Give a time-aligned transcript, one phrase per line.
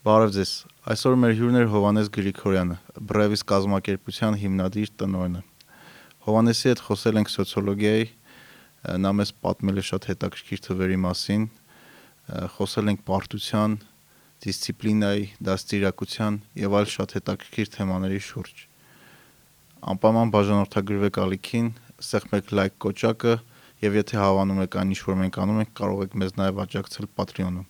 [0.00, 0.50] Բարև ձեզ։
[0.88, 5.42] Այսօր մեր հյուրն է Հովանես Գրիգորյանը, Բրևիս կազմակերպության հիմնադիր տնօրենը։
[6.24, 8.06] Հովանեսի հետ խոսել ենք սոցիոլոգիայի,
[9.04, 11.44] նա մեզ պատմել է շատ հետաքրքիր թվերի մասին,
[12.56, 13.76] խոսել ենք պարտության,
[14.40, 18.64] դիսցիպլինայի, դաստիարակության եւ այլ շատ հետաքրքիր թեմաների շուրջ։
[19.92, 21.68] Անպայման բաժանորդագրվեք ալիքին,
[22.08, 23.36] սեղմեք լայք կոճակը
[23.84, 27.12] եւ եթե հավանում եք այն ինչ որ մենք անում ենք, կարող եք մեզ նաեւ աջակցել
[27.20, 27.69] Patreon-ում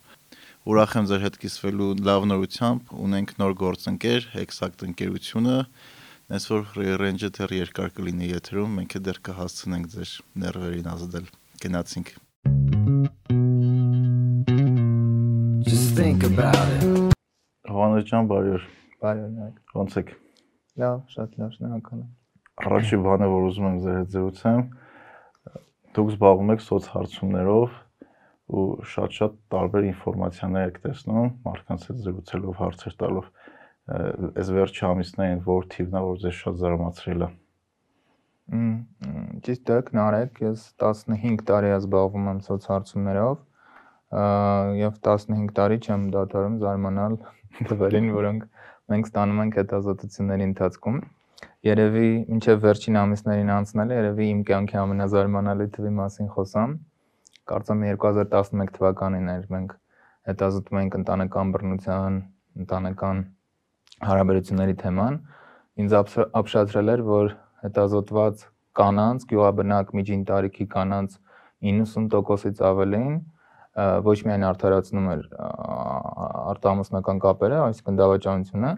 [0.68, 5.54] ուրախ եմ ձեր հետ կիսվելու լավ նորությամբ, ունենք նոր գործընկեր, Hexact ընկերությունը,
[6.36, 6.66] այնց որ
[7.00, 10.12] range-ը դեռ երկար կլինի եթերում, մենք էլ դեռ կհասցնենք ձեր
[10.44, 11.30] ներվերին ազդել։
[11.64, 12.12] Գնացինք։
[15.64, 17.16] Just think about it։
[17.72, 18.70] Հովանես ջան, բարի օր։
[19.00, 20.16] Բարի օր, Ոնց եք։
[20.84, 22.08] Լավ, շատ լավ, շնորհակալ եմ։
[22.68, 24.66] Առաջի բանը, որ ուզում եմ ձեր հետ զրուցեմ,
[25.96, 27.80] դուք զբաղվում եք սոցհարցումներով,
[28.50, 33.28] ու շատ-շատ տարբեր ինֆորմացիաներ եք տեսնում մարդկանց հետ զրուցելով, հարցեր տալով
[33.90, 37.28] այս վերջի ամիսներին որ թիվն է որ ձեզ շատ զարմացրել է։
[39.46, 43.36] Ճիշտ է, Նարեկ, ես 15 տարի եմ զբաղվում եմ սոցհարցումներով
[44.80, 47.16] եւ 15 տարի չեմ դադարում զարմանալ
[47.70, 48.46] թվերին, որոնք
[48.90, 51.00] մենք ստանում ենք հետազոտությունների ընթացքում։
[51.70, 56.74] Երևի մինչև վերջին ամիսներին անցնել է, երևի իմ կյանքի ամենազարմանալի թվի մասին խոսամ
[57.48, 59.72] կարծեմ 2011 թվականին էր մենք
[60.30, 62.18] հետազոտում էինք ընտանեկան բռնության,
[62.60, 63.22] ընտանեկան
[64.10, 65.18] հարաբերությունների թեման,
[65.80, 65.96] ինձ
[66.40, 67.32] ապշացրել էր, որ
[67.64, 68.44] հետազոտված
[68.80, 71.18] կանանց, գյուղաբնակ միջին տարիքի կանանց
[71.70, 73.18] 90%-ից ավելին
[74.06, 75.26] ոչ միայն արդարացնում էր
[76.52, 78.72] արտամասնական կապերը, այսինքն դավաճանությունը,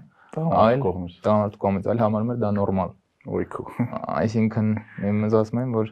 [0.63, 0.83] այլ
[1.27, 3.65] տանարդ կողմից, այլ համարում էր դա նորմալ Ոյքու։
[4.19, 4.70] Այսինքն
[5.06, 5.91] իմս ասում են, որ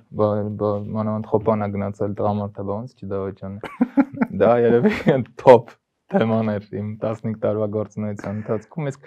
[0.96, 3.58] մանավանդ խոպանա գնացել տղամարդը ոնց չդավաճան։
[4.40, 5.70] Դա երևի top
[6.10, 9.04] թեման էր իմ 15 տարվա գործունեության ընթացքում, իսկ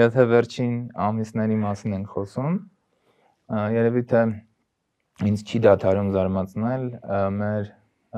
[0.00, 2.56] եթե վերջին ամիսների մասին ենք խոսում,
[3.76, 4.22] երևի թե
[5.30, 6.86] ինձ չի դադարում զարմացնել
[7.36, 7.68] մեր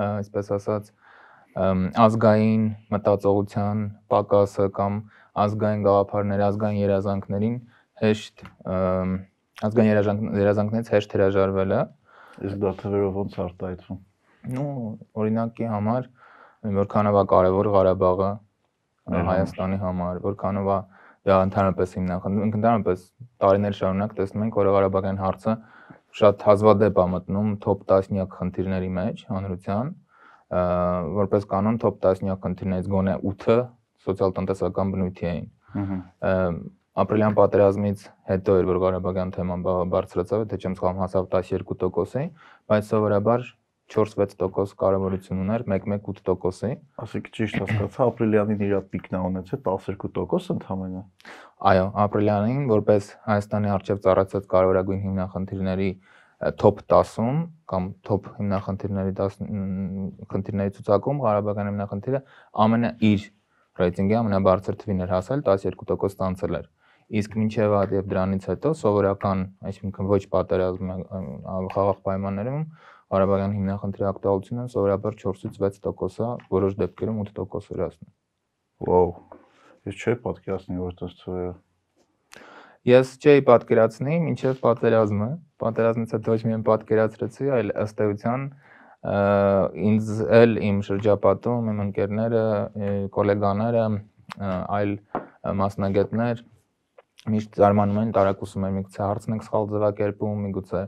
[0.05, 0.93] այսպես ասած
[2.05, 3.83] ազգային մտածողության
[4.15, 5.01] պակասը կամ
[5.43, 7.59] ազգային գաղափարների, ազգային երազանքներին
[8.03, 8.47] հեշտ
[9.67, 9.91] ազգային
[10.39, 11.79] երազանքներից հեշտ հրաժարվելը։
[12.47, 13.99] Իսկ դա թվերով ոնց արտահայտվում։
[14.55, 14.65] Ну,
[15.19, 16.07] օրինակի համար
[16.79, 18.31] որքանով է կարևոր Ղարաբաղը
[19.29, 20.79] Հայաստանի համար, որքանով է
[21.29, 23.05] դա ընդհանրապես հիմնախնդիր, ընդհանրապես
[23.43, 25.55] տարիներ շարունակ տեսնում ենք, որ Ղարաբաղյան հարցը
[26.19, 29.93] շատ հազվադեպ է մտնում top 10 խնդիրների մեջ հանրության,
[31.19, 33.59] որպես կանոն top 10 խնդիրներից գոնե 8-ը
[34.09, 35.49] սոցիալ-տնտեսական բնույթի էին։
[35.79, 36.53] Ահա
[36.99, 42.25] ապրիլյան պատերազմից հետո էր որ Ղարաբաղյան թեման բարձրացավ, թե չեմ սխալվում, հասավ 12%-ի,
[42.69, 43.45] բայց սովորաբար
[43.89, 46.73] 4-6% կարևորություն ուներ, 1-1-8%-ի։
[47.05, 51.37] Ասեք ճիշտ հասկացա, ապրիլյանին իր պիկն է ունեցել 12% ընդհանրապես։
[51.69, 55.89] Այո, ապրիլյանին որպես Հայաստանի արչև ծառայած կարևորագույն հիմնախնդիրների
[56.61, 57.39] top 10-ում
[57.73, 59.39] կամ top հիմնախնդիրների 10
[60.35, 62.21] խնդիրների ցուցակում Ղարաբաղյան հիմնախնդիրը
[62.67, 63.25] ամենը իր
[63.79, 66.69] ռեյտինգի ամենաբարձր թվին էր հասել, 12% ստանցել էր
[67.09, 70.91] իսկ մինչև այդ եւ դրանից հետո սովորական, այսինքն ոչ պատերազմ
[71.73, 72.65] խաղաղ պայմաններում
[73.09, 78.11] Ղարաբաղյան հիմնախնդրի ակտուալությունը սովորաբար 4-ից 6% է, որոշ դեպքերում 8% էր ասում։
[78.85, 79.15] Վոու։
[79.89, 81.49] Ես չէի պատկերացնի, որ դա ծույլ
[82.89, 85.31] Ես չէի պատկերացնի մինչև պատերազմը։
[85.65, 88.45] Պատերազմից հետո ոչ միայն պատկերացրեցի, այլ ըստ էության
[89.89, 92.45] ինձ էլ իմ շրջապատում, իմ ընկերները,
[93.17, 93.83] գոլեգաները,
[94.79, 94.95] այլ
[95.59, 96.45] մասնագետներ
[97.35, 100.83] միշտ զարմանում են տարակուսում են միգուցե հարցն ենք սխալ ձևակերպում, միգուցե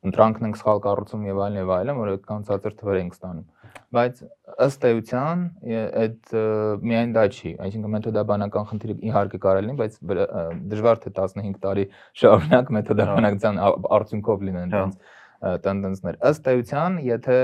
[0.00, 3.48] ընտրանքն ենք սխալ կառուցում եւ այլն եւ այլն, որ այդքան ցածր թվեր ենք ստանում։
[3.94, 4.20] Բայց
[4.64, 5.42] ըստ էության
[6.00, 6.32] այդ
[6.88, 9.98] միայն դա չի, այսինքն մեթոդաբանական խնդիրը իհարկե կարելի լինի, բայց
[10.72, 11.84] դժվար թե 15 տարի
[12.22, 13.60] շարունակ մեթոդաբանական
[14.00, 14.96] արդյունքով լինեն դրանց
[15.40, 17.36] տենդենսներ։ Ըստ էության, եթե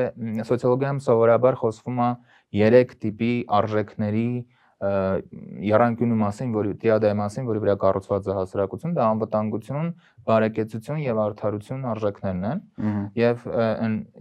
[0.49, 2.11] սոցիոլոգիայում սովորաբար խոսվում է
[2.57, 4.29] 3 տիպի արժեքների
[4.77, 9.89] երանկյունի մասին, որի դիադայի մասին, որի վրա կառուցված է հասարակություն, դա անվտանգություն,
[10.29, 12.61] բարեկեցություն եւ արդարություն արժեքներն են։
[13.17, 13.47] Եվ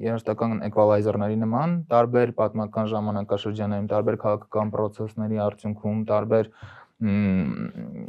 [0.05, 6.51] երաշտական էկվալայզերների նման տարբեր պատմական ժամանակաշրջաններում, տարբեր քաղաքական process-ների արդյունքում, տարբեր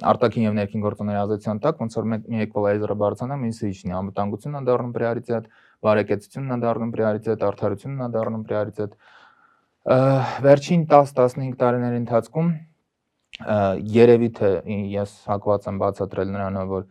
[0.07, 4.69] արտաքին եւ ներքին գործոնների ազդեցության տակ ոնց որ մի էկվալայզերը բարձրանա, մյուսը իջնի, անվտանգությունն է
[4.69, 5.49] դառնում պրիորիտետ,
[5.87, 8.95] բարեկեցությունն է դառնում պրիորիտետ, արդարությունն է դառնում պրիորիտետ,
[9.87, 12.49] վերջին 10-15 տարիների ընթացքում
[13.97, 14.49] երևի թե
[14.91, 16.87] ես հակված եմ բացատրել նրանով, որ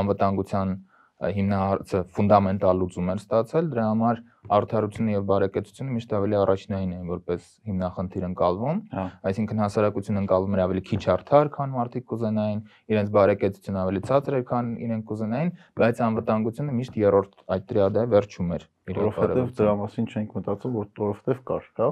[0.00, 0.74] անվտանգության
[1.16, 4.18] հիմնահարցը ֆունդամենտալ լուծում էր ստացել, դրա համար
[4.56, 10.62] արդարությունը եւ բարեկեցությունը միշտ ավելի առաջնային են որպես հիմնախնդիր ընկալվում, Հա։ այսինքն հասարակությունը ընկալվում էր
[10.66, 12.60] ավելի քիչ արդար, քան մարդիկ կուզենային,
[12.94, 15.52] իրենց բարեկեցությունը ավելի ցածր էր, քան իրենք կուզենային,
[15.82, 21.38] բայց անվտանգությունը միշտ երրորդ այդ տրիադը վերջում էր։ կարևորությունը։ դրա մասին չենք մտածում, որ որովհետև
[21.50, 21.88] կար, հա։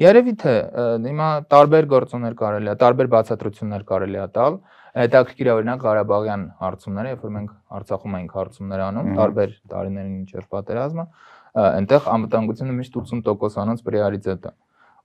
[0.00, 0.54] Երևի թե
[1.04, 4.56] հիմա տարբեր գործոններ կարելի է, տարբեր բացատրություններ կարելի է տալ։
[4.90, 10.48] Հետաքրքիր է օրինակ Ղարաբաղյան հարցումները, երբ որ մենք Արցախում ենք հարցումներ անում, տարբեր տարիներին ինչեր
[10.50, 11.04] պատերազմը,
[11.60, 14.52] այնտեղ անվտանգությունը միշտ 80%-անոց պրիորիտետ է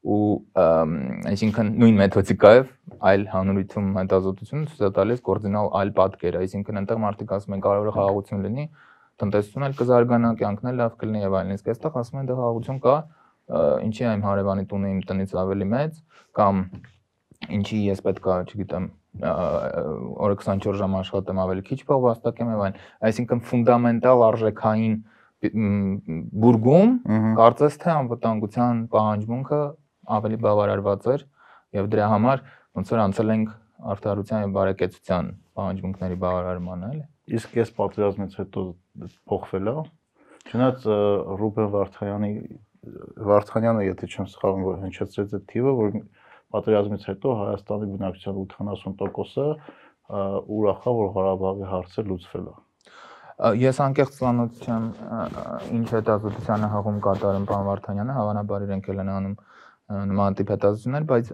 [0.06, 2.66] ու այսինքն նույն մեթոդիկայով
[3.10, 7.90] այլ հանրույթում հետազոտությունը ցույց է տալիս կոորդինալ այլ պատկեր, այսինքն այնտեղ մարդիկ ասում են կարող
[7.90, 8.66] է խաղաղություն լինի,
[9.24, 12.80] տնտեսությունն էլ կզարգանա, կյանքն էլ լավ կլինի եւ այլն, իսկ այստեղ ասում են դե խաղաղություն
[12.86, 12.96] կա,
[13.86, 16.00] ինչի իմ հարևանի տունը իմ տնից ավելի մեծ
[16.38, 16.62] կամ
[17.56, 18.88] ինչի ես պետքա, չգիտեմ,
[19.24, 22.80] օրը 24 ժամ աշխատեմ ավելի քիչ փող վաստակեմ եւ այլն,
[23.10, 24.96] այսինքն ֆունդամենտալ արժեքային
[26.46, 26.92] բուրգում
[27.40, 29.62] կարծես թե անվտանգության պահանջմունքը
[30.16, 31.26] ավելի բավարարված էր
[31.80, 32.44] եւ դրա համար
[32.76, 33.54] ոնց որ անցել ենք
[33.96, 37.04] արդարության եւ բարեկեցության պահանջմունքների բավարարմանը, էլի։
[37.36, 38.64] Իսկ ես պատերազմից հետո
[39.32, 39.76] փոխվել է։
[40.46, 40.88] Չնայած
[41.42, 42.32] Ռուբեն Վարդանյանի
[43.30, 45.96] Վարդանյանը, եթե չեմ սխալվում, որ հնչեցրեց այդ թիվը, որ
[46.54, 50.22] պատերազմից հետո Հայաստանի բնակչության 80%-ը ը,
[50.56, 52.56] ուրախ է, որ Ղարաբաղի հարցը լուծվել է։
[53.60, 54.84] Ես անկեղծ ծանոթ չեմ
[55.76, 59.36] ինչ հետազոտության հղում կատարում պարոն Վարդանյանը, հավանաբար իրենք էլ են անում
[59.86, 61.28] նման տիպ հետազոտություններ, բայց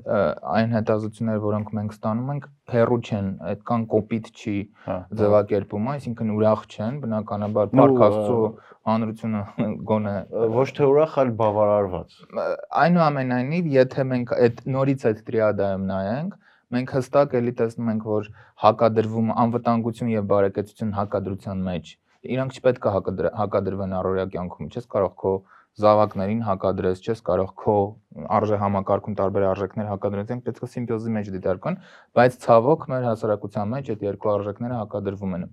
[0.52, 4.56] այն հետազոտությունները, որոնք մենք ստանում ենք, հերո չեն, այդքան կոպիտ չի
[4.88, 8.36] Հա։ ձևակերպումը, այսինքն ուրախ չեն, բնականաբար Փարք Աստծո
[8.92, 9.42] հանրությունը
[9.92, 10.16] գոնե
[10.58, 12.20] Ոչ թե ուրախ, այլ բավարարված։
[12.82, 16.38] այնուամենայնիվ, եթե մենք այդ նորից այդ տրիադայում նայենք,
[16.76, 18.30] մենք հստակ էլի տեսնում ենք, որ
[18.68, 21.96] հակադրվում անվտանգություն եւ բարեկեցություն հակադրության մեջ։
[22.32, 25.32] Իրանք չպետք է հակադր- հակադրվեն առօրյա կյանքում։ Չես կարող քո
[25.80, 27.76] զավակներին հակադրես, չես կարող քո
[28.38, 31.78] արժե համակարգում տարբեր արժեքներ հակադրես, ենք պետք է սիմբիոզի մեջ դիտարկան,
[32.20, 35.48] բայց ցավոք մեր հասարակության մեջ այդ երկու արժեքները հակադրվում են։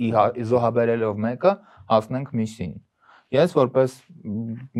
[0.00, 1.52] Ի հա- զոհաբերելով մեկը
[1.90, 2.72] հասնենք մյուսին։
[3.30, 3.98] Ես որպես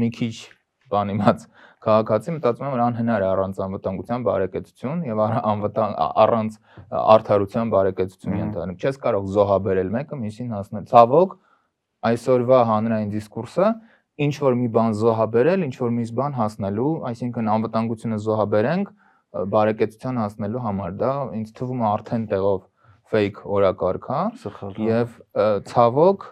[0.00, 0.34] մի քիչ
[0.90, 1.44] բան իմաց
[1.84, 5.20] քաղաքացի մտածում եմ որ անհնար է առանց անվտանգության բարեկեցություն եւ
[5.50, 6.56] անվտանգ առանց
[7.00, 11.37] արդարության բարեկեցություն ենթադրում։ Չես կարող զոհաբերել մեկը մյուսին հասնել։ Ցավոք
[12.11, 13.70] այսօրվա հանրային դիսկուրսը
[14.20, 18.90] ինչ որ մի բան զոհաբերել, ինչ որ մի բան հասնելու, այսինքն անվտանգությունը զոհաբերենք
[19.55, 22.61] բարեկեցության հասնելու համար։ Դա ինձ թվում է արդեն տեղով
[23.11, 26.26] fake օրակարգ է Սխալ։ հա։ եւ ը, ցավոք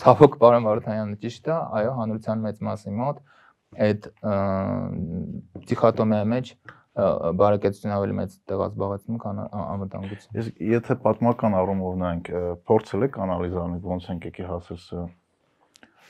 [0.00, 3.18] ցավոք պարոն Վարդանյանը ճիշտ է, այո, հանրության մեծ մասի մոտ
[3.86, 4.08] այդ
[5.70, 6.52] դիխոտոմիայի մեջ
[6.96, 12.30] բարեկեցություն ավելի մեծ տեղ է զբաղեցնում, քան անվտանգություն։ Իսկ եթե պատմական առումով նայենք,
[12.70, 15.04] փորձել եք անալիզ անել ոնց ենք եկի հասել սա։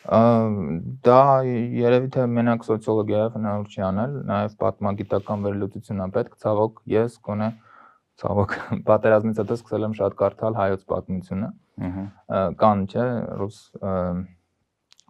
[0.06, 7.16] Դա երևի թե մենակ սոցիոլոգիայով հնարավոր չի անել, նաև պատմագիտական վերլուծություն է պետք, ցավոք ես
[7.26, 7.48] գոնե
[8.22, 8.56] ցավոք
[8.88, 11.50] պատերազմից հետո սկսել եմ շատ կարդալ հայոց պատմությունը։
[12.62, 13.06] Կան, չէ,
[13.40, 13.58] ռուս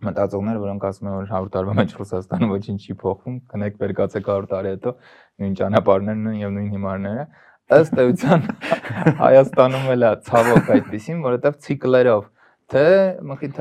[0.06, 4.48] մտածողներ, որոնք ասում են, որ 100 տարվա մեջ Ռուսաստանը ոչինչ չի փոխվում, քնեք վերկացեք 100
[4.50, 4.92] տարի հետո
[5.40, 7.24] նույն ճանապարհներն են եւ նույն հիմարները։
[7.76, 8.44] Ըստ էության
[9.22, 12.28] Հայաստանում էլ է ցավոք այդպեսին, որովհետեւ ցիկլերով
[12.72, 12.84] թե
[13.30, 13.58] Մխիթ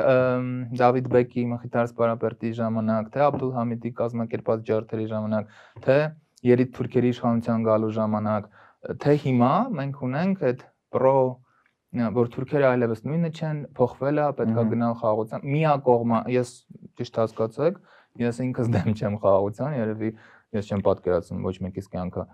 [0.81, 5.52] Դավիթ Բեկի Մխիթար Սպարապերտի ժամանակ, թե Աբդուլ Համիդի կազմակերպած ջարդերի ժամանակ,
[5.86, 5.98] թե
[6.50, 8.48] երիտ թուրքերի իշխանության գալու ժամանակ,
[9.06, 10.63] թե հիմա մենք ունենք այդ
[10.96, 11.18] պրո
[11.96, 16.50] որ թուրքերը այլևս նույնը չեն, փոխվել է, պետքա գնալ խաղաղության։ Միակողմա, ես
[17.00, 17.77] ճիշտ հասկացեք,
[18.20, 20.12] ես ինքս դեմ չեմ խաղաղության, երևի
[20.60, 22.25] ես չեմ պատկերացնում ոչ մեկիս կյանքը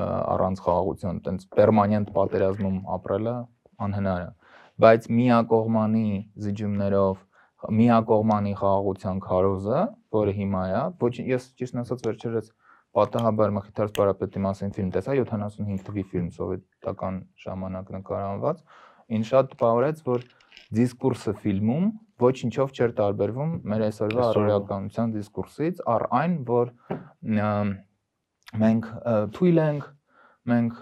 [0.00, 3.36] առանց խաղաղության, տենց պերմանենտ պատերազմում ապրելը
[3.84, 4.30] անհնար է
[4.80, 6.06] բայց միակողմանի
[6.44, 7.18] զիջումներով
[7.80, 9.80] միակողմանի խաղաղության քարոզը,
[10.16, 12.52] որը հիմա է, ոչ ես ճիշտ ասած վերջերս
[12.96, 18.62] պատահաբար Մխիթար Սպարապետի մասին ֆիլմ տեսա 75 թվի ֆիլմ սովետական ժամանակ նկարահանված,
[19.20, 20.24] ինձ շատ տպավորեց, որ
[20.80, 21.86] դիսկուրսը ֆիլմում
[22.24, 26.72] ոչինչով չէր տարբերվում մեր այսօրվա առօրյականության դիսկուրսից, առ այն, որ
[28.64, 28.90] մենք
[29.36, 29.88] թույլ ենք
[30.48, 30.78] մենք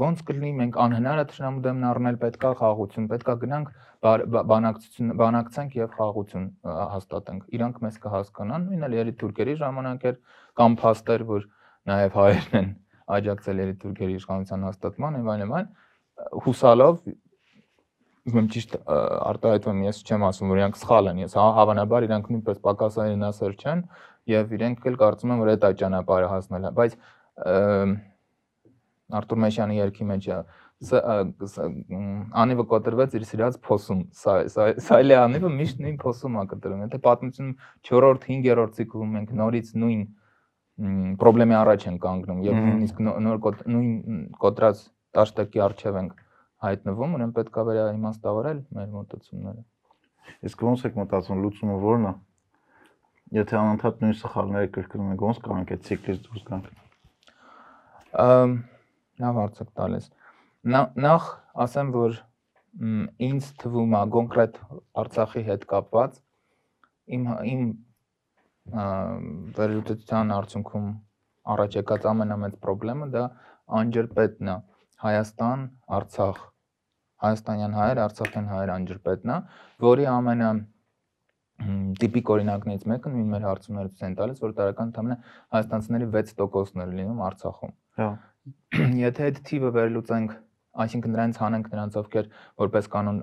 [0.00, 3.68] ոնց կլինի մենք անհնար է ճշնամու դեմն առնել պետքա խաղաղություն պետքա գնանք
[4.50, 10.18] բանակցություն բանակցենք եւ խաղաղություն հաստատենք իրանք մեզ կհասկանան նույնն էլ երի թուրքերի ժամանակ էր
[10.58, 11.46] կամ փաստեր որ
[11.86, 12.68] նաեւ հայերն են
[13.16, 15.70] աջակցել երի թուրքերի իշխանության հաստատման եւ այլն այլն
[16.46, 17.00] հուսալով
[18.26, 22.58] ում ճիշտ եմ, ես չեմ ասում որ իրանք սխալ են ես հա- հավանաբար իրանք նույնպես
[22.64, 23.82] պակասայինասեր չեն
[24.32, 26.96] եւ իրենք էլ կարծում են որ այդ այդ ճանապարհը հասնել է բայց
[29.14, 30.24] Արտուր Մեշյանի երգի մեջ
[32.42, 37.52] անիվը կոտրվեց իր սիրած փոսում սայլի անիվը միշտ նույն փոսում է կտրում եթե պատմություն
[37.86, 40.02] 4-րդ 5-րդ ցիկլում մենք նորից նույն
[41.22, 43.40] խնդրեմի առաջ են կանգնում եւ նույնիսկ նոր
[43.72, 44.84] նույն կոտրած
[45.16, 46.12] տաշտակի արժև ենք
[46.66, 49.62] հայտնվում ուրեմն պետք է վերա իմաստավորել մեր մտածումները
[50.50, 52.14] իսկ ոնց եք մտածում լուծումը ո՞րն է
[53.40, 56.66] եթե անընդհատ նույն սխալները կրկնում ենք ոնց կարող ենք այդ ցիկլից դուրս գանք
[59.22, 60.08] լավ հարց եք տալիս
[61.06, 61.28] նախ
[61.66, 62.20] ասեմ որ
[63.26, 64.60] ինձ թվում է կոնկրետ
[65.02, 66.18] Արցախի հետ կապված
[67.16, 67.62] իմ իմ
[69.56, 70.88] վերլուծության արդյունքում
[71.54, 73.24] առաջ եկած ամենամեծ խնդրեմը դա
[73.80, 74.56] անջրպետն է
[75.06, 75.64] Հայաստան,
[75.96, 76.38] Արցախ
[77.24, 79.36] հայաստանյան հայեր, արցախյան հայեր անջրպետն է,
[79.86, 80.48] որի ամենա
[82.00, 85.16] տիպիկ օրինակներից մեկը նույն մեր հարցումները ցույց են տալիս, որ տարական ընդամենը
[85.56, 88.08] հայաստանցիների 6%-ն է լինում Արցախում։ Հա։
[89.06, 90.34] Եթե այդ թիվը վերլուծենք,
[90.86, 92.26] այսինքն նրանց հանենք նրանց ովքեր
[92.62, 93.20] որպես կանոն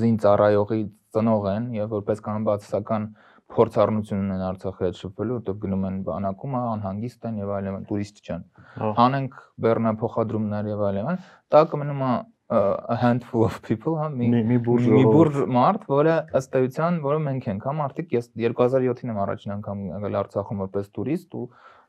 [0.00, 0.80] զին ծառայողի
[1.14, 3.06] ծնող են եւ որպես կանոն բացասական
[3.50, 8.44] փորձառնություն ունեն Արցախի հետ շփվելու, որտեղ գնում են բանակում, անհանգիստ են եւ այլն, տուրիստ չեն։
[8.82, 11.18] հա։ Հանենք բեռնափոխադրումներ եւ այլն,
[11.50, 12.12] դա կմնում է
[12.50, 17.20] a handful of people, հա, մի մի բուրժ մի բուրժ մարդ, որը ըստ էության, որը
[17.26, 21.44] մենք ենք, հա, մարդիկ, ես 2007-ին եմ առաջին անգամ եկել Արցախում որպես տուրիստ ու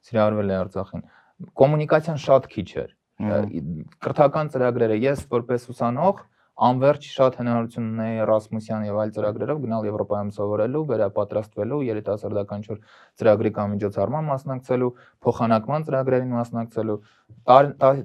[0.09, 1.03] սիրահարվել եմ Արցախին։
[1.61, 2.91] Կոմունիկացիան շատ քիչ էր։
[4.01, 6.21] Կրթական ծրագրերը ես որպես ուսանող
[6.61, 12.81] անverջ շատ հնարավորություն ունեի Erasmus-յան եւ այլ ծրագրերով գնալ Եվրոպայում սովորելու, վերապատրաստվելու, երիտասարդական չոր
[13.21, 14.89] ծրագրի կամ միջոցառման մասնակցելու,
[15.25, 16.97] փոխանակման ծրագրերին մասնակցելու։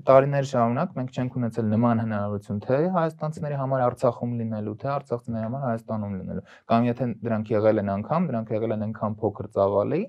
[0.09, 5.67] Տարիներ շարունակ մենք չենք ունեցել նման հնարավորություն թե հայաստանցիների համար Արցախում լինելու, թե արցախցիների համար
[5.67, 10.03] Հայաստանում լինելու։ Կամ եթե դրանք եղել են անգամ, դրանք եղել են անգամ փոքր ծավալի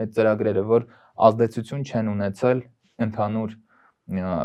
[0.00, 0.86] այդ ծրագրերը, որ
[1.28, 2.62] ազդեցություն չեն ունեցել
[3.06, 3.54] ընդհանուր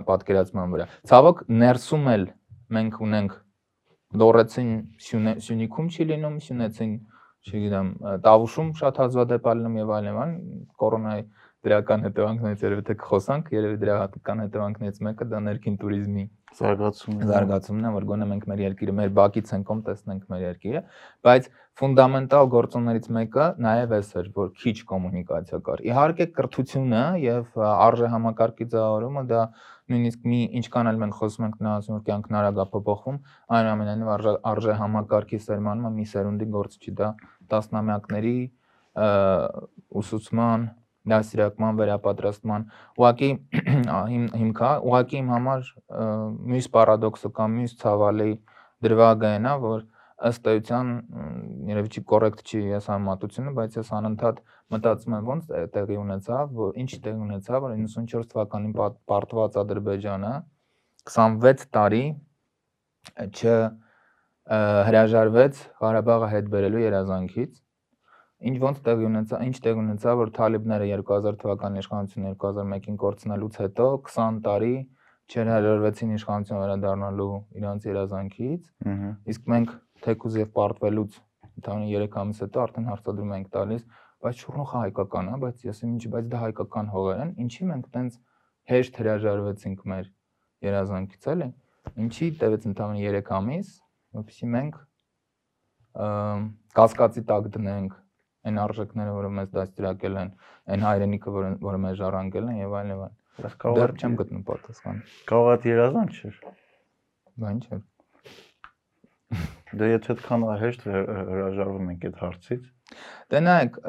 [0.09, 2.25] պատկերացման վրա։ Ցավոք ներսում էլ
[2.75, 3.35] մենք ունենք
[4.15, 4.71] Լորեցին
[5.05, 6.91] Սյունիքում չի լինում, Սյունեցին,
[7.45, 7.89] չգիտեմ,
[8.25, 10.35] Տավուշում շատ հազվադեպ ալնում եւ այլն,
[10.81, 11.25] կորոնայի
[11.65, 17.25] դրական հետևանքներից երևի թե կխոսանք, երևի դրա հատկական հետևանքներից մեկը դա ներքին տուրիզմի զարգացումն է։
[17.25, 20.81] հա։ Զարգացումն է, որ գոնե մենք մեր երկիրը, մեր բակից ենք կոմ տեսնենք մեր երկիրը,
[21.25, 28.11] բայց ֆունդամենտալ գործոններից մեկը նաև էս էր, որ քիչ կոմունիկացիա կար։ Իհարկե կրթությունը եւ արժե
[28.15, 29.41] համակարգի ձևավորումը դա
[29.91, 33.19] նույնիսկ մի ինչքան էլ մենք խոսում ենք նահատում որ կյանքն արագ է փոփոխվում,
[33.59, 34.13] այնուամենայնիվ
[34.55, 37.11] արժե համակարգի սերմանումը մի սերունդի գործ չի դա
[37.51, 38.39] տասնամյակների
[40.01, 40.65] ուսուցման
[41.11, 42.65] դասիրակման վերապատրաստման
[42.99, 43.29] ուղղակի
[44.41, 45.67] հիմքա ուղղակի իմ համար
[46.51, 48.31] մյուս պարադոքսը կամ մյուս ցավալի
[48.85, 49.85] դրվագը է, որ
[50.25, 50.91] ըստ էության
[51.69, 54.37] երևի չի կոռեկտ չի ես համատությունը, բայց ես անընդհատ
[54.75, 58.75] մտածում եմ ոնց տեղի ունեցավ, որ ինչ տեղի ունեցավ, որ 94 թվականին
[59.11, 60.31] պարտված Ադրբեջանը
[61.11, 62.05] 26 տարի
[63.35, 63.57] չ
[64.45, 67.53] հրաժարվեց Ղարաբաղը հետ բերելու երազանքից
[68.43, 73.87] ինչ ոնց տեղի ունեցա, ինչ տեղի ունեցա, որ Թալիբները 2000 թվականի իշխանությունը 2001-ին կորցնելուց հետո
[74.09, 74.75] 20 տարի
[75.25, 78.67] չհրաժարվեցին իշխանություն վերադառնալու իրանց երազանքից։
[79.33, 79.71] Իսկ մենք
[80.05, 81.17] թեկուզ եւ պարտվելուց
[81.55, 83.85] ընդհանուր 3 ամիս հետո արդեն հարցադրում ենք տալիս,
[84.25, 88.19] բայց շուռնուխը հայկական է, բայց ես ինչ, բայց դա հայկական հողեր են, ինչի մենք տենց
[88.75, 90.05] հեշտ հրաժարվեցինք մեր
[90.65, 91.49] երազանքից, էլի։
[92.05, 93.67] Ինչի տևեց ընդհանուր 3 ամիս,
[94.15, 94.79] որովհետեւ մենք
[96.75, 97.93] կասկածի տակ դնենք
[98.45, 100.31] այն արժեքները, որը մեզ դաստիարակել են,
[100.75, 104.15] այն հայրենիքը, որը որը մեզ ժառանգել են եւ այլն եւ այլն։ Բայց կարող դեռ չեմ
[104.21, 106.37] գտնում պատասխան։ Կարող է երազանք չէր։
[107.35, 107.79] Բա ինչ է։
[109.75, 112.67] Դե եթե այդքան հեշտ հրաժարվում ենք այդ հարցից,
[113.33, 113.79] դե նայեք,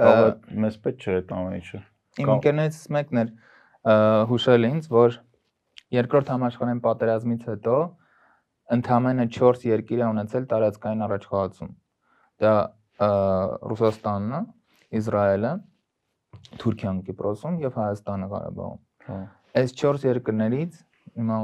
[0.64, 1.80] մեզ պետք չէ այդ ամեն ինչը։
[2.16, 3.30] Իմ ընկերներից մեկն էր
[4.32, 5.18] հուշել ինձ, որ
[5.96, 7.76] երկրորդ համաշխարհային պատերազմից հետո
[8.76, 11.70] ընդամենը 4 երկիր է ունեցել տարածքային առաջխաղացում։
[12.42, 12.54] Դա
[12.96, 14.40] Ռուսաստանն է,
[15.00, 15.52] Իսրայելը,
[16.62, 19.18] Թուրքիան Կիպրոսում եւ Հայաստանը Ղարաբաղում։ Հա։
[19.56, 20.78] Այս 4 երկրներից
[21.16, 21.36] հիմա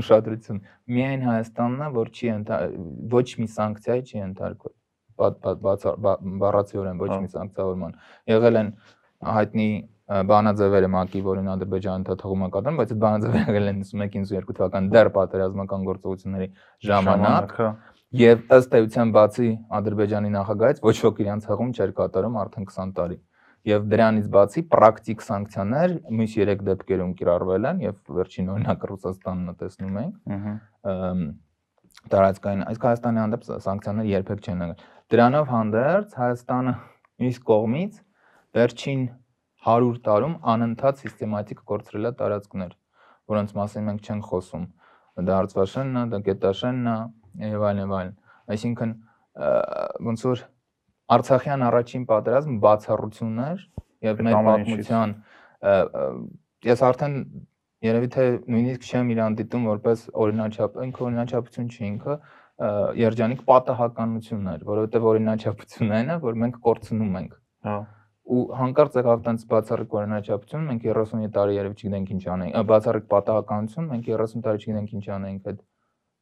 [0.00, 0.60] ուշադրություն
[0.96, 2.32] միայն Հայաստանն է, որ չի
[3.16, 4.76] ոչ մի սանկցիայի չի ենթարկվել
[5.16, 7.94] բառացիորեն ոչ մի սանկցիավորման։
[8.30, 8.72] Եղել են
[9.36, 9.68] հայտնի
[10.06, 15.08] բանաձևերը ՄԱԿ-ի, որին Ադրբեջանը ընդհատողում է կատարում, բայց այդ բանաձևերը եղել են 91-92 թվական դեռ
[15.16, 16.48] պատերազմական գործողությունների
[16.86, 22.66] ժամանակ։ Ժամանակ Եվ ըստ էության բացի Ադրբեջանի նախագահից ոչ ոք իրանց հղում չէր կատարում արդեն
[22.70, 23.16] 20 տարի։
[23.66, 29.54] Եվ դրանից բացի պրակտիկ սանկցիաներ մյուս 3 դեպքերում կիրառվել են եւ վերջին օրինակ Ռուսաստանն է
[29.62, 30.14] տեսնում ենք։
[32.14, 36.74] տարածքային այս Հայաստանի հանդեպ սանկցիաներ երբեք չեն եղել։ Դրանով հանդերձ Հայաստանը
[37.26, 38.00] մյուս կողմից
[38.54, 39.04] վերջին
[39.66, 42.72] 100 տարում անընդհատ սիստեմատիկ կորցրել է տարածքներ
[43.34, 44.66] որոնց մասին մենք չենք խոսում։
[45.26, 46.96] Դա Արցվաշենն է, դա Գետաշենն է
[47.42, 48.14] եւ այլն այլն։
[48.56, 48.94] Այսինքն
[50.06, 50.44] ոնց որ
[51.16, 53.60] Արցախյան առաջին պատերազմ բացառությունն էր
[54.06, 55.12] եւ մեր պատմության
[56.66, 57.18] ես արդեն
[57.86, 58.24] երևի թե
[58.54, 62.16] նույնիսկ չեմ իրան դիտում որպես օրինաչափ, ինքը օրինաչափություն չի ինքը
[63.06, 67.76] երջանիկ պատահականությունն էր, որովհետեւ օրինաչափությունն այն է, որ մենք կորցնում ենք։ Հա
[68.26, 73.86] ու հանկարծ եղավ տենց բացառիկ օրինաչափություն, մենք 30 տարի երևի չգիտենք ինչ անենք, բացառիկ պատահականություն,
[73.92, 75.60] մենք 30 տարի չգիտենք ինչ անենք այդ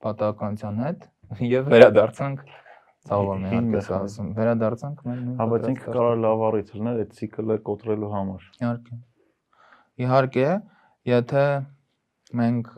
[0.05, 1.09] պատահականության հետ
[1.55, 2.63] եւ վերադարձանք է
[3.05, 8.11] այդպես ասում։ Վերադարձանք մեր նույն Հա, բայց ինքը կարող լավ առիթ լինել այդ ցիկլը կոտրելու
[8.15, 8.97] համար։ Իհարկե։
[10.05, 10.47] Իհարկե,
[11.11, 11.45] եթե
[12.41, 12.71] մենք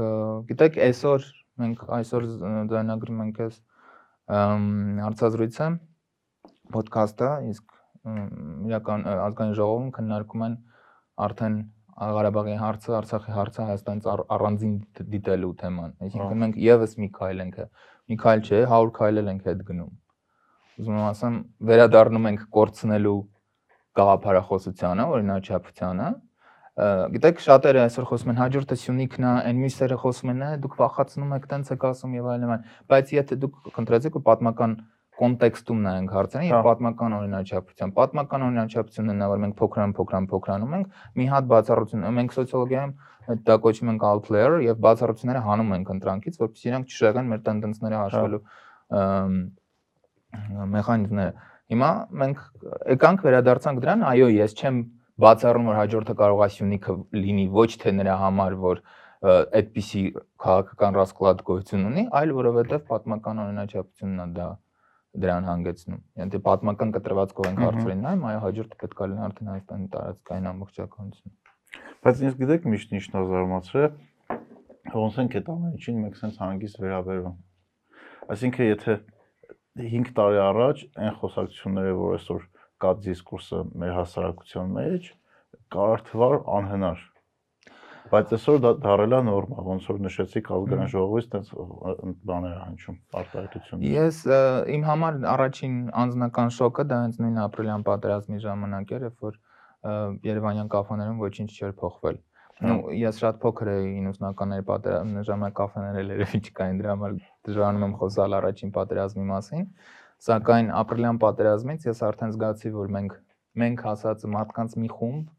[0.51, 1.29] գիտեք, այսօր
[1.63, 2.27] մենք այսօր
[2.73, 3.61] ձայնագրում ենք այս
[5.07, 5.69] հարցազրույցը,
[6.77, 7.77] ոդքասթը, իսկ
[8.67, 10.59] իրական ազգային ժողովում քննարկում են
[11.27, 11.57] արդեն
[11.97, 14.75] Ղարաբաղի հարցը, Արցախի հարցը Հայաստանից առանձին
[15.13, 17.63] դիտելու թեման։ Այսինքն մենք եւս մի քայլ ենք,
[18.13, 19.95] մի քայլ չէ, 100 քայլել ենք հետ գնում
[20.77, 21.37] ուզում եմ ասեմ,
[21.71, 23.17] վերադառնում ենք կորցնելու
[23.97, 26.09] գաղափարախոսությանը, օրինաչափությանը։
[27.17, 31.47] Գիտեք, շատերը այսօր խոսում են հաջորդը Սյունիքն է, այն մյուսերը խոսում են, դուք վախացնում եք,
[31.53, 34.75] տենց եք ասում եւ այլն, բայց եթե դուք կընտրեցիք ու պատմական
[35.17, 40.99] կոնտեքստում նայենք հարցերին եւ պատմական օրինաչափության։ Պատմական օրինաչափությունն նա, որ մենք փոքրան փոքրան փոքրանում ենք,
[41.17, 42.93] մի հատ բացառություն, մենք սոցիոլոգիայում
[43.47, 48.43] դա կոչում ենք outlier եւ բացառությունները հանում ենք ընտրանքից, որովհետեւ իրանք չշեղեն մեր տենդենսները հաշվելու
[50.77, 51.33] մեխանիզմները։
[51.67, 51.91] Հիմա
[52.23, 52.45] մենք
[52.93, 54.77] եկանք վերադարձանք դրան, այո, ես չեմ
[55.27, 58.83] բացառում որ հաջորդը կարող է Սյունիքը լինի ոչ թե նրա համար, որ
[59.27, 60.03] այդպիսի
[60.45, 64.49] քաղաքական ռասկլադ գոյություն ունի, այլ որովհետև պատմական օրինաչափությունն է դա
[65.23, 69.89] դրան հանգեցնում։ Եթե պատմական կտրվածքով ենք հարցերին նայում, այո, հաջորդը պետք է լինի արդեն Հայաստանի
[69.97, 71.35] տարածքային ամբողջականություն։
[72.07, 73.91] Բայց ինձ գիտեք միշտ ինչն է զարմացրել,
[74.97, 77.37] ոնց ենք այդ ամեն ինչին մենք sense հանգիստ վերաբերում։
[78.37, 78.97] Այսինքն եթե
[79.77, 82.47] 5 տարի առաջ այն խոսակցությունները, որ այսօր
[82.85, 85.11] կա դիսկուրսը մեր հասարակության մեջ,
[85.77, 87.03] կարար թվար անհնար։
[88.13, 91.51] Բայց այսօր դա դարել է նորմա, ոնց որ նշեցիք ազգային ժողովից տես
[92.31, 94.21] բաներ հնչում, արտահայտություն։ Ես
[94.77, 99.43] իմ համար առաջին անձնական շոկը դա հենց նույն ապրիլյան պատերազմի ժամանակ էր, երբ որ
[100.27, 102.23] Երևանյան կաֆեներում ոչինչ չէր փոխվել
[102.65, 107.17] Ну, ես շատ փոքր էի 90-ականների պատերազմի ժամանակ կաֆեներ էլ երևի չկային, դրա համար
[107.49, 109.67] դժվարանում եմ խոսալ առաջին պատերազմի մասին,
[110.27, 113.19] սակայն ապրիլյան պատերազմից ես արդեն զգացի, որ մենք
[113.61, 115.36] մենք հասած մարդկանց մի խումբ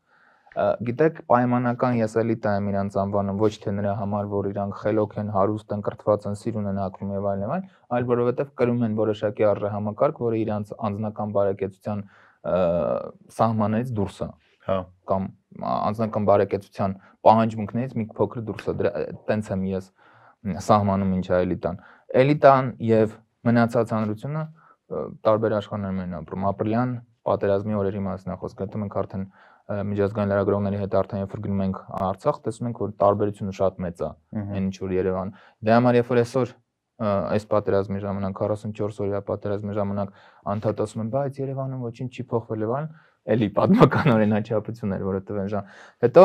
[0.58, 5.30] գիտեք պայմանական ես էլիտա եմ իրանց անվանում ոչ թե նրա համար որ իրանք խելոք են
[5.36, 7.68] հարուստ են կրթված են սիրուն են հակվում եւ այլն եւ այլն
[7.98, 12.04] այլ որովհետեւ կրում են որոշակի արժեհամակարգ որը իրանց անձնական բարեկեցության
[13.38, 14.30] սահմաններից դուրս է
[14.68, 14.78] հա
[15.12, 15.28] կամ
[15.68, 16.96] անձնական բարեկեցության
[17.28, 18.92] պահանջմունքներից մի փոքր դուրս է դրա
[19.30, 19.92] տենց եմ ես
[20.68, 21.80] սահմանում ինչ է էլիտան
[22.24, 23.16] էլիտան եւ
[23.48, 24.44] մնացած հանրությունը
[25.28, 26.92] տարբեր աշխարհներում են ապրում ապրիլյան
[27.28, 29.26] պատերազմի օրերի մասին է խոսքը դու մենք արդեն
[29.68, 34.04] միջազգային լրագրողների հետ արդեն երբ որ գնում ենք Արցախ տեսնում ենք որ տարբերությունը շատ մեծ
[34.08, 34.10] է
[34.48, 35.34] այն ինչ որ Երևան
[35.68, 36.54] դե համար երբ որ այսօր
[36.98, 40.16] այս պատերազմի ժամանակ 44 օրյա պատերազմի ժամանակ
[40.54, 42.96] անդադար ասում են բայց Երևանում ոչինչ չի փոխվել եւ այլն
[43.28, 45.72] էլի պատմական օրինաչափություն էր, որովհետև այն ժամ։
[46.06, 46.24] Հետո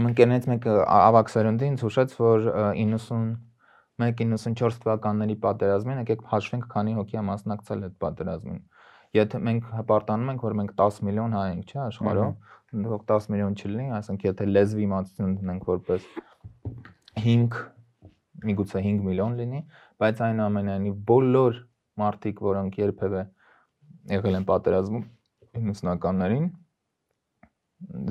[0.00, 2.48] իմ ընկերներից մեկը ավակ սերունդի ինձ հուշեց, որ
[2.80, 8.60] 91-94 թվականների պատերազմին եկեք հաշվենք քանի հոգի է մասնակցել այդ պատերազմին։
[9.16, 12.34] Եթե մենք հպարտանում ենք, որ մենք 10 միլիոն հայ ենք, չէ, աշխարհում,
[12.84, 16.06] դուք 10 միլիոն չլինի, ասենք եթե լեզվի իմացություն ունենք որպես
[17.18, 17.58] 5
[18.50, 19.62] միգուցե 5 միլիոն լինի,
[20.00, 21.58] բայց այնուամենայնիվ բոլոր
[22.00, 23.24] մարդիկ, որոնք երբևէ
[24.14, 25.04] եղել են պատերազմում,
[25.58, 26.46] 90-ականներին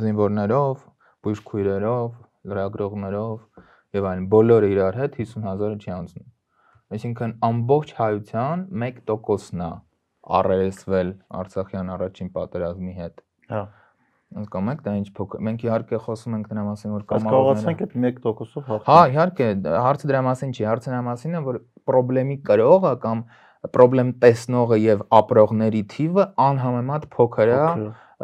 [0.04, 0.84] զինվորներով,
[1.26, 2.10] բուժքույրերով,
[2.50, 6.28] լրագրողներով եւ այլն բոլորը իրար հետ 50000-ը չի անցնում։
[6.90, 9.72] Այսինքն ամբողջ հայության 1%-ն է
[10.40, 13.62] առերեսվել Արցախյան առաջին պատերազմի հետ։ Հա
[14.30, 17.94] Հասկանում եք, դա ինչ փոքր։ Մենք իհարկե խոսում ենք դրա մասին, որ կամավորները Կարողացանք այդ
[17.98, 21.58] 1%-ով հաղթել։ Հա, իհարկե, հարցը դրա մասին չի, հարցը դրա մասին է, որ
[21.90, 23.24] խնդրեմի կրողը կամ
[23.80, 27.58] խնդրեմ տեսնողը եւ ապրողների թիվը անհամեմատ փոքր է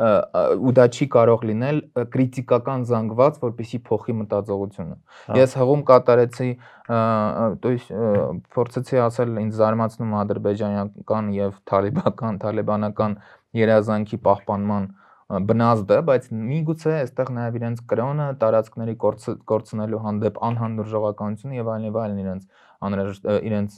[0.00, 1.80] ու դա չի կարող լինել
[2.14, 4.96] քրիտիկական զանգված, որպեսի փոխի մտածողությունը։
[5.30, 6.50] հա։ Ես հղում կատարեցի,
[7.64, 7.90] то есть
[8.54, 13.18] փորձեցի ասել ինձ զարմացնում ադրբեջանական եւ թալիբական, թալիբանական
[13.60, 14.88] երազանքի պահպանման
[15.30, 18.94] բնազդը, բայց միգուցե այստեղ նաև իրենց կրոնը, տարածքների
[19.50, 23.76] կորցնելու հանդեպ անհանդուրժողականությունը եւ այլն եւ այլն իրենց անհրաժեշտ իրենց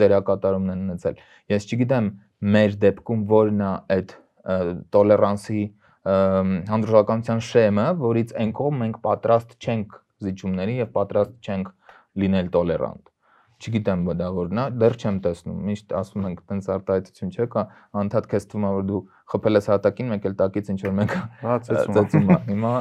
[0.00, 1.20] դերակատարումն են ունեցել։
[1.54, 2.10] Ես չգիտեմ
[2.56, 4.16] մեր դեպքում որն է այդ
[4.95, 5.63] տոլերանսի
[6.03, 11.73] հանդուրժողականության շեմը, որից այն կողմ մենք պատրաստ չենք զիջումների եւ պատրաստ չենք
[12.23, 13.13] լինել տոլերանտ
[13.63, 17.63] չգիտեմ դա որն է, դեռ չեմ տեսնում։ Միշտ ասում ենք, տենց արտահայտություն չէ, կա
[18.01, 18.99] անդադ քեզ թվում է որ դու
[19.33, 21.15] խփել ես հատակին, մեկ էլ տակից ինչ որ մենք
[21.93, 22.73] ծածում է։ Հիմա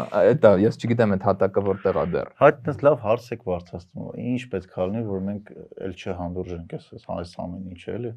[0.43, 4.43] դա ես չգիտեմ այդ հատակը որտեղ է դեռ։ Հա տենց լավ հարց եք բարձրացնում։ Ինչ
[4.57, 5.55] պետք է լինի, որ մենք
[5.87, 8.13] էլ չհանդուրժենք այս ամեն ինչը, էլի։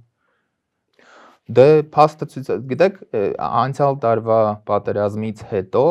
[1.45, 2.95] Դե փաստը ցույց գիտեք
[3.45, 4.37] անցյալ տարվա
[4.69, 5.83] պատերազմից հետո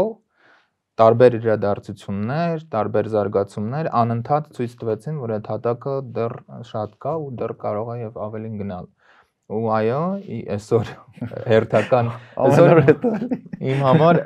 [1.01, 6.35] տարբեր իրադարձություններ, տարբեր զարգացումներ անընդհատ ցույց տվեցին, որ այդ հատակը դեռ
[6.71, 8.91] շատ կա ու դեռ կարող է եւ ավելին գնալ։
[9.45, 9.97] Ու այո,
[10.55, 10.91] այսօր
[11.51, 12.07] հերթական
[12.45, 12.79] այսօր
[13.75, 14.21] իմ համար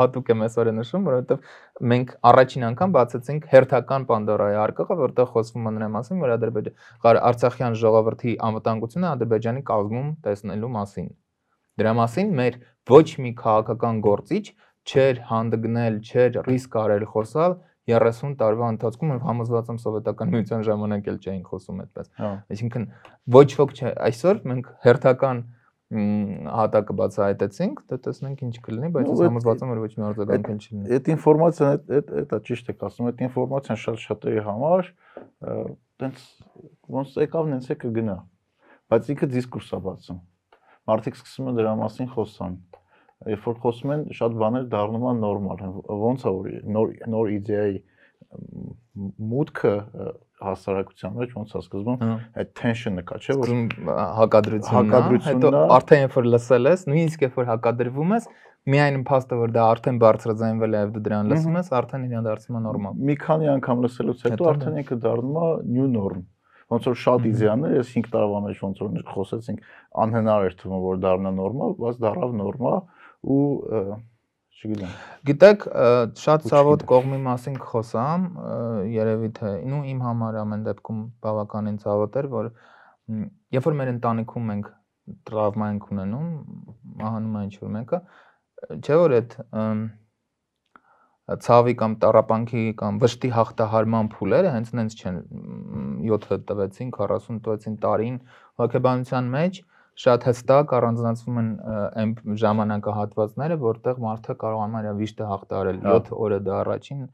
[0.00, 1.54] հատուկ եմ այսօրը նշում, որովհետեւ
[1.92, 7.78] մենք առաջին անգամ բացեցինք հերթական Պանդորայի արկղը, որտեղ խոսվում է նրա մասին, որ Ադրբեջան Արցախյան
[7.80, 11.08] ժողովրդի անվտանգությունը Ադրբեջանի կազմում տեսնելու մասին։
[11.80, 14.44] Դրա մասին մեր ոչ մի քաղաքական գործիչ
[14.90, 17.56] չէր հանդգնել, չէր ռիսկ արել խոսալ
[17.90, 22.86] 30 տարվա ընթացքում եւ համոզված եմ սովետական միության ժամանակ էլ չէին խոսում այդպես։ հա։ Այսինքն
[23.36, 25.42] ոչ ոք չէ, այսօր մենք հերթական
[25.90, 30.60] հատակը բացահայտեցինք, դե տեսնենք ինչ կլինի, բայց ես համոզված եմ որ ոչ մի արձագանք էլ
[30.60, 34.92] չլինի։ Այդ ինֆորմացիան այդ այդ դա ճիշտ եք ասում, այդ ինֆորմացիան շատ շատերի համար
[36.00, 36.22] տենց
[36.94, 38.16] ոնց եկավ, նենց է կգնա։
[38.90, 40.22] Բայց ինքը դիսկուրս է բացում։
[40.90, 42.54] Մարդիկ սկսում են դրա մասին խոսան
[43.28, 45.64] երբ որ խոսում են շատ բաներ դառնում են նորմալ
[46.00, 47.78] ոնց է որ նոր նոր իդեայի
[49.30, 49.72] մուտքը
[50.40, 53.50] հասարակության մեջ ոնց է սկզբում հա։ այդ tension-ը կա, չէ՞ որ
[54.18, 58.28] հակադրությունն է, հետո արդեն երբ որ լսել ես, նույնիսկ երբ որ հակադրվում ես,
[58.70, 62.60] միայն փաստը որ դա արդեն բարձրաձայնվել է եւ դու դրան լսում ես, արդեն իրան դարձնում
[62.60, 66.24] է նորմալ։ Մի քանի անգամ լսելուց հետո արդեն ինքը դառնում է new norm
[66.70, 69.70] ոնց որ շատ իդեաներ ես 5 տարվա մեջ ոնց որ խոսեցինք
[70.04, 72.76] անհնար էր թվում որ դառնա նորմալ, բայց դառավ նորմալ
[73.24, 73.44] ու
[74.60, 74.96] չգիտեմ։
[75.28, 75.64] Գիտեք,
[76.20, 78.26] շատ ցավոտ կողմի մասին կխոսամ,
[78.92, 82.50] երևի թե նու իմ համար ամեն դեպքում բավականին ցավոտ էր, որ
[83.56, 84.68] երբ որ մեր ընտանիքում մենք
[85.30, 86.28] տրավմա ենք ունենում,
[87.00, 88.00] մահանում է ինչ-որ մեկը,
[88.80, 89.36] չէ որ այդ
[91.30, 95.18] ցավի կամ տարապանքի կամ վշտի հաղթահարման փուլերը հենց նենց չեն
[96.10, 98.16] 7 տվեցին, 40 տվեցին տարին
[98.60, 99.60] հոգեբանության մեջ,
[100.00, 101.50] շատ հստակ առանձնացվում են
[102.00, 107.04] այն ժամանակահատվածները, որտեղ մարդը կարողանում է վիշտը հաղթարել 7 հա։ օրը դա առաջին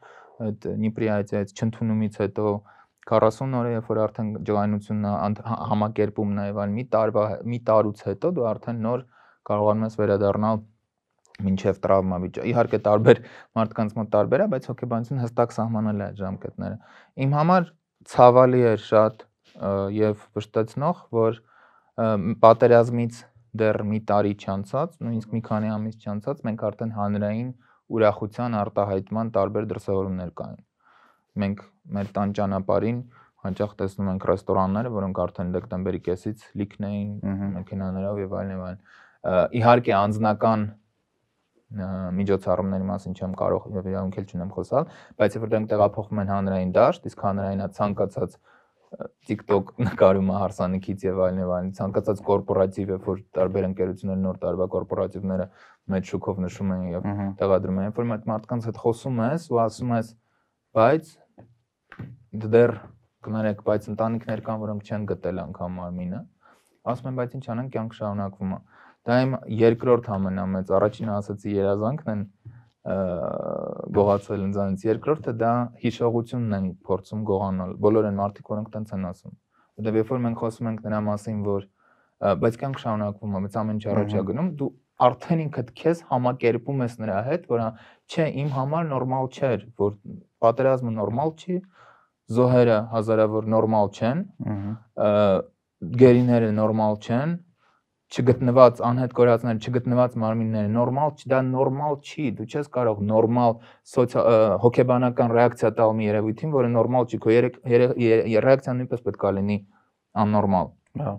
[0.46, 2.54] այդ Դնիպրի այցից չընդունումից հետո
[3.06, 5.36] 40 օրը երբ որ արդեն ջղայնությունն
[5.72, 9.04] համակերպումն է այլ մի տարվա մի տարուց հետո դու արդեն նոր
[9.46, 10.64] կարողանում ես վերադառնալ
[11.46, 13.18] մինչև տրավմա վիճակը։ Իհարկե տարբեր
[13.58, 16.76] մարդկանց մոտ տարբեր է, բայց հոգեբանությունը հստակ սահմանել է այդ ժամկետները։
[17.26, 17.68] Իմ համար
[18.12, 19.26] ցավալի է շատ
[19.96, 21.38] եւ վշտացնող, որ
[21.96, 23.18] պատերազմից
[23.56, 27.52] դեռ մի տարի չանցած, նույնիսկ մի քանի ամիս չանցած, մենք արդեն հանրային
[27.96, 30.58] ուրախության արտահայտման տարբեր դրսևորումներ կային։
[31.40, 31.62] Մենք
[31.96, 32.98] մեր տան ճանապարհին
[33.46, 37.12] հաճախ տեսնում ենք ռեստորանները, որոնք արդեն դեկտեմբերի կեսից լիքն էին
[37.56, 38.82] մեքենաներով եւ այլն եւ այլն։
[39.60, 40.66] Իհարկե անձնական
[42.16, 44.84] միջոցառումների մասին չեմ կարող եւ իրավունք էլ չունեմ խոսալ,
[45.18, 48.36] բայց որ դրանք տեղափոխվում են հանրային դաշտ, իսկ հանրայինա ցանկացած
[49.26, 54.68] TikTok նկարումը հարսանիքից եւ այլն եւ այլն ցանկացած կորպորատիվ է որ տարբեր ընկերություններ նոր տարվա
[54.74, 55.46] կորպորատիվները
[55.94, 57.08] մեծ շուկով նշում են եւ
[57.40, 60.12] տեղադրում են որ այդ մարդկանց հետ խոսում ես ու ասում ես
[60.78, 61.12] բայց
[62.54, 62.74] դեռ
[63.26, 66.22] կներեք բայց ընտանիքներ կան որոնք չեն գտել անգամ մարմինը
[66.92, 68.58] ասում են բայց ինչ անենք կյանք շարունակվում է
[69.06, 69.32] դա իմ
[69.66, 72.22] երկրորդ ամենամեծ առաջինը ասացի երազանքն են
[72.86, 79.34] գողացել ինձանից երկրորդը դա հիշողությունն են փորձում գողանալ բոլոր այն մարդիկ որոնք տենց են ասում
[79.80, 81.66] որտեղ երբ որ մենք խոսում ենք նրա մասին որ
[82.46, 84.70] բայց կյանք շարունակվում է բայց ամեն ինչ առաջ է գնում դու
[85.06, 87.64] արդեն ինքդ քեզ համակերպում ես նրա հետ որ
[88.06, 89.98] չէ իմ համար նորմալ չէր որ
[90.46, 91.58] պատերազմը նորմալ չի
[92.36, 94.22] զոհերը հազարավոր նորմալ չեն
[96.00, 97.36] գերիները նորմալ չեն
[98.16, 103.56] չգտնված անհետ կորածներ, չգտնված մարմինները նորմալ, դա նորմալ չի, դու չես կարող նորմալ
[104.64, 107.34] հոգեբանական ռեակցիա տալ մի երևույթին, որը նորմալ չի, քո
[108.46, 109.58] ռեակցիան նույնպես պետք է լինի
[110.24, 110.70] աննորմալ։
[111.06, 111.14] Հա։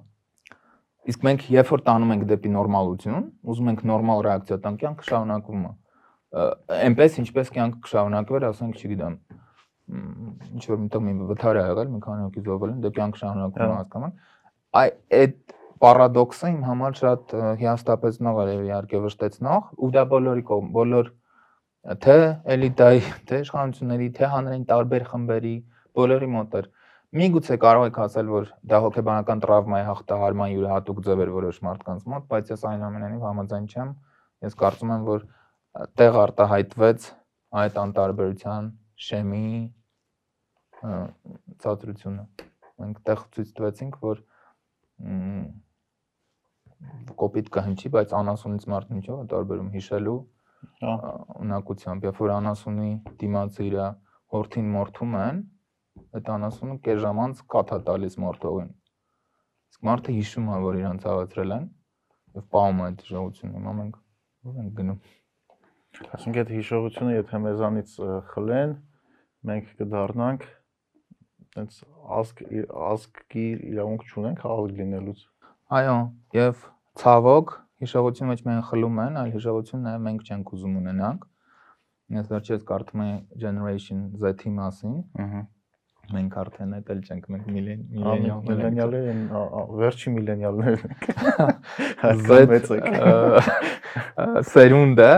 [1.08, 5.68] Իսկ մենք երբ որ տանում ենք դեպի նորմալություն, ուզում ենք նորմալ ռեակցիա տանք, կյանքը շարունակվում
[5.68, 5.72] է։
[6.88, 9.14] Էնպես ինչպես կյանքը կշարունակվեր, ասենք, չգիտեմ,
[10.58, 13.64] ինչ որ մտա մի վթար է եղել, մի քանի հոգի զոհվել են, դե կյանքը շարունակվում
[13.64, 14.26] է հա։ հասկանանք։
[14.78, 21.12] Այ այդ պարադոքսը իմ համար շատ հիաստապեցնող էր իհարկե վշտեցնող ու դա բոլորի կողմ բոլոր
[21.88, 22.16] թե
[22.54, 25.54] էլիտայի, թե իշխանությունների, թե հանրային տարբեր խմբերի
[25.98, 26.66] բոլորի մոտ էր։
[27.18, 32.26] Միգուցե կարող եք ասել, որ դա հոգեբանական տրավմայի հաղթահարման յուրահատուկ ձև էր որոշ մարդկանց մոտ,
[32.34, 33.94] բայց ես այնուամենայնիվ համաձայն չեմ։
[34.48, 35.24] Ես կարծում եմ, որ
[36.02, 37.08] տեղ արտահայտվեց
[37.64, 38.68] այդ անտարբերության,
[39.08, 39.48] շեմի,
[41.64, 42.28] ցածրությունը։
[42.84, 44.22] Մենք տեղ ցույց տվեցինք, որ
[47.22, 50.18] կոպիտ կհնչի, բայց անասունից մարդն ինչով է տարբերում հիշելու
[50.78, 52.90] ունակությամբ, երբ որ անասունի
[53.22, 53.78] դիմաց իր
[54.34, 55.40] հորթին մորթում են,
[56.18, 58.72] այդ անասունը կես ժամ անց կաթա տալիս մորթողին։
[59.68, 61.66] Իսկ մարդը հիշում է, որ իրան ցավացրել են
[62.38, 63.98] եւ պահում է այդ հիշողությունը։ Հիմա մենք
[64.48, 65.00] ո՞ր ենք գնում։
[66.18, 67.94] Ասենք այդ հիշողությունը, եթե մեզանից
[68.34, 68.76] խլեն,
[69.48, 70.48] մենք կդառնանք
[71.58, 71.78] այնց
[72.18, 72.44] ազգ
[72.88, 75.24] ազգի իրավունք չունենք ազգ լինելուց։
[75.68, 75.96] Այո,
[76.38, 76.60] եւ
[77.02, 77.50] ցավոք
[77.84, 81.26] հիշողությունը ոչ միայն խլում են, այլ հիշողությունը նաեւ մենք չենք ուզում ունենանք։
[82.18, 85.42] Ես վերջերս կարդում եմ Generation Z-ի մասին։ Ահա
[86.14, 89.24] մենք արդեն այդել չենք մենք միլենիալներ են
[89.82, 91.04] վերջի միլենիալներն ենք
[92.28, 92.38] Z
[94.54, 95.12] սերունդը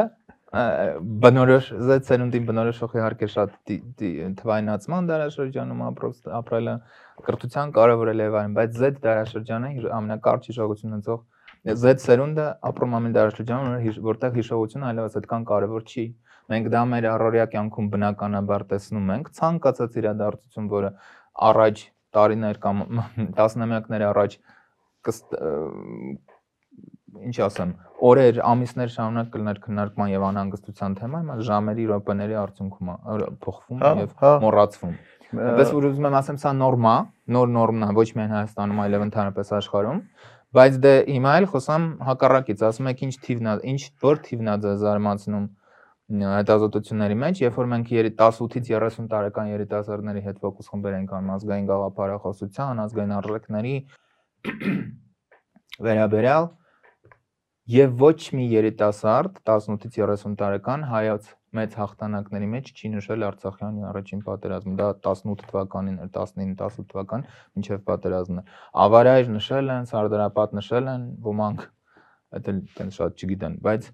[0.50, 3.74] բնորոշ Z սերունդին բնորոշող իհարկե շատ
[4.40, 5.84] թվայնացման դարաշրջանում
[6.40, 6.74] ապրելը
[7.28, 11.20] կրթության կարևորել է վարին բայց Z դարաշրջանը ամենակարճ հիշողություն ունեցող
[11.84, 16.06] Z սերունդը ապրում ամեն դարաշրջանում որտեղ հիշողությունը այլևս այդքան կարևոր չի
[16.50, 20.90] Մենք դա մեր առօրյա կյանքում բնականաբար տեսնում ենք ցանկացած իրադարձություն, որը
[21.50, 21.84] առաջ
[22.18, 22.80] տարիներ կամ
[23.38, 24.38] տասնամյակներ առաջ
[27.30, 32.92] ինչ ասեմ, օրեր, ամիսներ շարունակ կլներ քննարկման եւ անհանգստության թեմա, հիմա ժամերի, րոպեների արդյունքում
[33.44, 34.94] փոխվում հա, եւ հա։ մոռացվում։
[35.30, 36.96] Այնպես որ ուզում եմ ասեմ, սա նորմա,
[37.36, 40.00] նոր նորմն է ոչ միայն Հայաստանում, այլև ընդհանրապես աշխարհում,
[40.58, 44.56] բայց դե հիմա էլ խոսամ հակառակից, ասում եք ինչ թիվն է, ինչ որ թիվն է
[44.80, 45.46] զարմացնում
[46.10, 51.68] հետազոտությունների մեջ, երբ որ մենք 18-ից 30 տարեկան երիտասարդների հետ ֆոկուս խմբեր ենք անում ազգային
[51.70, 53.76] գաղափարախոսության, ազգային արժեքների
[55.86, 56.50] վերաբերյալ
[57.70, 64.22] եւ ոչ մի երիտասարդ 18-ից 30 տարեկան հայոց մեծ հաղթանակների մեջ չի նշել Արցախյան առաջին
[64.26, 67.26] պատերազմը։ Դա 18 թվականին էր, 19-18 թվական
[67.58, 68.46] մինչև պատերազմն է։
[68.86, 71.68] Ավարայր նշել են, Սարդարապատ նշել են, ոմանք
[72.30, 73.86] Այդ էլ տեն շատ չգիտեն, բայց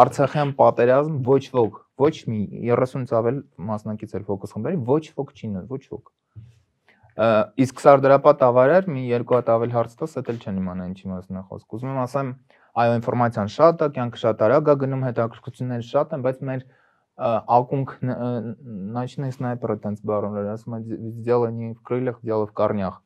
[0.00, 5.50] Արցախյան պատերազմ ոչ ոք, ոչ մի 30-ից ավել մասնակից էր ֆոկուս խմբերի, ոչ ոք չի
[5.52, 6.08] նշ, ոչ ոք։
[7.66, 11.42] Իսկ Սարդարապատ ավարեր մի երկու հատ ավել հարց տաս, դա էլ չեն իմանա ինչի մասն
[11.42, 12.32] է խոսք։ Ուզում եմ ասեմ,
[12.72, 16.64] այո, ինֆորմացիան շատ է, կյանքը շատ արագ է գնում, հետաքրքրությունները շատ են, բայց մեր
[17.58, 17.92] ակունք
[18.96, 20.88] начинаешь снайпера տենց բարոներ, ասում են
[21.20, 23.02] сделай не в крыльях, дело в корнях։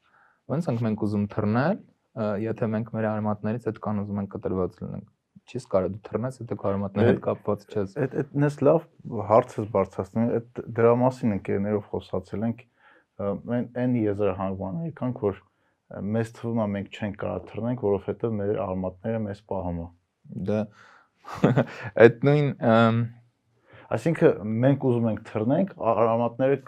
[0.46, 1.82] Ոնց ենք մենք ուզում թռնել,
[2.46, 5.10] եթե մենք մեր արմատներից այդ կան ուզում ենք կտրված լինենք
[5.46, 8.86] չես կարող դու թռնես, եթե կարողանալ հետ կապված չես։ Այդ այդ նես լավ
[9.30, 12.64] հարց ես բարձրացնում, այդ դրա մասին ընկերներով խոսացել ենք,
[13.26, 15.38] այն այն եզրահանգման է, քանք որ
[16.16, 19.86] մեզ թվում է մենք չենք կարող թռնենք որովհետև մեր արմատները մեզ պահում է
[20.50, 20.60] դա
[22.06, 22.50] այդ նույն
[23.96, 26.60] այսինքն մենք ուզում ենք թռնենք արմատները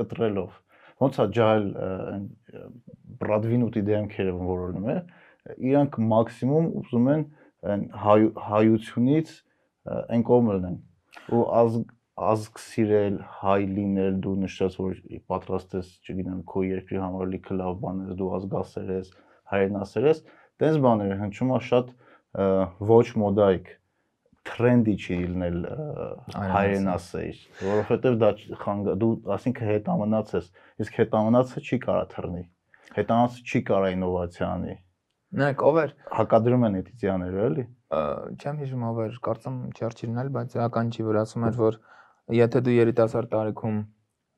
[0.00, 0.60] կտրելով
[1.02, 1.66] ոնց է ջահել
[3.20, 4.96] Բրադվինուտի դեմքերը որոնում է,
[5.70, 7.24] իրանք մաքսիմում ուզում են
[8.04, 9.32] հայ, հայությունից
[9.96, 10.78] այն կողմը լինեն
[11.36, 15.00] ու ազգ ազգ սիրել, հայ լինել, դու նշած որ
[15.30, 19.10] պատրաստ ես, չգիտեմ, քո երկրի համար լիքը լավ բաներ, դու ազգասեր ես,
[19.52, 20.22] հայրենասեր ես,
[20.62, 21.92] տենց բաներ հնչում է շատ
[22.92, 23.70] ոչ մոդայիկ
[24.46, 25.62] թրենդի չի լինել
[26.56, 30.52] հայրենասեր, որովհետև դա խանգ դու ասինքն հետամնաց ես,
[30.86, 32.44] իսկ հետամնացը չի կարա թռնի
[32.96, 34.74] հետանաց չի կարա ինովացիա անի։
[35.36, 35.90] Նայեք, ով էր?
[36.16, 37.64] Հակադրում են էթիցիաները, էլի։
[38.40, 41.78] Չեմ հիշում ով էր, կարծեմ Չերչիլն էլ, բայց էական չի, որ ասում էր, որ
[42.34, 43.76] եթե դու երիտասարդ տարիքում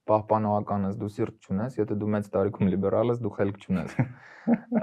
[0.08, 3.96] պահպանողական ես, դու սիրտ չունես, եթե դու մեծ տարիքում լիբերալ ես, դու խելք չունես։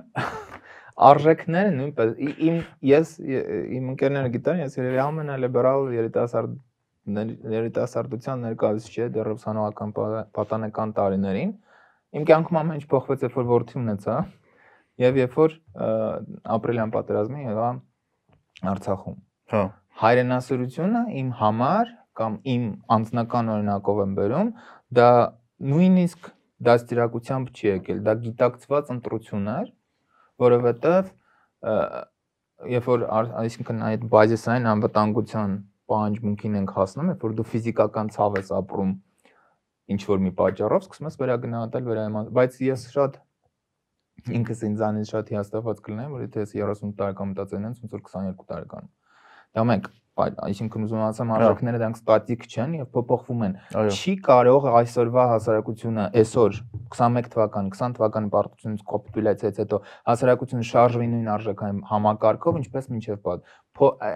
[1.10, 2.12] Արժեքները նույնպես
[2.46, 6.54] իմ ես իմ ընկերները գիտեն, ես երևի ամենալիբերալ երիտասարդ
[7.56, 9.92] երիտասարդության ներկայացուցիչ է դեռ ուսանողական
[10.34, 11.52] պատանեկան տարիներին
[12.16, 14.14] Իմ կյանքում ամեն ինչ փոխվեց, երբ որ որդի ունեցա,
[15.04, 15.56] եւ երբ որ
[16.56, 17.72] ապրիլյան պատերազմի եղա
[18.72, 19.18] Արցախում։
[19.52, 19.64] Հա։
[20.00, 24.52] Հայրենասիրությունը իմ համար կամ իմ անձնական օրինակով եմ բերում,
[25.00, 25.10] դա
[25.72, 26.30] նույնիսկ
[26.66, 29.72] դաստիարակությամբ չի եկել, դա գիտակցված ընտրություն էր,
[30.46, 31.14] որովհետեւ
[32.76, 33.06] երբ որ
[33.44, 35.56] այսինքն այդ բազիսային անվտանգության
[35.92, 38.94] պահանջմունքին ենք հասնում, երբ որ դու ֆիզիկական ցավ ես ապրում
[39.96, 43.20] ինչ որ մի պատճառով սկսում ես վերագնահատել վերայման, բայց ես շատ
[44.40, 48.48] ինքս ինձանից շատ հիաստատված կլինեմ, որ եթե ես 30 տարեկան մտածել եմ, ոնց որ 22
[48.50, 48.90] տարեկան։
[49.56, 53.56] Դա մեկ, այսինքն ուզում ասեմ, հա։ արժեքները դրանք ստատիկ չեն եւ փոփոխվում են։
[53.92, 56.60] Չի կարող այսօրվա հասարակությունը այսօր
[56.96, 59.80] 21 թվական, 20 թվականի պարտությունից կոպիտուլացիայից հետո
[60.12, 63.50] հասարակությունը շարժվի նույն արժեքային համակարգով, ինչպես մինչև պատ։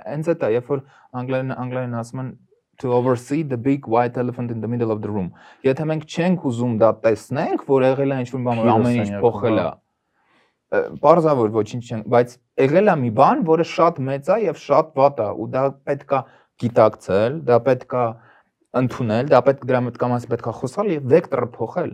[0.08, 0.86] Հենց է, երբ որ
[1.20, 2.32] անգլերեն անգլերեն ասում են
[2.80, 5.34] to oversee the big white elephant in the middle of the room։
[5.68, 9.66] Եթե մենք չենք ուզում դա տեսնենք, որ եղել է ինչ-որ բան, ամեն ինչ փոխել է,
[10.70, 15.22] Պարզավոր ոչինչ չեն, բայց եղել է մի բան, որը շատ մեծ է եւ շատ վատ
[15.26, 16.20] է ու դա պետքա
[16.62, 18.04] գիտակցել, դա պետքա
[18.80, 21.92] ընդունել, դա պետք դրա մտքամաս պետքա խոսալ եւ վեկտորը փոխել։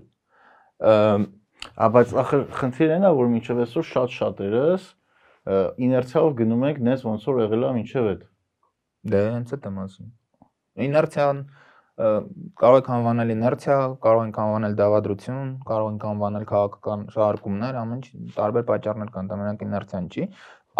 [1.95, 4.89] բայց ախր խնդիրն է, որ մինչև այսօր շատ շատերս
[5.85, 8.25] իներցիայով գնում ենք նես ոնց որ եղել է մինչև այդ։
[9.15, 10.11] Դե հենց այդ եմ ասում։
[10.85, 11.41] Իներցիան
[11.95, 18.35] կարող եք անվանել իներցիա, կարող ենք անվանել դավադրություն, կարող ենք անվանել քաղաքական շարժումներ, ամեն ինչ
[18.35, 20.27] տարբեր պատճառներ կան, դա մենակ իներցիան չի։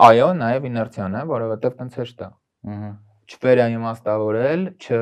[0.06, 2.30] Այո, նաև իներցիան է, որովհետև տենց հեշտ է։
[2.76, 2.92] Ահա
[3.26, 5.00] չվերաիմաստավորել, չ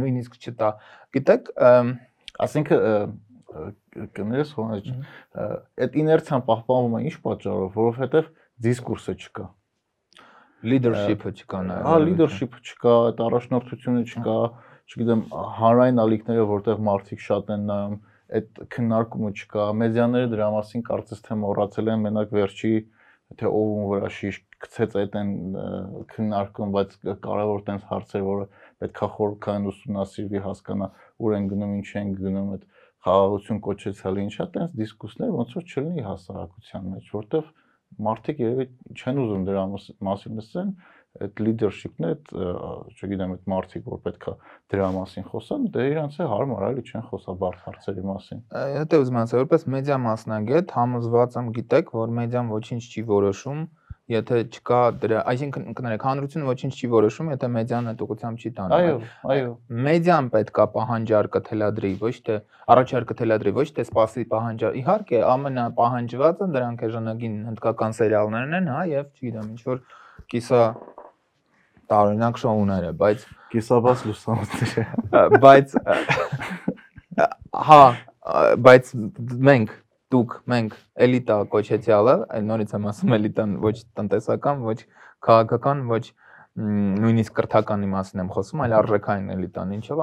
[0.00, 0.70] նույնիսկ չտա։
[1.16, 1.50] Գիտեք,
[2.44, 3.14] ասինքն
[4.18, 4.88] կներես խոնջ
[5.86, 8.30] այդ իներցիան պահպանվում է ինչ պատճառով, որովհետև
[8.66, 9.46] դիսկուրսը չկա
[10.64, 14.36] leadership-ը չկա նաև։ Հա, leadership-ը չկա, այդ առաջնորդությունը չկա,
[14.90, 15.22] չգիտեմ,
[15.58, 17.94] հանրային ալիքները, որտեղ մարդիկ շատ են նայում,
[18.34, 22.74] այդ քննարկումը չկա։ Մեդիաները դրա մասին կարծես թե մոռացել են, մենակ վերջի
[23.40, 25.30] թե ով ում վրա շիշ գցեց այդ են
[26.12, 28.46] քննարկում, բայց կարևոր տենց հարցեր, որը
[28.84, 30.88] պետքա խորքային ուսումնասիրվի, հասկանա
[31.24, 32.66] ուր են գնում, ինչ են գնում, այդ
[33.04, 37.50] խաղաղություն կոչեցալ ինչա, տենց դիսկուսներ ոնց որ չլինի հասարակության մեջ, որտեղ
[38.04, 39.64] մարդիկ երևի չեն ուզում դրա
[40.08, 40.70] մասին լսեն,
[41.22, 42.12] այդ լիդերշիպն է,
[42.94, 44.32] չգիտեմ, այդ մարդիկ, որ պետքա
[44.74, 48.42] դրա մասին խոսեն, դե իրանց է հարմար, այլի չեն խոսա բարդ հարցերի մասին։
[48.80, 53.64] Հետո ուզում եմ ասել, որպես մեդիա մասնագետ համոզված եմ, գիտեք, որ մեդիան ոչինչ չի որոշում,
[54.04, 58.74] եթե չկա դրա, այսինքն կներեք, հանրությունը ոչինչ չի որոշում, եթե մեդիան այդ ուղղությամբ չի տանում։
[58.76, 58.98] Այո,
[59.32, 59.54] այո։
[59.86, 62.36] Մեդիան պետքա պահանջարկը թելադրի, ոչ թե
[62.74, 69.08] առաջարկը թելադրի, ոչ թե սպասի պահանջար։ Իհարկե, ամենապահանջվածը դրանք էժանագին հնդկական սերիալներն են, հա, եւ
[69.14, 69.80] չգիտեմ, ինչ որ
[70.34, 70.60] կիսա
[71.90, 74.84] տարօրինակ շոուները, բայց կիսաբաց լուսամուտները։
[75.44, 75.74] Բայց
[77.68, 77.80] հա,
[78.64, 78.90] բայց
[79.48, 79.72] մենք
[80.14, 84.78] դուք մենք էլիտա կոչեցյալը, այլ նորից եմ ասում էլիտան ոչ տնտեսական, ոչ
[85.26, 86.04] քաղաքական, ոչ
[87.04, 90.02] նույնիսկ կրթական իմաստն եմ խոսում, այլ արժեքային էլիտան, ինչով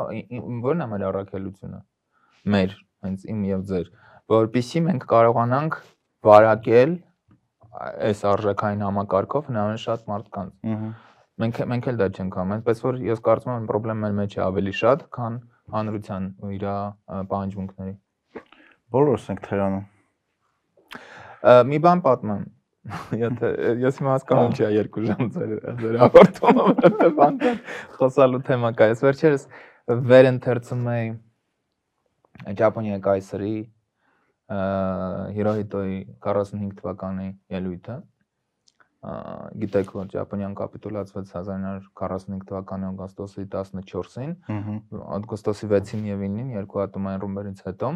[0.65, 1.79] որն է մեր առաքելությունը։
[2.55, 2.75] Մեր,
[3.07, 3.87] հենց իմ եւ ձեր,
[4.35, 5.79] որpիսի մենք կարողանանք
[6.27, 6.97] վարակել
[8.11, 10.91] այս արժեքային համակարգով հնարավոր շատ մարդկանց։ Ահա
[11.41, 14.41] մենք մենք էլ դա չենք անում, այնպես որ ես կարծում եմ խնդրեմ մեր մեջ է
[14.45, 15.37] ավելի շատ, քան
[15.71, 16.65] հանրության ու իր
[17.31, 17.93] պահանջմունքների։
[18.91, 19.85] Բոլորս ենք թերանում։
[21.71, 22.43] Մի բան պատմեմ։
[23.21, 23.49] Եթե
[23.81, 27.59] ես հիմա հասկանում չի 2 ժամ ձեր ձեր հաղորդումը, որտեղ բանտան
[27.97, 29.43] խոսալու թեմա կա։ Ես վերջերս
[30.11, 31.11] վեր ընթերցում էի
[32.61, 33.55] Ճապոնիայի կայսրի
[35.37, 37.97] Հիրոհիտոյի 45 թվականի ելույթը
[39.01, 44.33] գիտեք որ Ճապոնիան կապիտուլացվեց 1945 թվականի օգոստոսի 14-ին,
[45.17, 47.89] օգոստոսի 6-ին եւ 9-ին երկու ատոմային ռումբերից հետո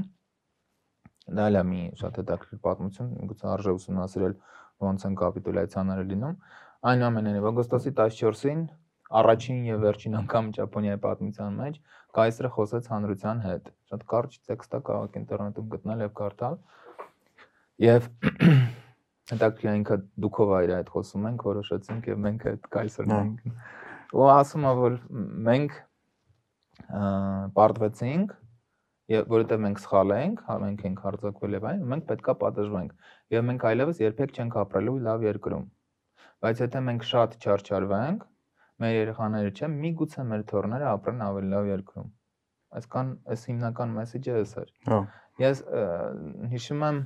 [1.37, 4.33] դա է մի շատ հետաքրքիր պատմություն, գուցե արժե ուսումնասիրել
[4.85, 6.35] ոնց են կապիտուլյացիաները լինում։
[6.89, 8.65] Այնուամենայնիվ օգոստոսի 14-ին
[9.21, 11.79] առաջին եւ վերջին անգամ Ճապոնիայի պատմության մեջ
[12.17, 16.57] կայսրը խոսեց հանրության հետ։ Շատ կարճ տեքստա կարող եք ինտերնետում գտնել եւ կարդալ։
[17.85, 18.09] Եվ
[19.31, 23.45] հետաքրքիր է ինքը դուքով այր այդ խոսում ենք, որոշեցինք եւ մենք այդ կայսրն ենք։
[24.15, 24.97] Ու ասում է որ
[25.49, 25.77] մենք
[27.55, 28.35] պարտվեցինք
[29.15, 33.43] եւ որովհետեւ մենք սխալ ենք, հա մենք ենք հարձակվել եւ այն, մենք պետքա պատժվենք եւ
[33.49, 35.65] մենք այլևս երբեք չենք ապրելու լավ երկրում։
[36.45, 38.25] Բայց եթե մենք շատ չարչարվենք,
[38.81, 42.09] մեր երեխաները չէ, միգուցե մեր թորները ապրեն ավելի լավ երկրում։
[42.75, 44.97] Այսքան այս հիմնական մեսեջը էս էր։ Հա։
[45.45, 45.61] Ես
[46.55, 46.99] հիշում եմ,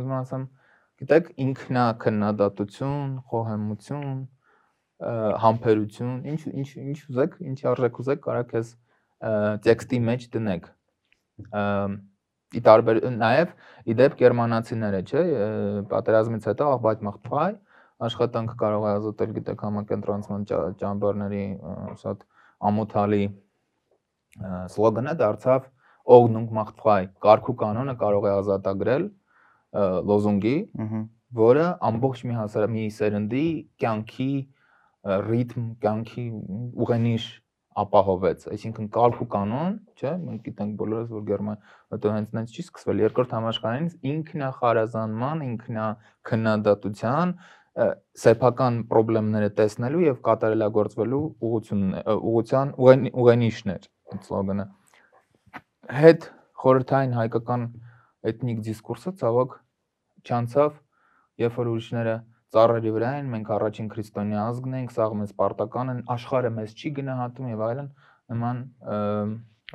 [0.00, 0.46] ուզում ասեմ,
[1.00, 4.08] Գիտեք, ինքնա քննադատություն, խոհեմություն,
[5.40, 8.72] համբերություն, ինչ ինչ ինչ ուզեք, ինչ արժեք ուզեք, կարաք ես
[9.64, 10.68] տեքստի մեջ դնեք։
[12.50, 13.54] Ի տարբեր նաև
[13.94, 15.22] իդեպ գերմանացիները, չէ,
[15.88, 17.50] պատերազմից հետո աղբայտ մաղթվայ
[18.10, 20.44] աշխատանք կարող է ազատել, գիտեք, համակենտրոնացման
[20.80, 21.44] ճամբարների
[22.00, 22.26] շատ
[22.70, 23.24] ամոթալի
[24.74, 25.68] սլոգանը դարձավ
[26.16, 29.08] օգնունք մաղթվայ, կարգու կանոնը կարող է ազատագրել
[30.10, 30.56] լոզունգի,
[31.40, 33.44] որը ամբողջ մի հասար մի սերնդի
[33.82, 34.32] կյանքի
[35.30, 36.24] ռիթմ, կյանքի
[36.84, 37.28] ուղենիշ
[37.80, 41.60] ապահովեց, այսինքն կարգ ու կանոն, չէ, մենք գիտենք բոլորս, որ Գերման
[41.94, 45.86] հետո հենց նենց չի սկսվել երկրորդ համաշխարհային ինքնախարազանման, ինքնա
[46.30, 47.34] քննադատության
[48.20, 51.84] սեփական խնդիրները տեսնելու եւ կատարելագործվելու ուղղություն
[52.16, 52.72] ուղղության
[53.22, 53.86] ուղենիշներ
[54.26, 54.66] սլոգանը
[56.00, 56.26] հետ
[56.64, 57.68] խորհրդային հայկական
[58.30, 59.54] էթնիկ դիսկուրսը ցավոք
[60.26, 60.74] չանցավ,
[61.40, 62.16] երբ որ ուրիշները
[62.50, 66.90] ծառերի վրա են, մենք առաջին քրիստոնյա ազգն ենք, սաղ մեզ պարտական են, աշխարհը մեզ չի
[66.98, 67.88] գնահատում եւ այլն,
[68.34, 68.62] նման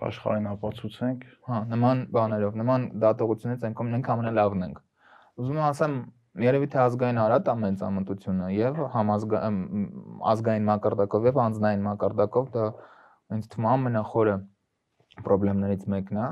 [0.06, 4.82] աշխարհին ապացուցենք, հա, նման բաներով, նման դատողությունից ենք մենք ամենալավն ենք։
[5.40, 5.96] Ուզում եմ ասեմ,
[6.36, 9.60] երևի թե ազգային արատ է մեծ ամտությունը եւ համազգային
[10.32, 12.66] ազգային մակարդակով եւ անձնային մակարդակով դա
[13.36, 14.36] ինձ թվում ամենախորը
[15.24, 16.28] խնդիրներից մեկն է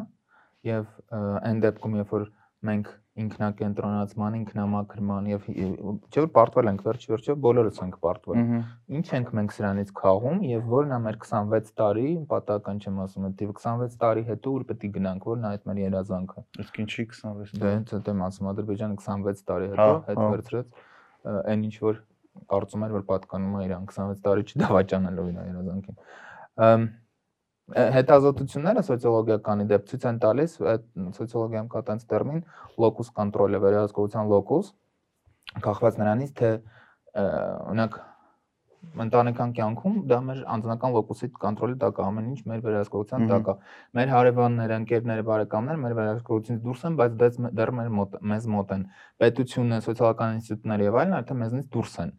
[0.67, 2.29] եւ այն դեպքում երբ որ
[2.63, 8.39] մենք ինքնակենտրոնացման, ինքնամաքրման եւ չէ՞ որ պարտվել ենք վերջ վերջով բոլորս ենք պարտվել։
[8.97, 13.49] Ինչ ենք մենք սրանից քաղում եւ որն է մեր 26 տարի, պատահական չեմ ասում, դա
[13.51, 17.53] 26 տարի հետո ուր պետք է գնանք, որն է այդ մեր երազանքը։ Իսկ ինչի 26
[17.53, 20.81] տարի։ Դե հենց դա եմ ասում, Ադրբեջանը 26 տարի հետո հա, հետ հա։ վերցրեց
[21.53, 22.01] այն ինչ որ
[22.49, 25.97] կարծում էր որ պատկանում է իրան 26 տարի չդավաճանելով իր երազանքին
[27.73, 32.41] հետազոտությունները սոցիոլոգիականի դեպ ցույց են տալիս, այդ սոցիոլոգիայում կա տենց տերմին
[32.83, 34.73] locus control-ը, վերահսկողության locus,
[35.67, 36.51] կախված նրանից, թե
[37.23, 38.01] օրինակ
[39.03, 43.55] ընտանեկան կյանքում դա մեր անձնական լոկուսի կոնտրոլի տակ է, ամեն ինչ մեր վերահսկողության տակ է։
[43.97, 48.83] Մեր հարևանները, ընկերները, բարեկամները մեր վերահսկողությունից դուրս են, բայց դեռ մեր մոտ մեզ մոտ են։
[49.23, 52.13] Պետությունը, սոցիալական ինստիտուտները եւ այլն արդեն մեզնից դուրս են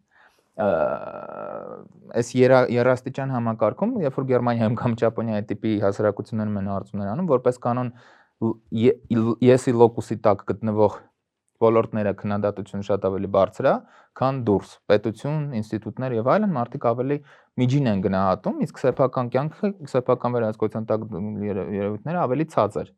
[0.55, 2.29] այս
[2.71, 7.91] երաստիճան համակարգում, երբ որ Գերմանիայում կամ Ճապոնիայի տիպի հասարակություններում են հարցումներ անում, որպես կանոն
[9.49, 10.95] եսի լոկուսի տակ գտնվող
[11.65, 13.73] ոլորտները քննադատությունը շատ ավելի բարձր է,
[14.19, 17.17] քան դուրս։ Պետություն, ինստիտուտներ եւ այլն մարդիկ ավելի
[17.61, 21.05] միջին են գնահատում, իսկ սեփական կյանքը, սեփական վերահսկողության տակ
[21.47, 22.91] երևույթները ավելի ցածր։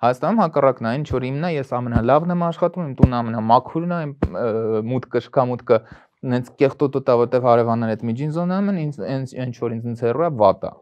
[0.00, 3.98] Հայաստանում հակառակն է, ինչ որ իմն է, ես ամենալավն եմ աշխատում, իմ տունը ամենամաքուրն է,
[4.90, 5.78] մուտքը, շքամուտքը
[6.20, 10.30] նենց կեղտոտոտ է, որտեվ հարևանները այդ միջին զոնայում են, ինձ ինչ որ ինձ հեռու է
[10.40, 10.72] վատ է։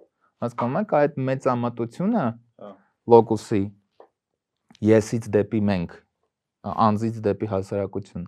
[0.42, 2.24] Հասկանում եք, այդ մեծամտությունը
[3.14, 3.62] լոկուսի
[4.88, 5.94] եսից դեպի մենք,
[6.88, 8.26] անձից դեպի հասարակություն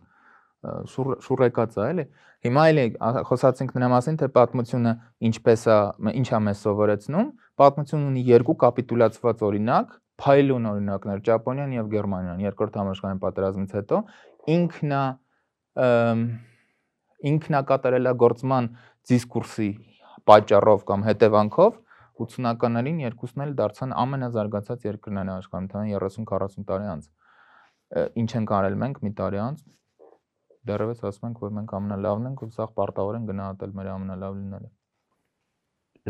[0.61, 2.05] շուրեկած է, էլի։
[2.45, 2.85] Հիմա էլի
[3.29, 4.93] խոսացինք նրա մասին, թե պատմությունը
[5.31, 5.77] ինչպես է,
[6.21, 7.31] ինչ է մեզ սովորեցնում։
[7.61, 14.01] Պատմությունը ունի երկու կապիտուլացված օրինակ, փայլուն օրինակներ՝ Ճապոնիան եւ Գերմանիան, երկրորդ համաշխարհային պատերազմից հետո
[14.57, 15.03] ինքնա
[17.31, 18.69] ինքնակատարելագործման
[19.11, 19.71] դիսկուրսի
[20.31, 21.77] պատճառով կամ հետևանքով
[22.21, 27.11] 80-ականներին երկուսն էլ դարձան ամենազարգացած երկրները աշխարհում, թվում 30-40 տարի անց։
[28.21, 29.63] Ինչ ենք արել մենք մի տարի անց։
[30.71, 34.73] Դեռևս ասում ենք, որ մենք ամենալավն ենք ու սաղ պարտավոր են գնահատել մեր ամենալավ լինելը։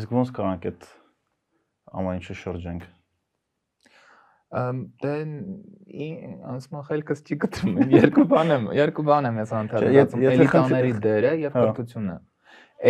[0.00, 0.88] Իսկ ոնց կարանք այդ
[2.00, 2.88] ամեն ինչը շրջենք
[4.50, 5.12] դե
[6.50, 11.54] անսմա խելքս չի գտնում երկու բան եմ երկու բան եմ ես անդրադառնում էլիտաների դերը եւ
[11.54, 12.16] հա։ կրթությունը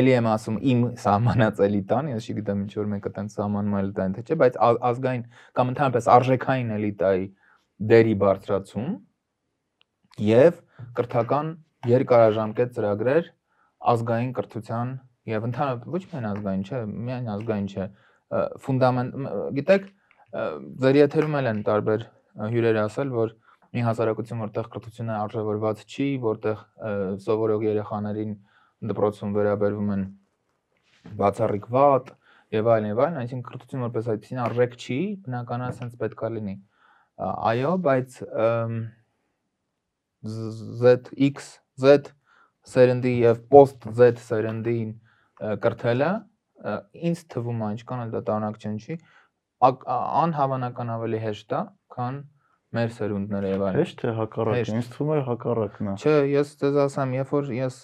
[0.00, 4.24] էլի եմ ասում իմ սահմանած էլիտան ես չգիտեմ ինչ որ մեկը տենց սահմանում էլիտային թե
[4.24, 4.58] չէ բայց
[4.88, 5.24] ազգային
[5.60, 7.24] կամ ընդհանրապես արժեքային էլիտայի
[7.90, 8.90] դերի բարձրացում
[10.30, 10.60] եւ
[10.96, 11.54] կրթական
[11.90, 13.30] երկարաժամկետ ծրագրեր
[13.90, 14.98] ազգային կրթության
[15.30, 16.80] եւ ընդհանրապես ոչ միայն ազգային չէ
[17.10, 17.86] միայն ազգային չէ
[18.64, 19.16] ֆունդամենտ
[19.58, 19.88] գիտեք
[20.30, 22.02] Ձեր եթերում էլ են տարբեր
[22.52, 23.32] հյուրեր ասել, որ
[23.74, 26.62] մի հասարակություն, որտեղ կրթությունը արժևորված չի, որտեղ
[27.24, 28.32] սովորող երեխաներին
[28.90, 30.04] դպրոցում վերաբերվում են
[31.18, 32.14] բացառիկ վատ
[32.54, 36.56] եւ այլն եւ այլն, այսինքն կրթությունը որպես այդպեսին արժեք չի, բնականաբար sense պետքա լինի։
[37.50, 38.18] Այո, բայց
[40.80, 42.10] ZX Z
[42.70, 44.90] սերնդի եւ post Z սերնդին
[45.64, 46.10] կրթելը
[47.10, 48.96] ինձ թվում է, ինչքան էլ դա տանակ չնչի,
[49.60, 51.62] անհավանական ավելի հեշտ է,
[51.94, 52.20] քան
[52.76, 56.78] մեր սերունդները եւ այլն։ Հեշտ է հակառակը, ինձ թվում է հակառակն է։ Չէ, ես ձեզ
[56.86, 57.78] ասեմ, երբ որ ես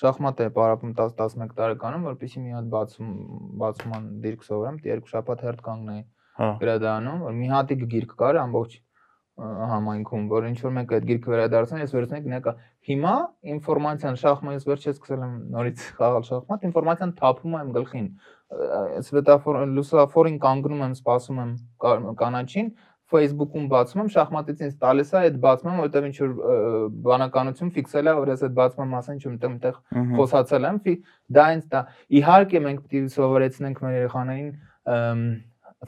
[0.00, 3.10] շախմատ եմ պարապում 10-11 տարեկանում, որպեսզի մի հատ բացում
[3.60, 6.02] բացման դիրք սովորեմ, երկու շաբաթ հերթ կանգնեի
[6.40, 8.78] հա։ գրադարանում, որ մի հատիկ գիրք կար ամբողջ
[9.40, 12.52] համայնքում, որ ինչ որ մեկ այդ գիրքը վերադարձան, ես վերցնեի գնեկա։
[12.90, 13.12] Հիմա
[13.54, 18.10] ինֆորմացիան շախմատ ես վերջերս սկսել եմ նորից խաղալ շախմատ, ինֆորմացիան թափում է իմ գլխին
[18.50, 21.52] սվետաֆոր լուսաֆորին կանգնում եմ, սպասում եմ
[22.20, 22.70] կանաչին,
[23.10, 26.34] Facebook-ում բացում եմ, շախմատից ինձ տալիս է այդ բացման, որովհետև ինչ որ
[27.06, 29.78] բանականություն ֆիքսել է, որ ես այդ բացման մասին չեմ այդտեղ
[30.20, 30.78] խոսացել եմ,
[31.38, 31.80] դա ինձ դա
[32.20, 34.52] իհարկե մենք պետք է սովորեցնենք մեր երեխաներին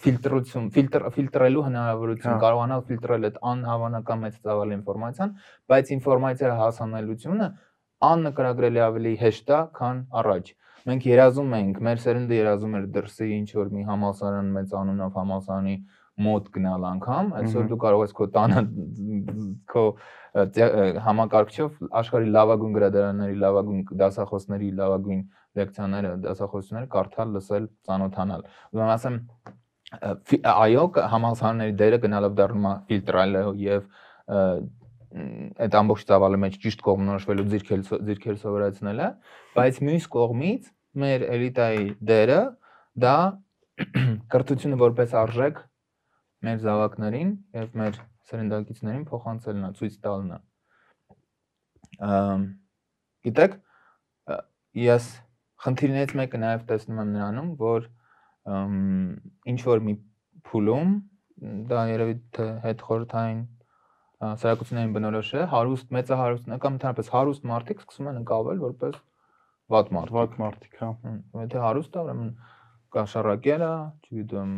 [0.03, 5.35] ֆիլտրություն, ֆիլտր ֆիլտրելու հնարավորություն, հա։ կարողանալ ֆիլտրել այդ անհավանական մեծ ծավալ ինֆորմացիան,
[5.73, 7.49] բայց ինֆորմացիա հասանելիությունը
[8.09, 10.49] աննկարագրելի ավելի հեշտ է, քան առաջ
[10.89, 15.77] մենք երազում ենք, մեր սերունդը երազում էր դրսի ինչ որ մի համալսարան մեծ անունով համալսարանի
[16.23, 18.63] մոտ գնալ անգամ, այսօր դու կարող ես քո տանը
[19.73, 19.85] քո
[21.07, 25.23] համակարգչով աշխարհի լավագույն գրադարանների, լավագույն դասախոսների, լավագույն
[25.63, 28.45] լեկցիաները, դասախոսությունները կարդալ, լսել, ծանոթանալ։
[28.77, 29.19] Ուրեմն ասեմ
[30.53, 33.89] այո, համալսարանների դերը գնալով դառնում է ֆիլտրալը եւ
[35.13, 39.09] այդ ամբողջ ծավալի մեջ ճիշտ կողմնորոշվելու ձիրքեր ձիրքեր սովորեցնելը,
[39.57, 40.71] բայց մյուս կողմից
[41.03, 42.41] մեր էլիտայի դերը
[43.03, 43.17] դա
[44.33, 45.61] կրթությունը որպես արժեք
[46.49, 48.01] մեր զավակներին եւ մեր
[48.33, 50.41] սերնդակիցներին փոխանցելն է, ցույց տալն է։
[52.09, 52.47] Ամ
[53.27, 53.57] գիտեք,
[54.83, 55.09] ես
[55.63, 57.89] խնդիրներից մեկը նաև տեսնում եմ նրանում, որ
[59.53, 59.95] ինչ որ մի
[60.49, 60.95] փուլում
[61.71, 63.43] դա երևի թե հետ խորթային
[64.23, 68.99] սարակություններին բնորոշ է, հարուստ մեծահարուստ կամ ընդհանրապես հարուստ մարդիկ սկսում են ընկավել որպես
[69.73, 70.91] վատ մարդիկ։ Վատ մարդիկ, հա։
[71.43, 72.31] Եթե հարուստ է, ուրեմն
[72.93, 73.73] կաշառակել է,
[74.07, 74.55] չգիտեմ,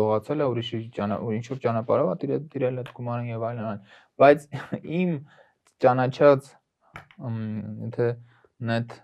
[0.00, 3.80] գողացել է ուրիշի ճանա ինչ որ ճանապարհով է տիրել այդ գումարին եւ այլն,
[4.20, 4.46] բայց
[5.00, 5.14] իմ
[5.84, 6.50] ճանաչած
[7.86, 8.08] եթե
[8.70, 8.94] net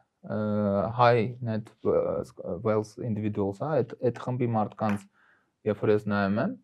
[0.98, 5.04] high net wealth individuals, հա, այդ այդ խմբի մարդկանց
[5.70, 6.54] երբ որ ես նայում եմ,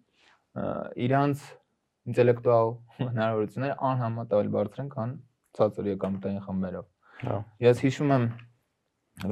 [1.07, 1.45] իրանց
[2.11, 2.73] ինտելեկտուալ
[3.03, 5.13] հնարավորությունները անհամատալ բարձր են, քան
[5.59, 6.87] ցածր եկամտային խմբերով։
[7.23, 8.25] Հա։ Ես հիշում եմ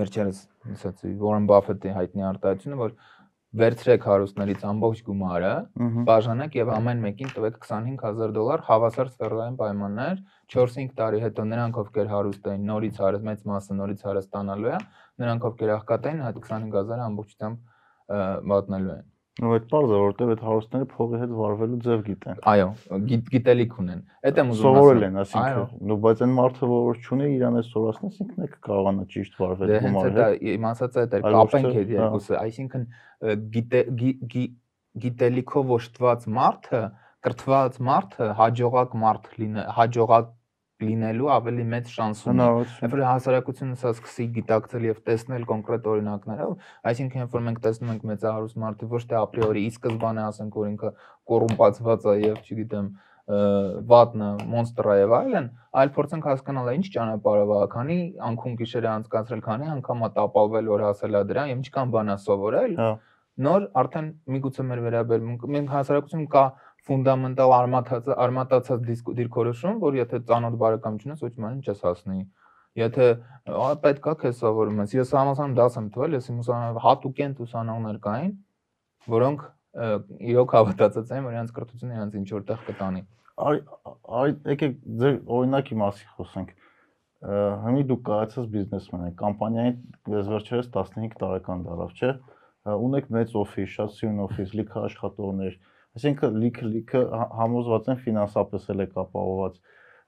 [0.01, 0.43] վերջերս
[0.75, 2.95] ասած Warren Buffett-ի հայտնի արտահայտությունը, որ
[3.61, 5.53] վերցրեք հարուստներից ամբողջ գումարը,
[6.07, 10.21] բաժանեք եւ ամեն մեկին տվեք 25000 դոլար հավասար սերվային պայմաններ,
[10.55, 14.79] 4-5 տարի հետո նրանք ովքեր հարուստ էին, նորից հարուստ մեծ մասը նորից հարուստ ստանալու է,
[15.25, 19.10] նրանք ովքեր աղքատ էին, այդ 25000-ը ամբողջությամբ մատնելու են։
[19.41, 22.69] Ու այդ է, որտեղ այդ հարուստները փողի հետ վարվելու ձև գիտեն։ Այո,
[23.31, 27.29] գիտելիք ունեն։ Այդ եմ ուզում ասել։ Սովորել են, ասինքն, նո բայց այն մարդը, որ չունի,
[27.41, 31.11] իրան է սորացնես ինքն է կկարողանա ճիշտ վարվել գումարը։ Դե հենց դա իմ ասածը այդ
[31.11, 32.83] է, կապենք այդ երկուսը, այսինքն
[35.01, 36.83] գիտելիքով օժտված մարդը,
[37.21, 40.31] կրթված մարդը հաջողակ մարդ լինի, հաջողակ
[40.85, 42.47] լինելու ավելի մեծ շանս ունի։
[42.85, 46.55] Երբ որ հասարակությունը սա սկսի գիտակցել եւ տեսնել կոնկրետ օրինակներով,
[46.91, 50.71] այսինքն երբ որ մենք տեսնում ենք մեծահարուստ մարդը ոչ թե ապրիորի ի սկզբանե ասենք որ
[50.71, 50.93] ինքը
[51.31, 52.91] կոռումպացված է եւ չգիտեմ
[53.31, 55.45] վատնը, մոնստրա եւ այլն,
[55.81, 60.85] այլ փորձենք հասկանալ ինչ ճանապարհով է, քանի անկում գիշերը անցկացրել, քանի անգամ է տապալվել, որ
[60.89, 62.91] հասել է դրան, եւ ինչքան բան է սովորել։ Հա
[63.41, 66.43] նոր արդեն միգուցե մեր վերաբերմունք մենք հասարակություն կա
[66.89, 68.85] ֆունդամենտալ արմատած արմատացած
[69.21, 72.21] դիրքորոշում, որ եթե ծանոթ բարեկամ չունես, ոչ ման չես հասնի։
[72.81, 73.07] Եթե
[73.85, 78.35] պետքա քեզ սովորում ես, ես համասարում դաս եմ թողել, ես իմ ուսանող հատուկենտ ուսանողներ կային,
[79.11, 79.47] որոնք
[80.31, 83.03] իրոք հավատացած են, որ իրենց կրթությունը իրենց ինչ որտեղ կտանի։
[83.41, 86.55] Այ եկեք ձեր օրինակի մասին խոսենք։
[87.21, 89.77] Հիմի դուք կայացած բիզնեսմեն եք, կամպանիային
[90.15, 92.13] ես վերջերս 15 տարեկան դարավ, չէ՞։
[92.81, 95.59] Ունեք մեծ օֆիս, շատ սիրուն օֆիս, լիքը աշխատողներ,
[95.99, 97.01] Այսինքն լիքը լիքը
[97.41, 99.61] համոզված են ֆինանսապես էլ է կապահովված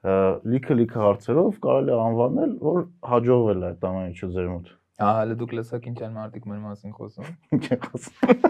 [0.03, 2.79] լիքը լիքը հարցերով կարելի է անվանել, որ
[3.13, 4.71] հաջողվել է այդ ամեն ինչը ձեր մոտ։
[5.03, 8.43] Հա, հələ դուք լսակ ինչ են մարդիկ մեր մասին խոսում։ Ինչ են խոսում։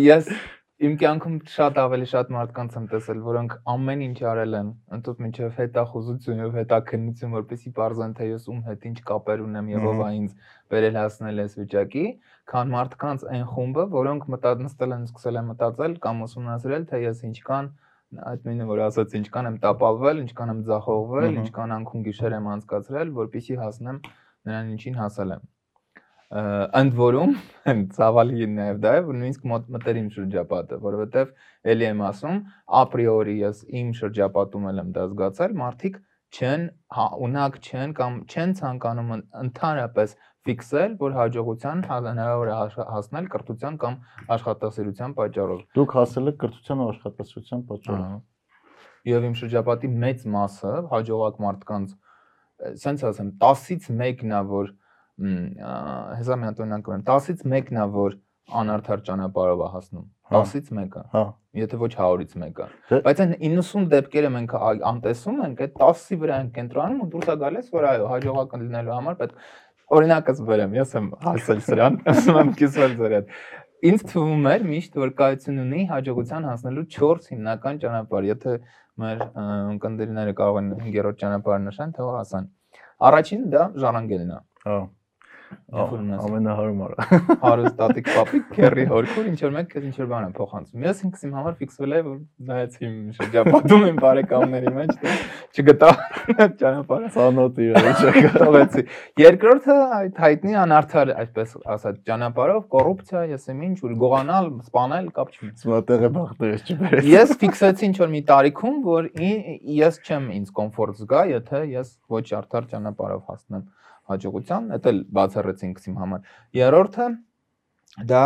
[0.00, 0.32] Ես
[0.80, 5.58] իմ կյանքում շատ ավելի շատ մարդկանց եմ տեսել, որոնք ամեն ինչ արել են, ընդհանուր մինչև
[5.58, 10.32] հետախուզություն եւ հետաքննություն, որպեսզի բարձան թե ես ում հետ ինչ կապեր ունեմ եւ ով ինձ
[10.72, 12.06] վերել հասնել այս վիճակի,
[12.54, 17.72] քան մարդկանց այն խումբը, որոնք մտածել են, սկսել են մտածել կամ ուսումնասիրել, թե ես ինչքան
[18.30, 23.16] այդ նույնը որ ասած ինչքան եմ տապալվել, ինչքան եմ ձախողվել, ինչքան անկում գիշեր եմ անցկացրել,
[23.20, 24.04] որpիսի հասնեմ
[24.48, 25.48] նրան ինչին հասել եմ
[26.30, 27.32] ընդ որում
[27.96, 31.32] ցավալի նաև դա է որ նույնիսկ մտերիմ շրջապատը որովհետև
[31.72, 32.36] ելի եմ ասում
[32.80, 35.96] ապրիորի ես իմ շրջապատում եմ դա զգացել մարդիկ
[36.30, 39.10] չեն հա, ունակ չեն կամ չեն ցանկանում
[39.42, 40.14] ընդհանրապես
[40.46, 42.58] ֆիքսել որ հաջողության հնարավոր է
[42.94, 43.96] հասնել կրթության կամ
[44.38, 51.42] աշխատասիրության պատճառով դուք հասել եք կրթության ու աշխատասիրության պատճառով եւ իմ շրջապատի մեծ մասը հաջողակ
[51.50, 51.98] մարդկանց
[52.84, 54.72] սենց ասեմ 10-ից 1-ն է որ
[55.20, 58.16] հեսա մի հատ օրինակ ունեմ 10-ից 1-ն է որ
[58.60, 61.24] անարդար ճանապարհով է հասնում 10-ից 1-ը հա
[61.60, 64.54] եթե ոչ 100-ից 1-ը դե բայց այն 90 դեպքերը մենք
[64.90, 68.94] անտեսում ենք այդ 10-ի վրա են կենտրոնում ու դուրս է գալիս որ այո հաջողական լինելու
[68.96, 69.40] համար պետք
[70.00, 73.34] օրինակս վերեմ ես եմ հասել սրան ասում եմ կիսվել ձեր հետ
[73.90, 78.54] ինձ թվում էր միշտ որ կայություն ունի հաջողության հասնելու 4 հիմնական ճանապարհ եթե
[79.00, 79.22] մեր
[79.74, 82.48] ընկերները կարող են 5-րդ ճանապարհը նշան թե հասան
[83.10, 84.80] առաջինը դա ժառանգելն է հա
[85.70, 87.06] ամենահարմարը
[87.42, 91.02] հարուստ տատիկ պապիկ քերի հորքուր ինչ որ մեկ քեզ ինչ որ բան է փոխանցում ես
[91.06, 92.16] ինքս իմ համար ֆիքսվել է որ
[92.50, 94.92] նայեցի իմ շրջապատում իմ բարեկամների մեջ
[95.60, 95.90] չգտա
[96.60, 98.84] ճանապարհը ցանոթ իրար չգտավեցի
[99.22, 105.34] երկրորդը այդ հայտնի անարդար այսպես ասած ճանապարհով կոռուպցիա ես եմ ինչ որ գողանալ սպանել կապ
[105.34, 109.10] չունի սմատեղը բախտերս չբերես ես ֆիքսեցի ինչ որ մի տարիքում որ
[109.80, 113.66] ես չեմ ինձ կոմֆորտ զգա եթե ես ոչ արդար ճանապարհով հասնեմ
[114.11, 116.19] հաջողության, դա էլ բացառեցինք իմ համար։
[116.59, 117.07] Երրորդը
[118.11, 118.25] դա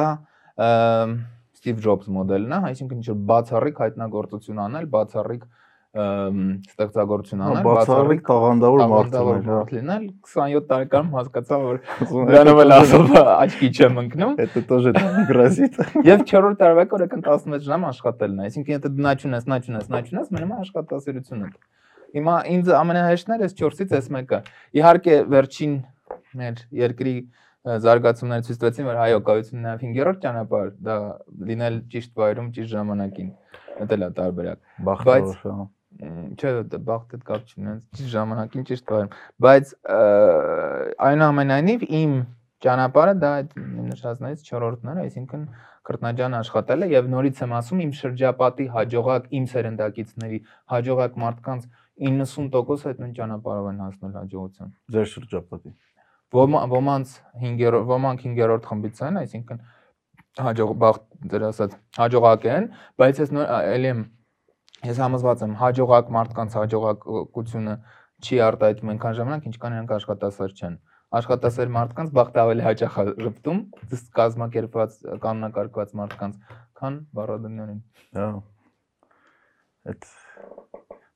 [1.60, 5.43] Steve Jobs մոդելն է, այսինքն ինչ որ բացառիկ հայտնագործություն անել, բացառիկ
[5.89, 11.80] ստեղծագործություն Հա, անել, բացառիկ տաղանդավոր մարդ տաղանդավոր էր, հա։ մարդ լինել 27 տարեկանում հասկացա որ
[12.30, 15.80] դրանով էլ ասում աչքի չեմ ընկնում Это тоже там грозит.
[16.05, 19.89] եւ 4-րդ տարվա օրական 16 ժամ աշխատելն է այսինքն եթե դու նա չունես նա չունես
[19.89, 21.49] նա չունես մնում է աշխատասիրությունը
[22.15, 24.41] հիմա ինձ ամենահեշտն էր այս 4-ից այս մեկը
[24.81, 25.75] իհարկե վերջին
[26.41, 27.15] մեր երկրի
[27.65, 30.97] զարգացումները ցույց տվեցին որ հայ օկայությունն նաև 5-րդ ճանապարհ դա
[31.49, 33.31] լինել ճիշտ վայրում ճիշտ ժամանակին
[33.89, 34.59] դա է տարբերակ
[35.95, 39.12] Մ, չէ դա բախտը կապ չունի ճիշտ ժամանակին ճիշտ վայրում
[39.45, 39.69] բայց
[41.09, 42.17] այնուամենայնիվ իմ
[42.67, 43.55] ճանապարհը դա այդ
[43.93, 45.45] նշածներից 4-րդն էր այսինքն
[45.89, 50.39] քրտնաջան աշխատելը եւ նորից եմ ասում իմ շրջապատի հաջողակ իմ սերնդակիցների
[50.75, 51.67] հաջողակ մարդկանց
[52.01, 55.72] 90% այդ նույն ճանապարհով են հասնել հաջողության Ձեր շրջապատի։
[56.34, 57.12] Ոմա- ոմանց
[57.45, 59.61] 5-րդ ոմանք 5-րդ խմբից են այսինքն
[60.45, 62.66] հաջող բախտ դեր ասած հաջողակ են
[62.99, 64.01] բայց ես նոր եմ
[64.88, 67.76] ես համոզված եմ հաջողակ մարդկանց հաջողակությունը
[68.24, 70.76] չի արտահայտվում այնքան ժամանակ ինչքան նրանք աշխատասեր չեն
[71.14, 73.61] աշխատասեր մարդկանց բախտը ավելի հաճախ է ճպտում
[73.92, 77.80] դες կազմակերպված կանոնակարգված մարդկանց քան բառադնյանին
[78.18, 78.28] Հա։
[79.95, 80.07] Այդ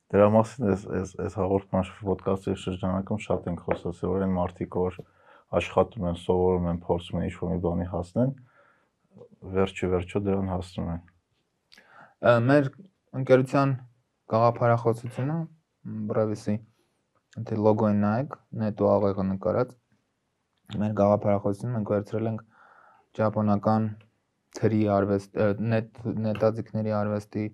[0.09, 4.97] դրա մասին էս էս էս հաղորդման ոդկասթի շրջանակում շատ ենք խոսացել, որ այն մարդիկ, որ
[5.59, 8.33] աշխատում են, սովորում են, փորձում են ինչ-որ մի բանի հասնեն,
[9.59, 11.03] վերջի վերջո դրան հասնում են։
[12.49, 12.71] մեր
[13.19, 13.75] ընկերության
[14.33, 15.37] գաղափարախոսությունը
[16.09, 16.55] Բրավիսի
[17.49, 19.71] դե լոգոին նայեք, նետո աղեղը նկարած
[20.79, 22.41] մեր գաղափարախոսությունը մենք վերցրել ենք
[23.19, 23.87] ճապոնական
[24.59, 25.39] թրի արվեստ
[25.71, 27.45] նետ նետաձիգների արվեստի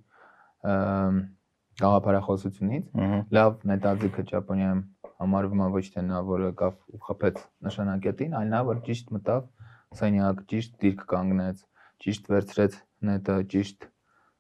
[1.82, 2.86] գաղափարախոսությունից
[3.36, 4.84] լավ նետաձիգը ճապոնիայում
[5.24, 9.44] համարվում է ոչ թե նա որը կավ ու խփեց նշանակետին, այլ նա որ ճիշտ մտավ
[10.00, 11.62] սենյակ, ճիշտ դիրք կանգնեց,
[12.06, 13.88] ճիշտ վերցրեց նետը, ճիշտ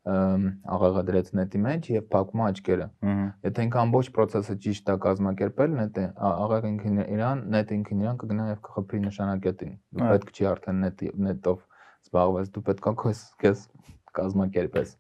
[0.06, 0.44] ըմ,
[0.76, 2.88] աղաղը դրեց նետի մեջ եւ փակում աչքերը։
[3.46, 8.46] Եթե ինքը ամբողջ process-ը ճիշտ է կազմակերպել, նետը աղաղ ինքն իրան, նետը ինքն իրան կգնա
[8.52, 11.64] եւ կխփի նշանակետին։ Դու պետք չի արդեն նետի նետով
[12.06, 12.96] զբաղվես, դու պետք է
[13.46, 13.66] քեզ
[14.20, 14.94] կազմակերպես։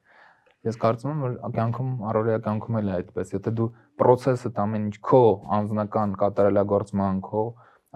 [0.65, 3.67] Ես կարծում եմ, որ կյանքում առօրյա կյանքում էլ է այդպես։ Եթե դու
[4.01, 5.21] process-ը ամեն ինչ քո
[5.57, 7.43] անձնական կատարելագործման, քո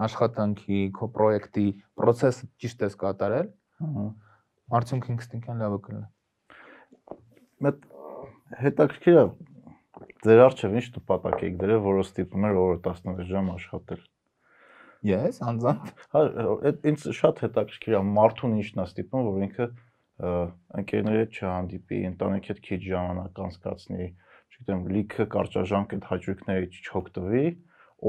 [0.06, 1.66] աշխատանքի, քո պրոյեկտի
[1.98, 3.50] process-ը ճիշտ ես կատարել,
[4.78, 6.08] արդյունքը ինստինկտիվ լավը կլինի։
[7.66, 7.82] Մետ
[8.60, 9.26] հետաքրքիր է
[10.24, 14.00] ձեր արժև ինչ նպատակ եք դրել, որը ստիպում էր օրը 16 ժամ աշխատել։
[15.10, 16.22] Ես անձամբ Հա,
[16.90, 19.68] ինձ շատ հետաքրքիր է մարդուն ինչն է ստիպում, որ ինքը ը,
[20.20, 24.08] ընկերների հետ չհանդիպի, ընտանիքի հետ քիչ ժամանակ անցկացնի,
[24.50, 27.44] չգիտեմ, լիքը կարճաժամկետ հաճույքների չօգտվի,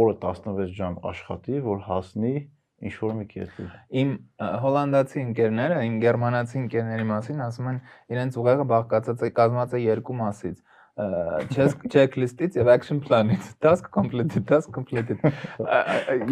[0.01, 2.33] օրը 16 ժամ աշխատի, որ հասնի
[2.81, 3.65] ինչ որ մի կետի։
[4.01, 4.11] Իմ
[4.65, 7.79] հոլանդացի ընկերները, իմ գերմանացի ընկերների մասին ասում են,
[8.15, 10.61] իրենց ուղեղը բաղկացած է կազմած է երկու մասից։
[11.93, 15.21] checklist-ից եւ action plan-ից։ Task completed, task completed։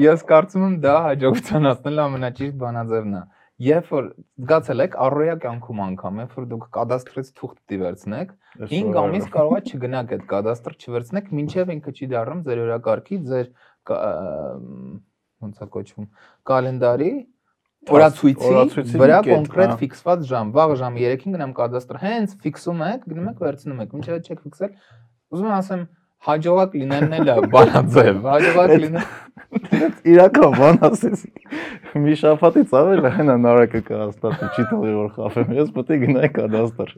[0.03, 3.23] Ես կարծում եմ դա հաջողության հասնելու ամենաճիշտ բանաձևն է։
[3.59, 4.05] Երբ որ
[4.39, 8.29] զգացել եք առօրյա կյանքում անգամ, երբ որ դուք կադաստրից թուղթ դիվերցնեք,
[8.71, 13.51] 5 ամիս կարող է չգնաք այդ կադաստր չվերցնեք, մինչև ինքը չի դառնում ձեր օրակարգի, ձեր
[15.43, 16.07] ոնց է կոչվում,
[16.49, 17.11] կալենդարի
[17.89, 23.43] օրացույցի վրա կոնկրետ ֆիքսված ժամ, վաղ ժամը 3-ին գնամ կադաստր, հենց ֆիքսում եք, գնում եք
[23.43, 24.73] վերցնում եք, մինչև չեք ֆիքսել։
[25.29, 25.85] Ուզում եմ ասեմ,
[26.27, 29.09] հաջողակ լինելն էլ է բանաձև, հաջողակ լինել
[29.49, 31.21] Իրական բան ասես։
[31.97, 36.91] Մի շաբաթից ավել հենա նարեկը կհաստատի, չի թողի որ խափեմ։ Ես պետք է գնայի կադաստր։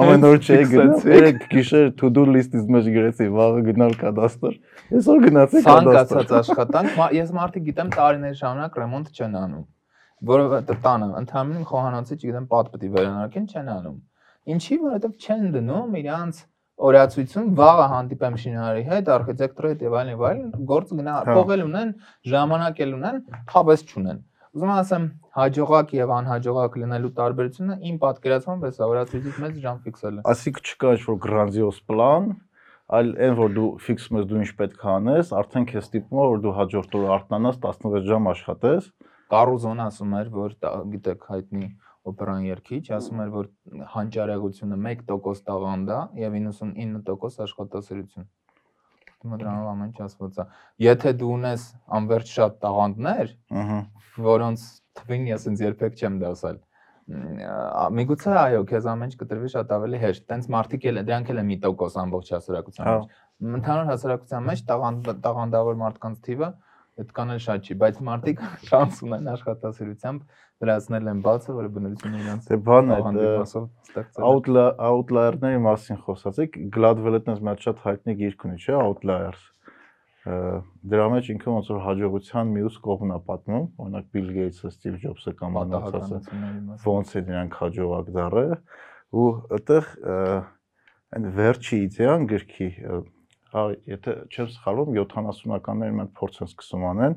[0.00, 4.54] Ամեն օր գնա, ֆիքսացիք։ երեք գիշեր to-do list-ից մեջ գրեցի, վաղը գնալ կադաստր։
[5.00, 9.66] Այսօր գնացի ցանկացած կադաստր։ աշխատանք, մա- ես մարդիկ գիտեմ տարիներ շարունակ ռեմոնտ չեն անում։
[10.30, 14.00] Որովհետեւ տանը ընդհանրին խոհանոցի, չգիտեմ, պատ պետք է վերանորոգեն չեն անում։
[14.50, 16.40] Ինչի, որովհետեւ չեն դնում իրանց
[16.88, 21.64] օրացույցում վաղը հանդիպեմ շինարարի հետ, արխիտեկտորի հետ եւ այլն եւ այլն, գործ գնա, Հա։ փողել
[21.66, 21.90] ունեն,
[22.32, 23.18] ժամանակ էլ ունեն,
[23.54, 24.20] հավես չունեն։
[24.50, 25.04] Ուզում եմ ասեմ,
[25.36, 31.18] հաջողակ եւ անհաջողակ լինելու տարբերությունը իմ պատկերացմամբ էս օրացույցից մեծ ժամ ֆիքսելը։ Ասիկ չկա ինչ-որ
[31.26, 32.26] գրանձիոս պլան,
[32.90, 36.26] այլ այն որ դու ֆիքսում ես դու ինչ պետք է անես, արդեն քեզ ստիպում է
[36.30, 38.90] որ դու հաջորդ օրը արթնանաս 16 ժամ աշխատես։
[39.30, 40.56] Կարուզոն ասում էր, որ
[40.90, 41.68] գիտեք հայտնի
[42.08, 43.48] օպերան երգիչ, ասում էր, որ
[43.94, 48.28] հանճարեղությունը 1% տաղանդ է եւ 99% աշխատասիրություն։
[49.20, 50.46] Դու դրանով ամեն ինչ ասված է։
[50.86, 51.66] Եթե դու ունես
[51.98, 53.80] անverջ շատ տաղանդներ, Ահա։
[54.30, 54.64] որոնց
[55.00, 56.16] թվին ես ինձ երբեք չեմ
[57.10, 61.40] ա, Միգուցե այո, քեզ ամեն ինչ կտրվի շատ ավելի հեշտ։ Տենց մարդիկ էլ դրանք էլ
[61.42, 66.50] են մի տոկոս ամբողջ հասարակության Հա։ մեջ։ Ընդհանուր հասարակության մեջ տաղանդ տաղանդավոր մարդկանց թիվը
[67.00, 72.50] Այդքան էլ շատ չի, բայց մարդիկ շանս ունեն աշխատասիրությամբ դրացնել են բացը, որը բնությունը իրանց
[72.50, 72.98] դե բանը
[73.40, 74.58] մասով ստեղծել։
[74.90, 79.46] Outlier-ների մասին խոսացիք, Gladwell-ը այդպես մի հատ շատ հայտնի գիրք ունի, չէ՞, Outliers
[80.20, 85.32] դրա մեջ ինքը ոնց որ հաջողության մյուս կողմն է պատմում, օրինակ Bill Gates-ը, Steve Jobs-ը
[85.38, 86.18] կամ անցածը
[86.84, 88.44] ոնց է նրանք հաջողակ դարը
[89.16, 89.88] ու այդտեղ
[91.16, 92.68] այն վերջի իդեան գրքի
[93.90, 97.16] եթե չեմ սխալվում 70-ականների մենք փորձ են սկսում անեն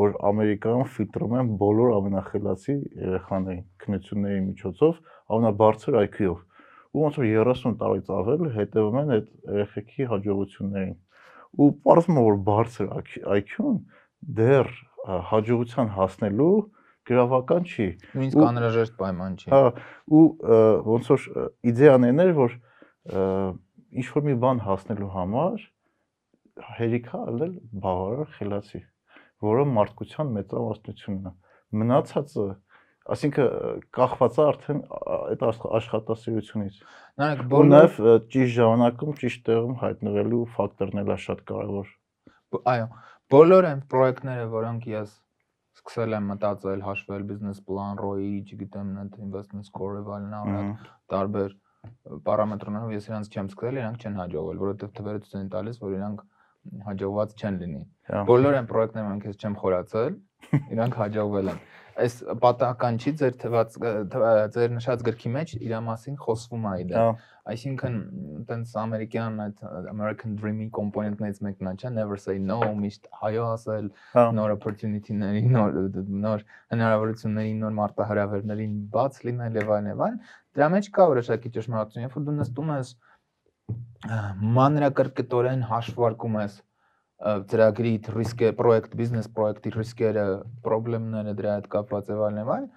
[0.00, 5.00] որ Ամերիկայում ֆիլտրում են բոլոր ամենախելացի երեխաներին քննությունների միջոցով
[5.36, 6.38] ամենաբարձր IQ-ով
[6.90, 9.26] ու ոնց որ 30 տարուց ավել հետևում են այդ
[9.60, 10.94] երեխեքի հաջողություններին
[11.60, 12.90] ու պարզվում է որ բարձր
[13.40, 13.80] IQ-ն
[14.40, 14.70] դեռ
[15.30, 16.54] հաջողության հասնելու
[17.10, 19.60] գրավական չի։ Նույնիսկ անհրաժեշտ պայման չի։ Հա,
[20.14, 20.24] ու
[20.90, 21.26] ոնց որ
[21.70, 22.56] իդեան էր, որ
[24.00, 25.64] ինչ որ մի բան հասնելու համար
[26.76, 28.80] հերիքա ալել բավարար խելացի,
[29.46, 31.34] որը մարդկության մեծամասնությունն է։
[31.80, 32.48] Մնացածը
[33.10, 34.80] Այսինքն կախված է արդեն
[35.10, 36.76] այդ աշխատասիրությունից։
[37.20, 41.90] Նայեք, բոլոր նաև ճիշտ ժամանակում, ճիշտ տեղում հայտնվելու ֆակտորն էլ է շատ կարևոր։
[42.70, 42.86] Այո,
[43.34, 45.16] բոլոր այն պրոյեկտները, որոնք ես
[45.80, 50.72] սկսել եմ մտածել, հաշվել բիզնես պլան, ROI, չգիտեմ, net investment score-ը վայելնալ,
[51.14, 51.56] տարբեր
[52.28, 56.24] պարամետրներով ես իրանց չեմ սկսել, իրանք չեն հաջողվել, որովհետև թվերը ցույց են տալիս, որ իրանք
[56.86, 57.82] հաջողված չեն լինի։
[58.30, 60.16] Բոլոր այն պրոյեկտները, որոնք ես չեմ խորացել,
[60.74, 61.60] իրանք հաջողվել են
[62.00, 63.76] այս պատահական չի ձեր թված
[64.54, 67.04] ձեր նշած գրքի մեջ իր մասին խոսվում է իդե
[67.52, 67.96] այսինքն
[68.48, 73.90] տենց ամերիկյան այդ American Dream-ի կոմպոնենտներից մեկն է չէ never say no միշտ հայո ասել
[74.38, 75.78] նոր opportunity-ների նոր
[76.26, 76.44] նոր
[76.74, 80.20] հնարավորությունների նոր մարտահրավերներին բաց լինել եւ այլն եւ այլն
[80.58, 82.94] դրա մեջ կա որոշակի ճշմարտություն երբ որ դու նստում ես
[84.08, 86.54] մանրակրկտորեն հաշվարկում ես
[87.20, 90.24] ծրագրի ռիսկը, պրոյեկտ, բիզնես պրոյեկտի ռիսկերը,
[90.64, 92.70] խնդիրները դրա հետ կապված եւ այլն եւ այլն,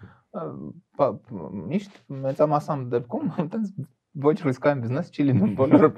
[1.72, 3.72] միշտ մեծամասամբ դեպքում այտենց
[4.14, 5.90] ոչ ռիսկային բիզնես չի լինում բոլորը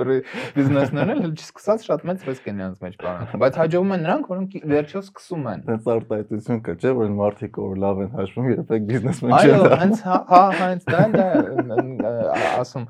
[0.56, 4.56] բիզնեսներն էլ չսկսած շատ մեծ ռիսկ են նրանց մեջ բառանում բայց հաջողում են նրանք որոնք
[4.72, 9.36] վերջո սկսում են հենց արտահայտություն կա չէ որ մարդիկ որ լավ են հաշվում երբեք բիզնեսմեն
[9.36, 11.28] չեն այո հենց հա, հա հենց դա դա
[12.64, 12.88] ասում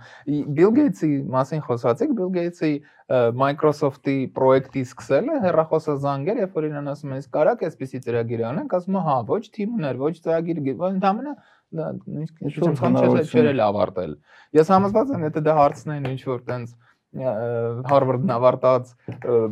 [0.59, 2.73] Bill Gates-ի մասին խոսացիք Bill Gates-ի
[3.05, 8.97] Microsoft-ի պրոյեկտի սկսելը հեռախոսազանգեր երբ որ իրեն ասում են իսկ կարաք այսպեսի ծրագիր անենք ասում
[8.97, 14.17] է հա ոչ թիմ ուներ ոչ ծրագիր ընդհանրապես դա նույնիսկ ինչ որ չէր էլ ավարտել։
[14.55, 16.75] Ես համոզված եմ, եթե դա հարցնեն ինչ որ տենց
[17.15, 18.89] Harvard-ն ավարտած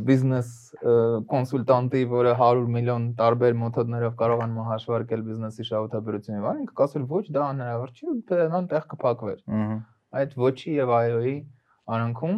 [0.08, 0.48] բիզնես
[1.32, 7.46] կոնսուլտանտի, որը 100 միլիոն տարբեր մեթոդներով կարող են հաշվարկել բիզնեսի շահութաբերությունը ինքը կասել ոչ, դա
[7.54, 9.40] անհնարավոր չի, բնական տեղ կփակվեր։
[10.20, 11.38] Այդ ոչի եւ այոյի
[11.94, 12.36] արանքում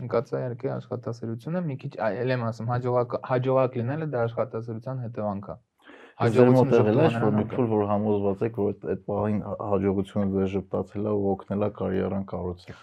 [0.00, 5.56] նկատա երկե աշխատասիրությունը մի քիչ այլ եմ ասում, հաջողակ հաջողակ լինելը դա աշխատասիրության հետևանք է
[6.20, 9.42] հաջողությունը եղել է որ մի փոլ որ համոզված եք որ այդ պահին
[9.72, 12.80] հաջողությունը ձեզ ժպտացել է ու օգնել է կարիերան կառուցել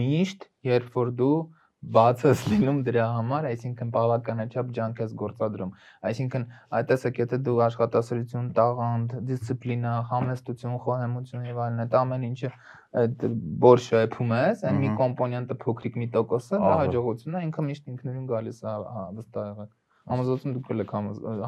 [0.00, 1.34] միշտ երբ որ դու
[1.80, 5.70] բաց ես լինում դրա համար, այսինքն բավականաչափ ջանք ես գործադրում։
[6.10, 6.42] Այսինքն,
[6.76, 12.52] այտեսեք, եթե դու աշխատասիրություն, տաղանդ, դիսցիպլինա, համեստություն, խոհեմություն եւ այլն այդ ամեն ինչը
[13.00, 13.26] այդ
[13.64, 18.26] բորշը եփում ես, այն մի կոմպոնենտը փոքրիկ մի տոկոսը, դա հաջողությունն է, ինքը միշտ ինքնուրույն
[18.34, 18.74] գալիս է
[19.20, 19.64] վստահ։
[20.10, 20.94] Համոզություն դուք եք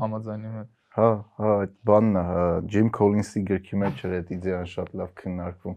[0.00, 1.06] համաձայնում եք։ Հա,
[1.40, 2.22] հա, այդ բանն է,
[2.72, 5.76] Ջիմ Քոլինսի գրքի մեջ էր այդ իդեան շատ լավ քննարկվում։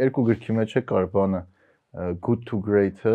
[0.00, 1.40] Երկու գրքի մեջ է կար բանը
[2.24, 3.12] good to great-ը,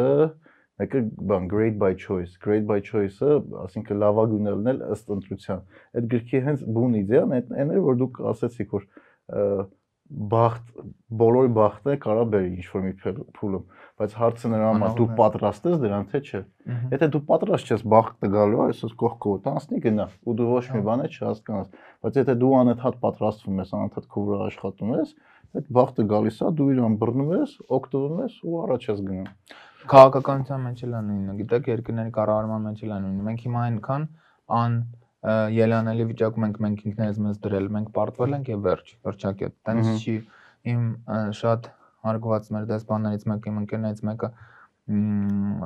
[0.82, 5.66] մեկը բան great by choice, great by choice-ը, ասինքն լավագույնը լինել ըստ ընտրության։
[5.98, 8.88] Այդ գրքի հենց բուն իդեան այն էր, որ դուք ասացիք, որ
[10.34, 10.82] բախտ
[11.24, 12.94] բոլորի բախտը կարա բերի ինչ որ մի
[13.38, 13.64] փուլում
[14.02, 16.42] բայց հարցը նրան է դու պատրաստ ես դրան թե չէ
[16.94, 21.04] եթե դու պատրաստ ես բախտը գալու այսպես կողքով տանցնի գնա ու դու ոչ մի բան
[21.10, 21.70] չհասկանաս
[22.06, 25.14] բայց եթե դու անընդհատ պատրաստվում ես անընդհատ քո վրա աշխատում ես
[25.54, 29.30] այդ բախտը գալիս է դու իրան բռնում ես օգտվում ես ու առաջ ես գնում
[29.94, 34.06] քաղաքականության մեջ էլ է նույնը գիտեք երկրների կառավարման մեջ էլ է նույնը մենք հիմա այնքան
[34.64, 34.78] ան
[35.24, 40.16] ելանելի վիճակում ենք մենք ինքներս մեզ դրել, մենք պարտվել ենք եւ վերջ, վերջակետ։ Տենց չի
[40.74, 40.82] իմ
[41.40, 41.70] շատ
[42.08, 44.30] հարգված մեր դեսպաններից մեկը, իմ ընկերներից մեկը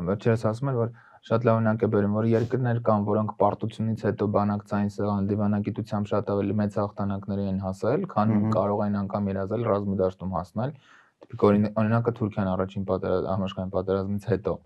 [0.08, 0.92] վերջերս ասում էր, որ
[1.28, 6.32] շատ լավ օրինակ է բերում, որ երկրներ կան, որոնք պարտությունից հետո բանակցային սեղան դիվանագիտությամբ շատ
[6.36, 10.78] ավելի մեծ հաղթանակների են հասել, քան կարող են անգամ երազել ռազմի դաշտում հասնել։
[11.18, 14.58] Տիպիկ օրինակը Թուրքիան առաջին պատերազմ համաշխարհային պատերազմից հետո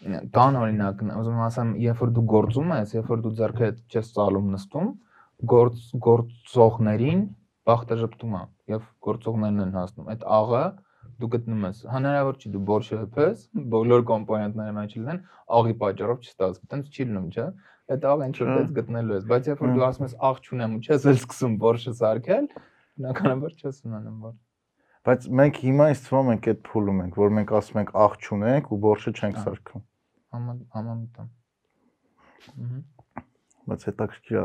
[0.00, 4.12] Կան օրինակ, ուզում եմ ասեմ, երբ որ դու գործում ես, երբ որ դու ձեռքը չես
[4.16, 4.86] ծալում նստում,
[5.52, 7.20] գործ գործողներին
[7.68, 8.40] բախտը ճպտում է
[8.72, 10.62] եւ գործողներն են հասնում։ Այդ աղը
[11.20, 13.44] դու գտնում ես հնարավոր չի դու բորշը հպես
[13.74, 15.20] բոլոր կոմպոնենտները մեջ լինեն
[15.58, 17.46] աղի պատճառով չստացվում տենց չի լինում չէ
[17.90, 20.76] այդ աղը ինչ որ դες գտնելու ես բայց երբ որ դու ասում ես աղ չունեմ
[20.76, 22.46] ու չես էլ սկսում բորշը սարքել
[23.00, 24.34] բնականաբար չես ունենում բոր
[25.10, 28.70] բայց մենք հիմա ինձ թվում ենք այդ փուլում ենք որ մենք ասում ենք աղ չունենք
[28.70, 29.84] ու բորշը չենք սարքում
[30.36, 31.28] համա համամտամ
[33.70, 34.38] բայց հետաքրքիր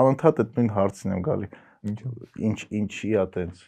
[0.00, 1.48] անընդհատ այդ նույն հարցին եմ գալի
[1.90, 2.12] ինչու
[2.48, 3.64] ինչ ինչի է տենց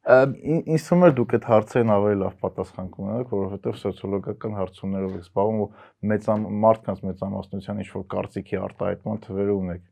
[0.00, 5.60] ինձ թվում է դուք այդ հարցերին ավելի լավ պատասխան կունենաք, որովհետև սոցիոլոգիական հարցումներով եք զբաղվում
[5.60, 5.68] ու
[6.12, 9.84] մեծամ մարդկանց մեծամասնության ինչ որ կարծիքի արտահայտման թվերը ունեք։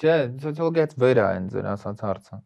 [0.00, 0.14] Չէ,
[0.44, 2.40] սոցիոլոգիայից վեր է այն ձեր ասած հարցը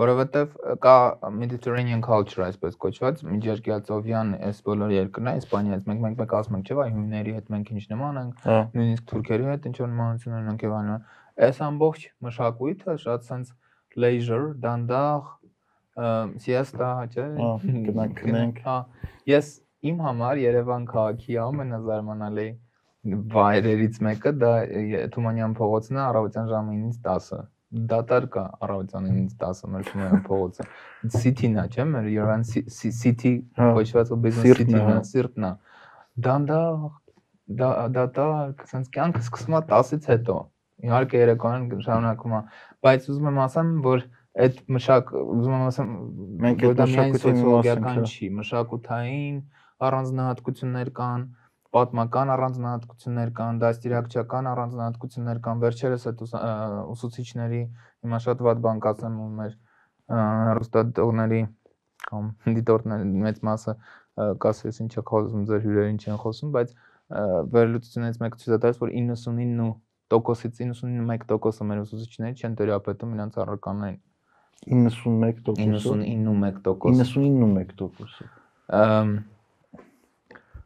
[0.00, 0.96] որովհետև կա
[1.36, 6.76] Mediterranean culture այսպես կոչված միջերկրածովյան այս բոլոր երկրները Իսպանիայից մենք մենք մենք ասում ենք չէ՞
[6.84, 10.64] այ հույների հետ մենք ինչ նման ենք հա։ նույնիսկ թուրքերի հետ ինչ որ նմանություն ունենք
[10.66, 11.04] եւ այլն
[11.50, 13.52] այս ամբողջ մշակույթը շատ sense
[14.04, 15.30] leisure դանդաղ
[16.40, 17.26] siesta, չէ՞։
[17.90, 18.78] Գնանք քնենք։ Հա,
[19.30, 19.54] ես
[19.90, 22.48] իմ համար Երևան քաղաքի ամենազարմանալի
[23.32, 24.52] վայրերից մեկը դա
[25.14, 27.38] Թումանյան փողոցն է առավոտյան ժամը 9-ից 10-ը
[27.90, 30.66] դատար կա առավոտյան 9-ից 10-ը մեր Թումանյան փողոցը
[31.16, 32.44] City-ն է չէ՞ մեր Երևան
[33.00, 35.52] City կոչված business city-ն է սիրտն է
[36.28, 36.86] դանդաղ
[37.96, 40.38] դատար sense կյանքը սկսում է 10-ից հետո
[40.90, 42.42] իհարկե երեկոյան շարունակում է
[42.84, 44.04] բայց ուզում եմ ասեմ որ
[44.40, 45.90] այդ մշակ ուզում եմ ասեմ
[46.44, 49.38] մենք այդ մշակութային սոցիոլոգիական չի, մշակութային
[49.86, 51.24] առանձնահատկություններ կան,
[51.76, 56.24] պատմական առանձնահատկություններ կան, դաստիարակչական առանձնահատկություններ կան։ Վերջերս այդ
[56.94, 57.62] ուսուցիչների
[58.06, 59.54] հիմա շատ ված բան կասեմ ու մեր
[60.10, 61.42] հերոստատողների
[62.10, 63.76] կամ դիտորդների մեծ մասը
[64.44, 66.74] կասես ինչա խոսում ձեր հյուրերին չեն խոսում, բայց
[67.54, 74.00] վերլուծությունից մեկը ցույց է տալիս, որ 99%-ից 91%-ը մեր ուսուցիչների չեն տերապետում իրենց առարկանային
[74.68, 78.30] 91% 99.1% 99.1%-ը։
[78.76, 79.18] Ամ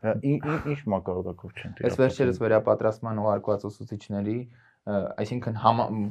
[0.04, 4.36] ինչ մակարդակով չեն դիապազոն։ Այս վերջերս վերապատրաստման ուղարկված ուսուցիչների,
[4.84, 5.54] այսինքն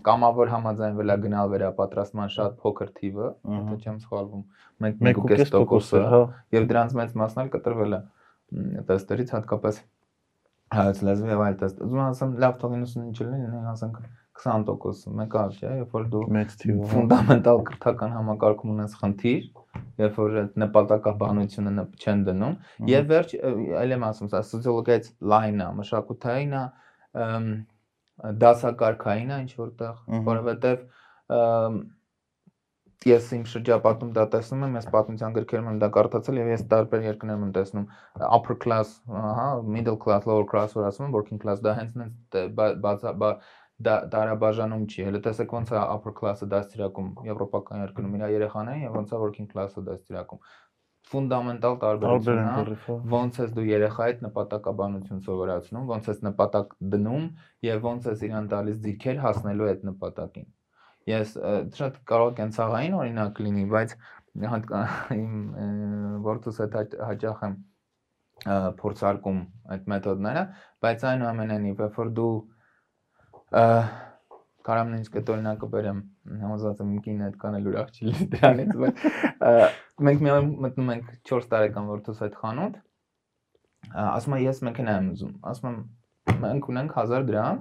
[0.08, 4.44] կամավոր համաձայնվել է գնալ վերապատրաստման շատ փոքր թիվը, եթե չեմ սխալվում,
[4.90, 6.22] 1.5%-ը, հա,
[6.58, 8.02] եւ դրանց մեծ մասն էլ կտրվել է
[8.90, 9.84] տեստերից, հատկապես
[10.74, 14.02] հայոց լեզվի եւ այլ տեստ։ Ուզում եմ ասեմ, լավ թող 99 չլինի, ասենք
[14.44, 19.48] 20% մեկ այլ չէ, երբ որ դու մեծ թիվ ֆունդամենտալ կրթական համակարգում ունես խնդիր,
[20.04, 22.56] երբ որ այդ նպատակաբանությունը չեն դնում,
[22.91, 23.36] եւ վերջ
[23.82, 26.64] այլ եմ ասում, սա սոցիոլոգիայից լայն է, մշակութային է,
[28.44, 30.88] դասակարգային է ինչ որտեղ, որովհետեւ
[33.04, 37.08] ես իմ շրջապատում դա տեսնում եմ, ես պատմության գրքերում եմ դա կարդացել եւ ես տարբեր
[37.08, 37.88] երկրներում եմ տեսնում
[38.30, 42.14] upper class, հա, middle class, lower class, որ ասում եմ working class, դա հենց նենց
[43.88, 48.98] դա տարաբաժանում չի։ Հələ տեսեք ոնց է upper class-ը դաստիարակում եվրոպական երկրում իր երեխաներին եւ
[49.00, 50.44] ոնց է working class-ը դաստիարակում
[51.12, 57.26] ֆունդամենտալ տարբերություն է ոնց ես դու երեխայիդ նպատակաբանություն սովորացնում ոնց ես նպատակ դնում
[57.68, 60.48] եւ ոնց ես իրան տալիս ձիքեր հասնելու այդ նպատակին
[61.12, 61.36] ես
[61.80, 63.96] շատ կարող կենցաղային օրինակ լինի բայց
[65.18, 65.36] իմ
[66.24, 67.58] որտուս հետ հաճախ եմ
[68.80, 69.44] փորձարկում
[69.76, 70.44] այդ մեթոդները
[70.84, 72.32] բայց այնուամենայնիվ երբ որ դու
[73.54, 75.99] կարամ նույնիսկ այդ օրինակը բերեմ
[76.43, 79.01] համոզված եմ իմ կինը այդքան էլ ուրախ չի լինի դրանից բայց
[80.08, 82.80] մենք մի մտնում ենք 4 տարեկան որդուս այդ խանութ
[84.04, 87.60] ասում եմ ես մեքենա եմ ուզում ասում եմ մենք ունենք 1000 դրամ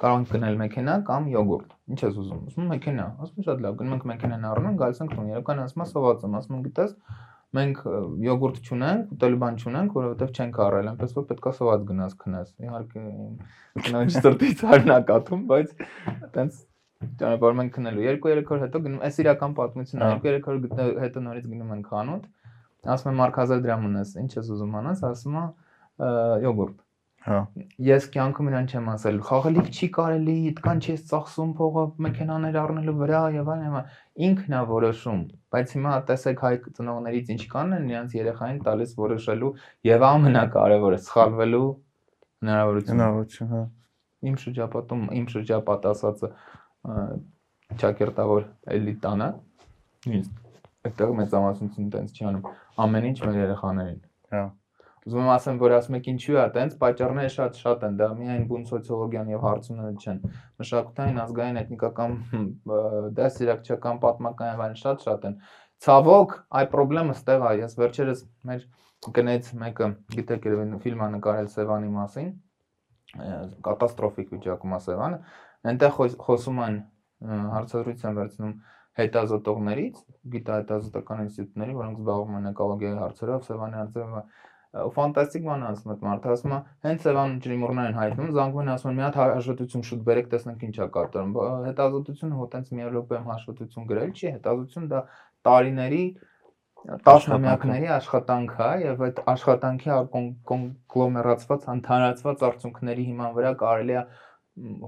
[0.00, 3.96] կարող ենք գնել մեքենա կամ յոգուրտ ինչ ես ուզում ասում մեքենա ասում շատ լավ գնում
[3.96, 6.94] ենք մեքենան առնում գալիս ենք տուն երբ ասում եմ սոված եմ ասում գիտես
[7.56, 7.78] մենք
[8.24, 13.04] յոգուրտ չունենք, ուտելու բան չունենք, որովհետև չենք առել, այնպես որ պետքա սոված գնաս քնես։ Իհարկե
[13.86, 15.72] կնոջ սրտից արնակաթում, բայց
[16.36, 16.60] տենց
[17.20, 21.50] ճանապարհում ենք քնելու։ 2-3 օր հետո գնում, այս իրական պատմությունն է, 2-3 օր հետո նորից
[21.50, 22.28] գնում ենք խանութ։
[22.90, 25.44] Ասում եմ 1000 դրամ ունես, ինչ ես ուզում անես, ասում է
[26.44, 26.76] յոգուրտ
[27.20, 27.38] Հա։
[27.84, 33.20] Ես կյանքում իրան չեմ ասել, խաղալիք չի կարելի, այդքան չես ծախսում փողը մեքենաներ առնելու վրա
[33.34, 33.90] եւ այլն,
[34.28, 35.20] ինքն է որոշում։
[35.52, 39.50] Բայց հիմա տեսեք հայ ծնողներից ինչ կան են իրancs երեխային տալիս որոշելու
[39.90, 41.68] եւ ամենակարևորը սխալվելու
[42.40, 43.62] հնարավորություն։ Հնարավորություն, հա։
[44.30, 46.32] Իմ շրջապատում, իմ շրջապատ ասածը
[47.84, 48.48] ճակերտավոր
[48.80, 49.30] էլիտան է։
[50.88, 52.48] Այդտեղ մեծամասնություն տենց չի անում։
[52.80, 54.00] Ամեն ինչ մեր երեխաներին։
[54.32, 54.44] Հա
[55.00, 58.66] Ուզում եմ ասեմ, որ ասում եք ինչու է, տենց պատճառները շատ-շատ են, դա միայն բուն
[58.68, 60.18] սոցիոլոգիան եւ հարցումները չեն։
[60.60, 62.18] Մշակութային, ազգային, էթնիկական,
[63.16, 65.38] դասիրակչական, պատմական այլն շատ-շատ են։
[65.80, 68.66] Ցավոք, այ խնդրեմը ստեղ է, ես վերջերս մեր
[69.16, 72.28] գնեց մեկը, գիտեք, երևի ֆիլմ է նկարել Սևանի մասին,
[73.64, 75.20] կատաստրոֆիկ վիճակում է Սևանը,
[75.70, 76.76] այնտեղ խոսում են
[77.56, 78.52] հարցազրույց են վերցնում
[79.00, 79.98] հետազոտողներից,
[80.34, 84.30] գիտահետազոտական ինստիտուտների, որոնք զբաղվում են էկոլոգիայի հարցերով, Սևանի հարցերով,
[84.70, 88.90] ֆանտաստիկ բան ասում եմ, մարդը ասում է, հենց Սևան ջրիմուռներ են հայտնում, զանգվում են ասում
[88.90, 91.32] են մի հատ հաշվետվություն շուտ բերեք, տեսնենք ինչ է կատարում։
[91.66, 95.00] Հետազոտությունը հո տենց մի րոպեում հաշվետվություն գրել չի, հետազոտություն դա
[95.50, 96.04] տարիների
[96.80, 99.90] տասնամյակների աշխատանք է եւ այդ աշխատանքի
[100.50, 104.04] կոնգլոմերացված, ընդհանրացված արդյունքների հիման վրա կարելի է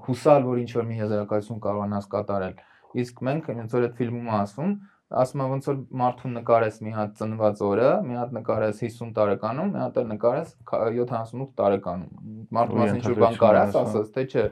[0.06, 2.56] հուսալ, որ ինչ որ մի եզրակացություն կարողանաս կատարել։
[3.02, 4.72] Իսկ մենք ոնց որ այդ ֆիլմում ասում,
[5.20, 9.72] ասում եմ ոնց որ մարդուն նկարես մի հատ ծնված օրը, մի հատ նկարես 50 տարեկանում,
[9.72, 14.44] մի հատ էլ նկարես 78 տարեկանում։ Մարդու մասին ինչ որ բան կարաս, ասած թե չէ,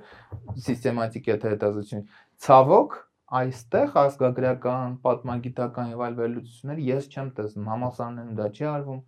[0.66, 2.04] սիստեմատիկ է թե հետազոտություն։
[2.46, 2.98] Ցավոք,
[3.40, 9.00] այստեղ ազգագրական, պատմագիտական եւ այլ վերլուծություններ ես չեմ տեսնում։ Համալսարաններում դա չի արվում։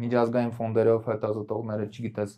[0.00, 2.36] Միջազգային ֆոնդերով հետազոտողները, չգիտես,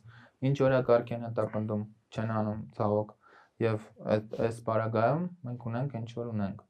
[0.49, 3.14] ինչ օրակարգ են հետապնդում, չեն անում ցավոք
[3.62, 6.62] եւ այդ այս բարագայում մենք ունենք ինչ որ ունենք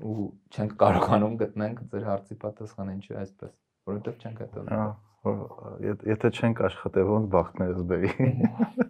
[0.00, 3.52] ու չենք կարողանում գտնենք ձեր հարցի պատասխանը ինչու այսպես
[3.90, 4.64] որովհետեւ չենք հետո
[6.10, 8.12] եթե չենք աշխատել ոնց բախտներս բերի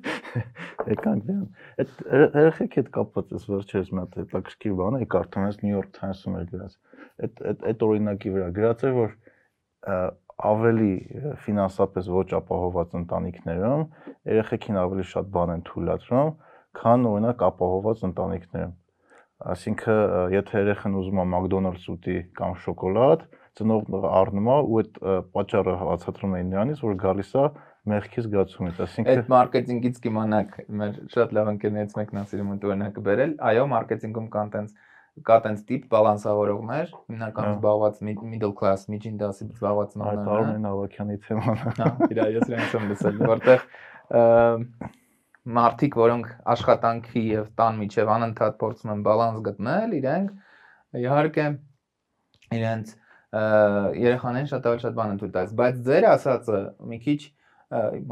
[0.93, 1.43] եկանք դրան
[1.83, 1.91] այդ
[2.39, 6.39] երեխեք հետ կապված էս վերջերս մի հատ հետաքրքիր բան է կարդում ես New York Times-ում
[6.41, 6.79] էր գրած
[7.27, 9.15] այդ այդ այդ օրինակի վրա գրած էր որ
[10.43, 10.93] ավելի
[11.45, 13.85] ֆինանսապես ոչ ապահոված ընտանիքներում
[14.33, 16.31] երեխեքին ավելի շատ բան են թույլատրում,
[16.79, 18.73] քան օրինակ ապահոված ընտանիքներում։
[19.43, 20.01] Այսինքն,
[20.33, 23.25] եթե երեխան ուզում է McDonald's ուտի կամ շոկոլադ,
[23.59, 25.01] ծնողը առնում է ու այդ
[25.35, 27.45] պատճառը հացատրում է նրանից, որ գալիս է
[27.93, 33.05] մեղքի զգացումից, այսինքն այդ մարքեթինգից կիմանաք, մեր շատ լավ ընկերներից մեկն է սիրում այդ օրինակը
[33.09, 34.77] բերել, այո, մարքեթինգում կան տենց
[35.29, 41.17] կա տենց տիպ բալանսավորողներ, հիմնականում զբաղված middle class, միջին դասի զբաղված մարդներ։ Այդ Արմեն Ավակյանի
[41.27, 43.67] թեման։ Հա, իրա ես իրենց եմ լսել, որտեղ
[45.43, 51.47] մարդիկ, որոնք աշխատանքի եւ տան միջև անընդհատ փորձում են բալանս գտնել, իրենք իհարկե
[52.59, 52.93] իրենց
[53.33, 56.61] երեխաներին շատ ավելի շատ բան են թույլ տալիս, բայց ձեր ասածը
[56.93, 57.21] մի քիչ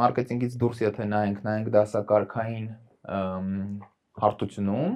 [0.00, 2.68] մարքեթինգից դուրս եթե նայենք, նայենք դասակարգային
[4.20, 4.94] հարթությունում,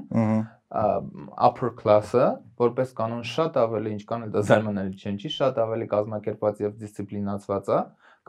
[0.75, 2.25] upper class-ը
[2.59, 7.71] որպես կանոն շատ ավելի ինչքան էլ դա զարմանալի չեն չի, շատ ավելի կազմակերպված եւ դիսցիպլինացված
[7.77, 7.81] է,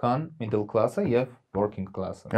[0.01, 2.29] քան middle class-ը եւ working class-ը։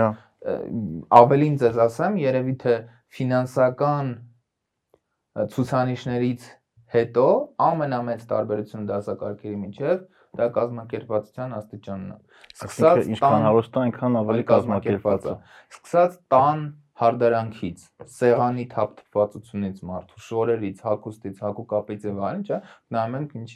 [1.17, 2.75] Ավելին ձեզ ասեմ, երևի թե
[3.17, 4.11] ֆինանսական
[5.53, 6.45] ցուցանիշներից
[6.93, 7.27] հետո
[7.67, 10.03] ամենամեծ տարբերությունը դասակարգերի միջև
[10.37, 12.17] դա կազմակերպվածության աստիճանն է։
[12.57, 15.33] Սկսած ինչքան հարուստ է, այնքան ավելի կազմակերպված է։
[15.77, 16.61] Սկսած տան
[16.97, 17.81] հարդարանքից,
[18.17, 22.59] սեղանի թափթփվածությունից մարդու, շորերից, հակոստից, հակուկապից եւ այլն, չէ՞,
[22.95, 23.49] նայում ենք ինչ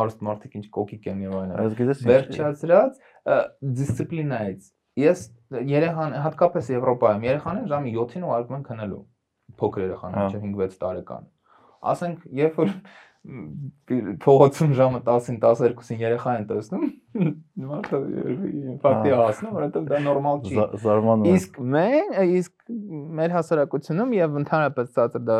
[0.00, 1.58] հարուստ մարդիկ ինչ կոկիկ են եւ այլն։
[2.10, 3.02] վերջացրած
[3.80, 4.70] դիսցիպլինայից։
[5.00, 9.02] Ես երեխան հատկապես Եվրոպայում երեխաներին ժամի 7-ին ուղարկում են քնելու
[9.60, 11.30] փոքր երեխաներ, չէ՞, 5-6 տարեկան։
[11.90, 12.74] Ասենք, երբ որ
[13.20, 16.84] փողոցում ժամը 10-ին 12-ին երեխա են տեսնում,
[17.70, 17.98] մարդը
[18.70, 22.72] ինֆարկտի հասնում, որովհետև դա նորմալ չի։ Զարմանում։ Իսկ մենք, իսկ
[23.20, 25.38] մեր հասարակությունում եւ ընդհանրապես ցածր դա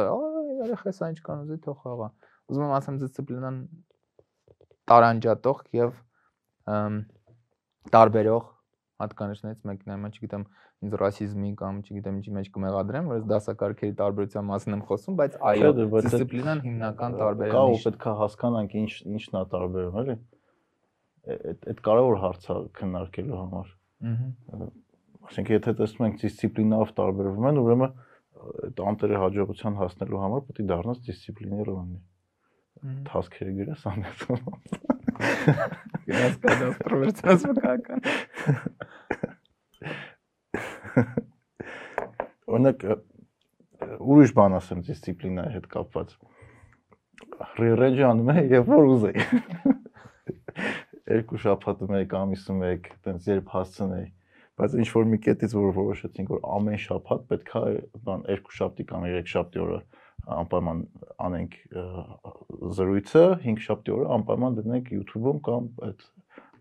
[0.60, 2.10] երեխաս այնքան ուզի թող խաղա։
[2.50, 3.58] Ուզում եմ ասեմ դիսցիպլինան
[4.90, 5.96] տարանջատող եւ
[7.96, 8.48] տարբերող
[9.00, 10.44] հատկանիշներից մեկն է, mən չգիտեմ,
[10.80, 15.38] ինձ ռասիզմի կամ չգիտեմ ինչի մեջ կմեղադրեմ, որ ես դասակարգերի տարբերության մասին եմ խոսում, բայց
[15.50, 20.16] այո, դիսցիպլինան հիմնական տարբերակն է։ Կա ու պետք է հասկանանք ինչ ինչն է տարբերում, էլի։
[21.30, 24.70] Այդ այդ կարևոր հարց է քննարկելու համար։ Ահա։
[25.30, 27.92] Այսինքն եթե տեսնում ենք դիսցիպլինով տարբերվում են, ուրեմն
[28.40, 32.00] այդ անտերի հաջողության հասնելու համար պետք է դառնաս դիսցիպլիներ ունենի։
[33.10, 34.89] Թասքերը գրես անեցում։
[36.10, 38.00] Գնաս կադաս պրովերցած մկական։
[42.50, 42.86] Օրինակ
[44.12, 46.14] ուրիշ բան ասեմ դիսցիպլինայի հետ կապված։
[47.60, 49.28] Ռեջը անում է եւ որ ուզեի։
[51.10, 54.08] Երկու շաբաթում եք, ամիսում եք, տենց երբ հասցնեի
[54.60, 57.60] բայց ինչ որ մի կետից որ որոշեցինք որ ամեն շաբաթ պետքա
[58.04, 59.78] բան երկու շաբթի կամ երեք շաբթի օրը
[60.40, 60.80] անպայման
[61.26, 61.56] անենք
[62.78, 66.06] զրույցը 5 շաբթի օրը անպայման դնենք YouTube-ում կամ այդ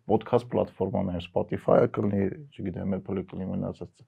[0.10, 4.06] podcast պլատֆորմաներ Spotify-ը կլինի, չգիտեմ, Apple-ը կլինի մնացած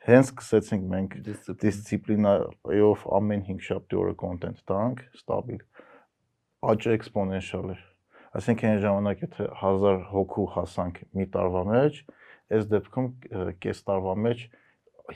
[0.00, 1.14] հենց սկսեցինք մենք
[1.60, 5.60] դիսցիպլինայով ամեն 5 շաբթի օրը կոնտենտ տանք, ստաբիլ։
[6.70, 7.82] Աճը էքսպոնենշիալ էր։
[8.40, 12.00] Այսինքն այն ժամանակ եթե 1000 հոգու հասանք մի տարվա մեջ,
[12.56, 13.08] այս դեպքում
[13.64, 14.44] կես տարվա մեջ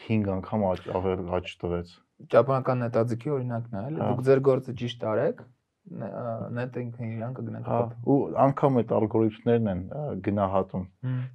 [0.05, 1.95] 5 անգամ ավել աճ տվեց։
[2.33, 5.43] Ճապոնական նետաձգի օրինակն է, էլի։ Դուք ձեր գործը ճիշտ արեք,
[5.85, 9.83] նետ ինքն իրան կգնաք հա ու անգամ այդ ալգորիթմներն են
[10.29, 10.87] գնահատում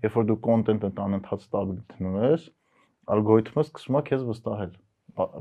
[0.05, 2.47] երբ որ դու կոնտենտը անընդհատ ստաբիլ դնում ես
[3.15, 4.73] ալգորիթմը սկսում է քեզ վստահել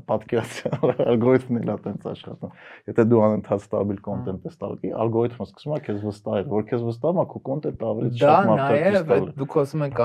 [0.08, 0.70] պատկերացիա
[1.12, 2.52] ալգորիթմն էլ է տենց աշխատում։
[2.88, 7.20] Եթե դու անընդհատ ստաբիլ կոնտենտ ես տալի, ալգորիթմը սկսում է քեզ վստահել, որ քեզ վստահում
[7.22, 10.02] է քո կոնտենտը ավելի շատ մարդկանց տալու։ Դա նաև դուք ասում եք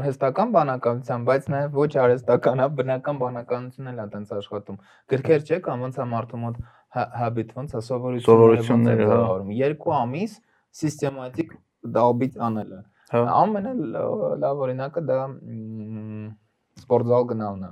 [0.00, 5.60] արհեստական բանականության, բայց նաև ոչ արհեստական, հա բնական բանականությունն էլ է տենց աշխատում։ Գրքեր չէ
[5.66, 9.20] կամ ոնց է մարդու մոտ habit ոնց է սովորությունները հա
[9.60, 10.32] երկու ամիս
[10.80, 11.52] սիստեմատիկ
[11.94, 13.70] դալբիտ անելը Հա։ Ամենը
[14.38, 15.14] լավ օրինակը դա
[16.82, 17.70] սպորտզալ գնալն է։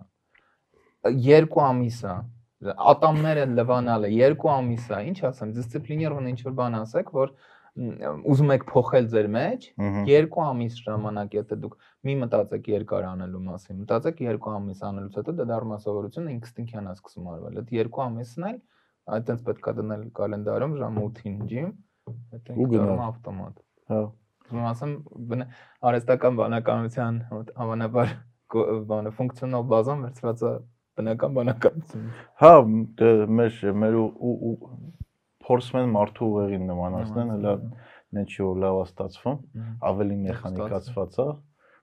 [1.07, 2.16] 2 ամիս է
[2.59, 7.32] ատամները լվանալը 2 ամիս է, ինչ ասեմ, դիսցիպլիներուն ինչ որ բան ասեք, որ
[7.78, 9.66] ուզում եք փոխել ձեր մեջ,
[10.09, 11.76] 2 ամիս ժամանակ, եթե դուք
[12.09, 16.88] մի մտածեք երկար անելու մասին, մտածեք 2 ամիս անելուց հետո դա դառնում է սովորություն, ինստինկտիան
[16.90, 18.59] է սկսում արվել։ Այդ 2 ամիսն էլ
[19.18, 21.70] այդտենց պետք է դնել կալենդարում ժամ 8-ին ջիմ,
[22.34, 24.01] հետո ինքը ավտոմատ։ Հա
[24.49, 24.92] ուզում ասեմ
[25.88, 27.16] արհեստական բանականության
[27.59, 28.12] հավանաբար
[28.88, 30.53] բանը ֆունկցիոնալ բազան վերցված է
[30.99, 32.07] բնական բանականություն։
[32.42, 32.53] Հա,
[33.01, 34.53] դե մեր մեր ու
[35.49, 37.55] փորձում են մարդու ուղեղին նմանացնեն, հələ
[38.18, 39.40] նեչի որ լավ է ստացվում,
[39.88, 41.26] ավելի մեխանիկացված է,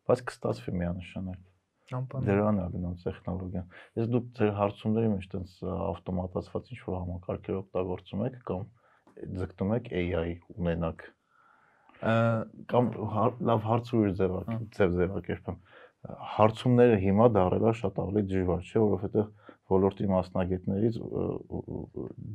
[0.09, 1.43] բայց կստացվի միանշանակ։
[1.85, 3.65] Դրան է գնում տեխնոլոգիան։
[3.99, 8.63] Ես դուք ձեր հարցումների մեջ տենց ավտոմատացված ինչ-որ համակարգեր օգտագործում եք կամ
[9.39, 11.05] ձգտում եք AI ունենաք
[12.73, 12.89] կամ
[13.49, 15.59] լավ հարցուր ձևակ ձև ձևակերպեմ
[16.35, 19.27] հարցումները հիմա դարելա շատ ավելի դժվար չէ որովհետեւ
[19.73, 20.99] ոլորտի մասնագետներից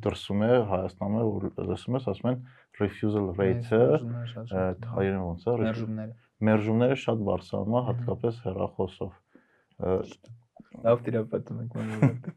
[0.06, 2.40] դրսում է Հայաստանում է որ լսում ես ասում են
[2.80, 3.82] refusal rate-ը
[4.96, 6.14] հայերեն ոնց է մերժումները
[6.50, 9.12] մերժումները շատ բարձրանում է հատկապես հեռախոսով
[10.88, 12.30] լավ տիրապետում եք մոտ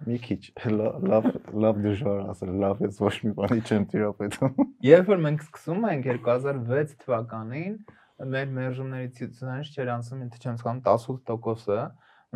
[0.00, 0.38] Մի քիչ
[0.72, 1.26] լավ
[1.60, 4.54] լավ դժվար ասել, լավ ես ոչ մի բանի չեմ տիրապետում։
[4.86, 7.74] Երբ որ մենք սկսում ենք 2006 թվականին,
[8.20, 11.84] մեր մերժումների ցուցանիշ չեր անցնում, եթե չեմ սխալվում 18%-ը,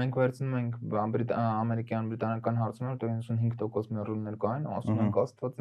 [0.01, 0.79] մենք վերցնում ենք
[1.45, 5.61] ամերիկյան բրիտանական հարցումները, դեռ 95% մերժումներ կային, ասում ենք աստված,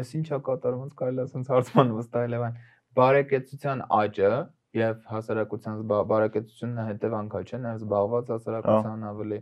[0.00, 2.58] այս ինչա կատարվում, ոնց կարելի է ասենց հարցման վստահել այն։
[2.94, 4.32] Բարեկեցության աճը
[4.74, 5.82] եւ հասարակության
[6.14, 9.40] բարեկեցությունը հետևանքա չէ, նաեւ զբաղված հասարակության ավելի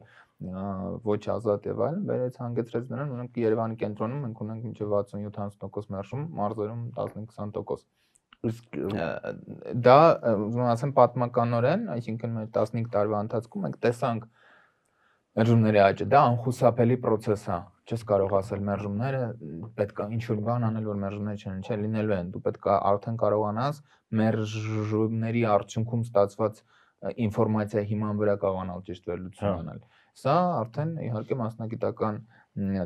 [1.07, 6.25] ոչ ազատ եւ այլն, վերեց հանգեցրեց նրան, ունենք Երևանի կենտրոնում մենք ունենք մինչեւ 60-70% մերժում,
[6.41, 8.02] մարզերում 15-20%։
[8.43, 8.79] Իսկ
[9.87, 9.99] դա
[10.73, 14.25] ասեմ պատմականորեն, այսինքն մեր 15 տարվա ընթացքում մենք տեսանք
[15.39, 19.21] մերժումների աճը, դա անխուսափելի process է։ Չես կարող ասել մերժումները
[19.79, 23.17] պետք է ինչ-որ բան անել, որ մերժումներ չեն, չէ, լինելու են։ Դու պետք է արդեն
[23.23, 23.81] կարողանաս
[24.23, 26.61] մերժումների արդյունքում ստացված
[27.27, 29.81] ինֆորմացիա հիման վրա կարողանալ ճիշտ վերլուծություն հա։ անել։
[30.23, 32.21] Սա արդեն իհարկե մասնագիտական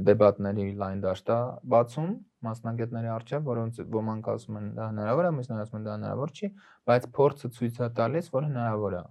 [0.07, 1.39] դեբատների լայն դաշտ է
[1.73, 2.11] բացում
[2.47, 6.51] մասնագետների առջև, որոնց ոմանք ասում են դա հնարավոր է, մյուսները ասում են դա հնարավոր չի,
[6.87, 9.03] բայց փորձը ցույց է տալիս, որ հնարավոր է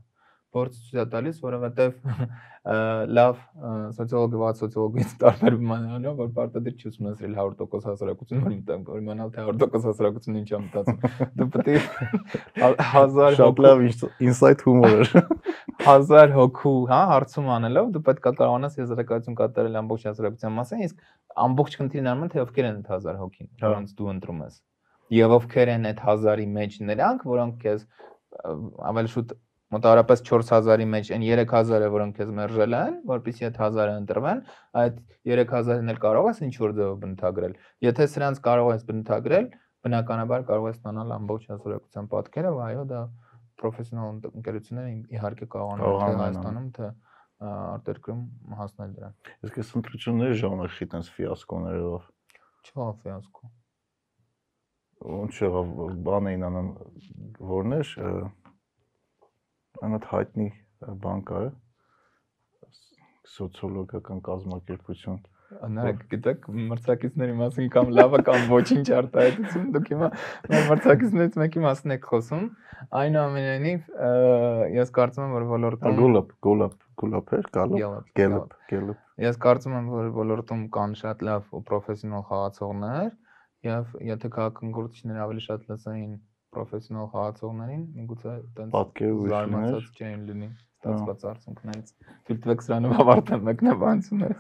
[0.56, 1.96] փորձ ցույց է տալիս, որովհետև
[3.16, 3.42] լավ
[3.96, 9.02] սոցիոլոգը ված սոցիոլոգից տարբերվում է նրանով, որ պարտադիր չի ուսումնասիրել 100% հասարակություն, որ մտամ, որ
[9.04, 10.98] իմանալ թե 100% հասարակությունն ինչ է մտածում։
[11.36, 11.78] Դու պետք է
[12.96, 13.84] 1000 շատ լավ
[14.26, 15.14] ինսայթ հումոր էր։
[15.86, 21.06] 1000 հոգու, հա, հարցում անելով դու պետք է կարողանաս եզրակացություն կատարել ամբողջ հասարակության մասին, իսկ
[21.46, 24.58] ամբողջ խնդիրն անում թե ովքեր են այդ 1000 հոգին, հա։ որոնց դու ընտրում ես։
[25.14, 27.84] Եվ ովքեր են այդ 1000-ի մեջ նրանք, որոնք քեզ
[28.90, 29.34] ավելի շուտ
[29.76, 34.42] մոտավորապես 4000-ի մեջ այն 3000-ը, որոնք քեզ մերժել են, որpիսի այդ 1000-ը ընտրվեն,
[34.82, 35.00] այդ
[35.32, 37.56] 3000-ն էլ կարող ես ինչ որ ձևով բնութագրել։
[37.86, 39.50] Եթե սրանց կարող ես բնութագրել,
[39.86, 43.02] բնականաբար կարող ես ստանալ ամբողջ հասարակության պատկերը, այո, դա
[43.62, 46.90] պրոֆեսիոնալ ընկերությունները իհարկե կարողանում են Հայաստանում թե
[47.46, 48.24] արտերկրում
[48.60, 49.16] հասնել դրան։
[49.46, 52.10] Իսկ այս ընտրությունների ժամանակ խիտենց ֆիասկոներով։
[52.66, 53.52] Չէ, ֆիասկո։
[55.16, 55.72] Ոնց եղավ,
[56.08, 56.70] բան էին անում,
[57.52, 57.92] որներ
[59.84, 60.50] անդ հայտնի
[61.06, 61.46] բան կա
[63.36, 65.24] սոցիոլոգիական կազմակերպություն
[65.66, 70.08] Անարեք, գիտեք, մրցակիցների մասին կամ լավը կամ ոչինչ արտահայտություն, դուք հիմա
[70.70, 72.48] մրցակիցներից մեկի մասին եք խոսում։
[73.00, 73.92] Այնուամենայնիվ,
[74.76, 79.92] ես կարծում եմ, որ ոլորտում Գոլապ, գոլապ, գոլապ էր, գալապ, գելապ, գելապ։ Ես կարծում եմ,
[79.96, 83.12] որ ոլորտում կան շատ լավ ու պրոֆեսիոնալ խաղացողներ,
[83.70, 86.16] եւ եթե քաղաքագործիչները ավելի շատ լսեին
[86.56, 88.80] պրոֆեսիոնալ խաղացողներին, միգուցե այտենց
[89.36, 90.50] զարմացած չէին լինի
[90.86, 91.92] ստացված արդյունքներից։
[92.26, 94.38] Թույլ տվեք սրանով ավարտեմ մեկնաբանությունները։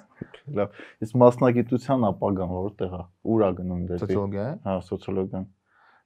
[0.59, 3.03] Լավ։ Իսկ մասնագիտության ապագան որտեղ է։
[3.35, 5.47] Ուր է գնում դեպի։ Սոցիոլոգիա։ Հա, սոցիոլոգիան։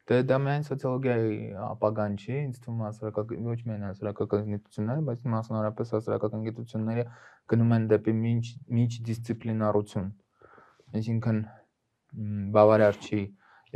[0.09, 1.35] Դե դա միայն սոցիոլոգիայի
[1.69, 7.03] ապագան չի, ինձ թվում է հասարակական ոչ միայն հասարակական գիտությունները, բայց մասնավորապես հասարակական գիտությունները
[7.53, 8.49] գնում են դեպի միջ
[8.79, 10.07] միջ դիսցիպլինարություն։
[10.97, 11.43] Այսինքն
[12.57, 13.21] բավարար չի։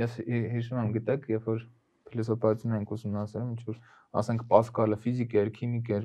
[0.01, 1.61] Ես հիշում եմ, գիտեք, երբ որ
[2.13, 3.77] փիլիսոփայություն ենք ուսումնասիրում, ինչ որ
[4.21, 6.03] ասենք Պասկալը ֆիզիկ էր, քիմիկ էր,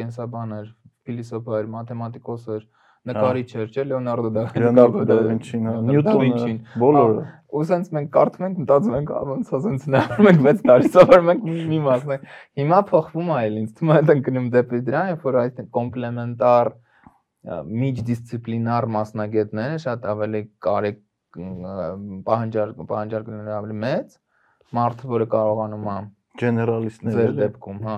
[0.00, 0.68] կենսաբան էր,
[1.06, 2.64] փիլիսոփա էր, մաթեմատիկոս էր,
[3.10, 8.58] նկարիչ էր, չէ, Լեոնարդո դա Լեոնարդո դա Վինչին, Նյուտոնը, բոլորը։ Ու սենց մենք կարդում ենք,
[8.60, 12.18] մտածում ենք, ոնց է սենց նայում ենք 6 տարի, սովորում ենք մի մասն է։
[12.60, 16.72] Հիմա փոխվում է այլ, ինձ թվում է դա գնում դեպի դրան, երբ որ այդ կոմպլեմենտար
[17.80, 20.98] միջդիսցիպլինար մասնագետները շատ ավելի կարեկ
[22.26, 24.16] պահանջարկ պահանջարկները ավելի մեծ
[24.75, 25.97] մարդը, որը կարողանում է
[26.41, 27.95] գեներալիստներ ձեր դեպքում, հա,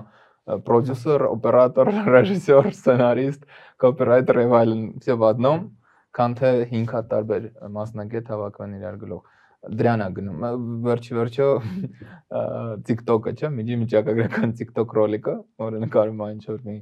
[0.68, 3.48] պրոդյուսեր, օպերատոր, ռեժիսոր, սցենարիստ,
[3.84, 5.65] կոպիրայթեր եւ այլն, все в одном,
[6.18, 9.34] քան թե 5 հատ տարբեր մասնագետ հավաքվեն իրար գլուխ
[9.78, 10.45] դրանա գնում
[10.86, 11.48] վերջի վերջո
[12.88, 16.78] TikTok-ը չէ միջի միջակագրական TikTok ռոլիկը որը նկարում է ինչ որ մի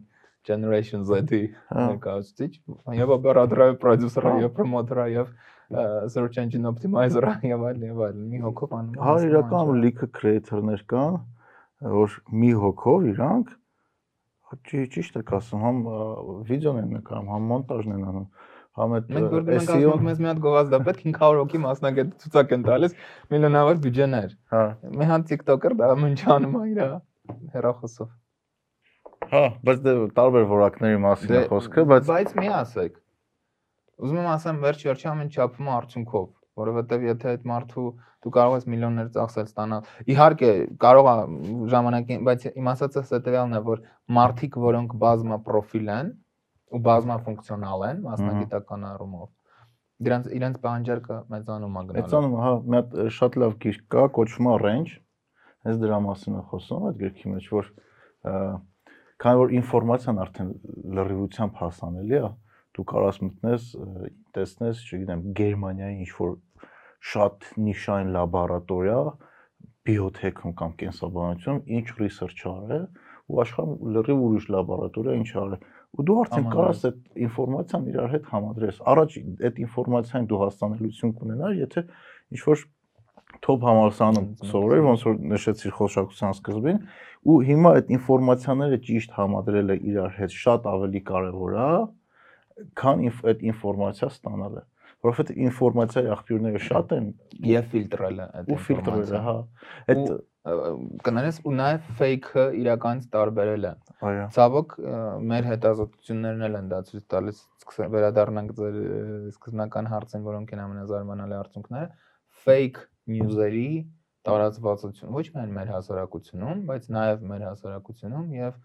[0.46, 2.52] Generation Z-ի հա։ ներկայացուցիչ
[3.00, 5.32] եւ օպերատորը պրոդյուսերը եւ պրոմոտերը եւ
[5.71, 11.19] search engine optimizer-ը եւ այլն եւ այլն մի հոգով անում հա իրական լիքը creator-ներ կան
[11.95, 13.57] որ մի հոգով իրանք
[14.71, 15.83] ճիշտ եք ասում համ
[16.49, 18.27] վիդեոն են նկարում համ մոնտաժն են անում
[18.81, 19.13] համ այդ
[19.57, 22.97] ասում մեզ մի հատ գովազդա պետք 500 հոգի մասնագետ ցուցակ են տալիս
[23.35, 24.63] միլիոնավոր բյուջեներ։ հա
[25.01, 26.81] Մի հատ TikToker դա մինչ անում է իր
[27.55, 28.11] հերախոսով։
[29.31, 32.95] հա բայց դե տարբեր որակների մասին է խոսքը բայց բայց մի ասեք։
[34.01, 36.29] Ուզում եմ ասեմ վերջ վերջի ամեն չափում արդյունքով,
[36.61, 37.85] որովհետև եթե այդ մարդու
[38.21, 40.51] դու կարող ես միլիոններ ծախսել ստանալ։ Իհարկե
[40.85, 41.15] կարող է
[41.73, 43.85] ժամանակի, բայց իմ ասածս հետեւյալն է, որ
[44.21, 46.11] մարդիկ, որոնք բազմա պրոֆիլ են
[46.71, 49.29] ու բազմա ֆունկցիոնալ են մասնագիտական առումով,
[50.07, 54.51] դրանց իրենց պահանջարկը մեծանում է գնալու։ Մեծանում, հա, մի հատ շատ լավ գիրք կա, կոչվում
[54.51, 54.93] է Range։
[55.61, 57.73] Հենց դրա մասին է խոսում այդ գրքի մեջ, որ
[59.21, 60.53] քանի որ ինֆորմացիան արդեն
[60.97, 62.31] լրիվությամբ հասանելի է,
[62.81, 63.66] դու կարաս մտնես,
[64.36, 66.32] տեսնես, չգիտեմ, Գերմանիայի ինչ որ
[67.11, 69.01] շատ նիշային լաբորատորիա
[69.90, 72.85] բիոթեքում կամ կենսաբանությունում ինչ ռիսերչ արել
[73.31, 75.55] ու աշխարհում լրիվ ուրիշ լաբորատորիա ինչ արել
[75.90, 79.16] ու դու արդեն կարաս այդ ինֆորմացիան իրար հետ համադրես։ Առաջ
[79.48, 81.82] այդ ինֆորմացիան դու հասանելիություն կունենար, եթե
[82.31, 82.62] ինչ որ
[83.47, 86.78] top համալսարանում սովորեր, ոնց որ նշեցիր խոսակցության սկզբին,
[87.31, 91.70] ու հիմա այդ ինֆորմացիաները ճիշտ համադրելը իրար հետ շատ ավելի կարևոր է,
[92.81, 94.65] քան այդ ինֆորմացիա ստանալը
[95.01, 97.07] որովհետեւ ինֆորմացիայի աղբյուրները շատ են
[97.51, 99.37] եւ ֆիլտրելը այդ ու ֆիլտրելը, հա։
[99.95, 100.03] Այդ
[100.41, 103.73] կներես ու նաև fake-ը իրականից տարբերելը։
[104.11, 104.74] Այո։ Ցավոք
[105.31, 107.41] մեր հետազոտություններն էլ են դա ցույց տալիս,
[107.95, 108.78] վերադառնանք ձեր
[109.35, 111.91] սկզբնական հարցին, որոնք են ամենազարմանալի արդյունքները,
[112.45, 112.81] fake
[113.15, 113.69] news-երի
[114.28, 118.59] տարածվածություն ոչ միայն մեր հասարակությունում, բայց նաև մեր հասարակությունում եւ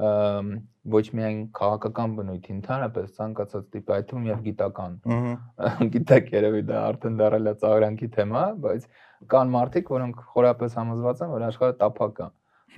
[0.00, 4.98] ոչ միայն քաղաքական բնույթի ընդհանրապես ցանկացած տիպ այդ թվում եւ գիտական։
[5.96, 8.86] Գիտեք երևի դա արդեն դարել է ծաղրանքի թեմա, բայց
[9.34, 12.28] կան մարդիկ, որոնք խորապես համոզված են, որ աշխարհը տափակ է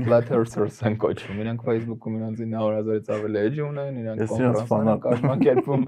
[0.00, 5.84] flat earthers են կոչվում։ Իրանք Facebook-ում իրանք 900-ից ավելի edge ունեն, իրանք կոնֆերանսներ կազմակերպում։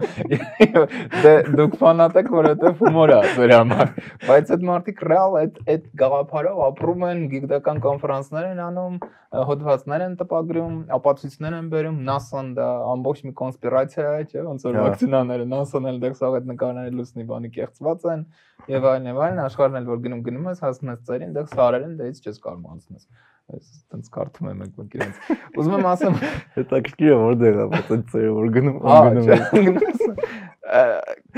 [1.24, 3.92] Դե դուք ֆանատ եք, որովհետև հումոր է ձեր համար։
[4.28, 8.98] Բայց այդ մարդիկ ռեալ այդ այդ գաղափարով ապրում են, գիտական կոնֆերանսներ են անում,
[9.34, 14.78] հոդվածներ են տպագրում, ապացույցներ են բերում, NASA-ն դա ամբողջ մի կոնսպիրացիա է, չէ՞, ոնց որ
[14.84, 18.24] վակցինաները NASA-ն էլ դեռ սաղ այդ նկարները լուսնի բանի կեղծված են
[18.70, 21.96] եւ այլն եւ այլն աշխարհն էլ որ գնում գնում ես հասնում ես ծերին, դեռ սարերեն
[21.98, 23.08] դից չես կարող անցնես
[23.52, 25.30] այս տենց կարդում եմ մենք իրենց
[25.60, 26.18] ուզում եմ ասեմ
[26.56, 29.80] հետաքրքիր է որտեղ է բայց այդ ծերը որ գնում անգնում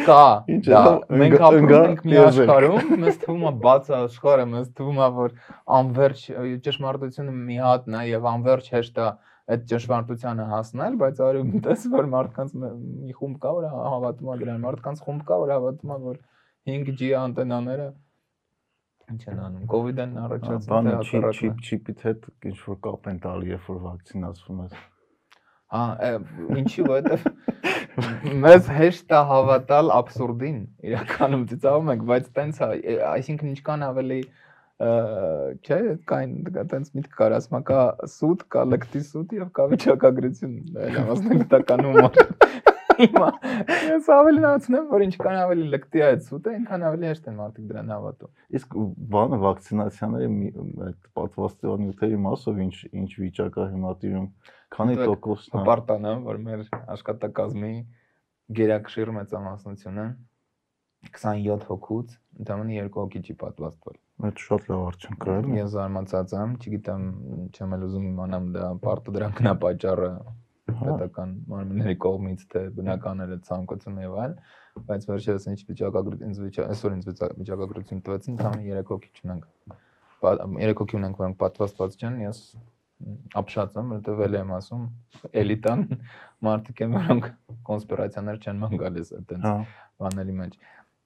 [0.07, 0.25] կա
[0.67, 0.83] դա
[1.21, 5.35] մենք ապրում ենք մի աշխարհում մեզ թվում է բաց աշխարհը մեզ թվում է որ
[5.79, 6.23] անverջ
[6.67, 9.09] ճշմարտությունը մի հատն է եւ անverջ հեշտ է
[9.47, 14.65] այդ ճշմարտությանը հասնել, բայց արում տես որ մարդկանց մի խումբ կա, որ հավատում է դրան,
[14.65, 16.17] մարդկանց խումբ կա, որ հավատում է, որ
[16.67, 17.87] 5G անտենաները
[19.07, 23.19] Ինչ են անում։ Կովիդն առաջացած է հակառակը։ Բանը չիպ չիպիտ հետ ինչ որ կապ են
[23.27, 24.81] տալի, երբ որ վակցինացվում ես։
[25.77, 25.85] Հա,
[26.63, 27.29] ինչի՞ որովհետև
[28.45, 30.59] մեզ հեշտ է հավատալ абսուրդին,
[30.91, 34.21] իրականում ծիծաղում ենք, բայց տենց է, այսինքն ինչքան ավելի
[34.77, 35.79] չէ,
[36.11, 36.35] կային
[36.73, 37.81] տենց միտք կար, ասում կա
[38.13, 42.66] սուտ, կա լկտի սուտ եւ կա վիճակագրություն, այլ ամասնագիտական հումոր։
[42.97, 43.29] Հիմա
[43.87, 47.67] ես ավելի նացնեմ, որ ինչքան ավելի լկտի է այդ սուտը, այնքան ավելի հեշտ են մարդիկ
[47.71, 48.77] դրան հավատում։ Իսկ
[49.17, 50.29] բանը վակցինացիաների
[50.87, 54.31] այդ պատվաստեղան նյութերի մասով ինչ ինչ վիճակ է հիմա տիրում,
[54.77, 56.65] քանի տոկոսն է։ Պարտանա, որ մեր
[56.97, 57.75] աշխատակազմի
[58.57, 60.09] գերակշիռ մեծամասնությունը
[61.07, 63.97] 27 հոգուց ընդամենը 2 հոգի չի պատվաստվել։
[64.27, 67.05] Այդ շատ լավ արդյունք է։ Ես զարմացած եմ, չգիտեմ,
[67.53, 70.11] չեմ էլ ուզում իմանամ դա պարտը դրանք նա պատճառը
[70.67, 74.33] պետական մարմինների կողմից թե բնականները ցանկություն եւ այլ,
[74.89, 77.11] բայց վերջերս ինչ վիճակագրություն ինձ վիճակ այսօր ինձ
[77.41, 79.45] վիճակագրություն տվեցին, քանի 3 հոգի չունենք։
[80.27, 82.41] 3 հոգի ունենք, որոնք պատվաստված չեն, ես
[83.37, 84.85] ապշած եմ, որովհետև ել եմ ասում,
[85.43, 85.83] էլիտան
[86.47, 87.29] մարդիկ են, որոնք
[87.69, 89.55] կոնսպիրացիաներ չեն ման գալիս այդտենց Հա։
[90.01, 90.57] բաների մեջ։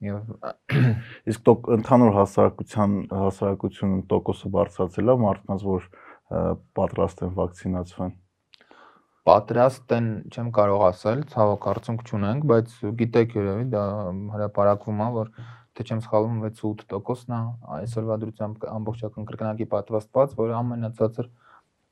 [0.06, 0.30] Եվ
[1.30, 5.88] Իսկ տոկ ընդհանուր հասարակության հասարակությունն տոկոսը բարձրացել է մարդկանց, որ
[6.78, 8.14] պատրաստ են վակցինացվեն։
[9.28, 13.82] պատրաստ են, չեմ կարող ասել, ցավոք արդյունք չունենք, բայց գիտեք երևի դա
[14.34, 15.30] հրապարակվում է, որ
[15.76, 17.42] թե չեմ սխալվում 6-8%-ն է
[17.76, 21.30] այսօրվա դրությամբ ամբողջական կրկնակի պատվաստված, որ ամենացածր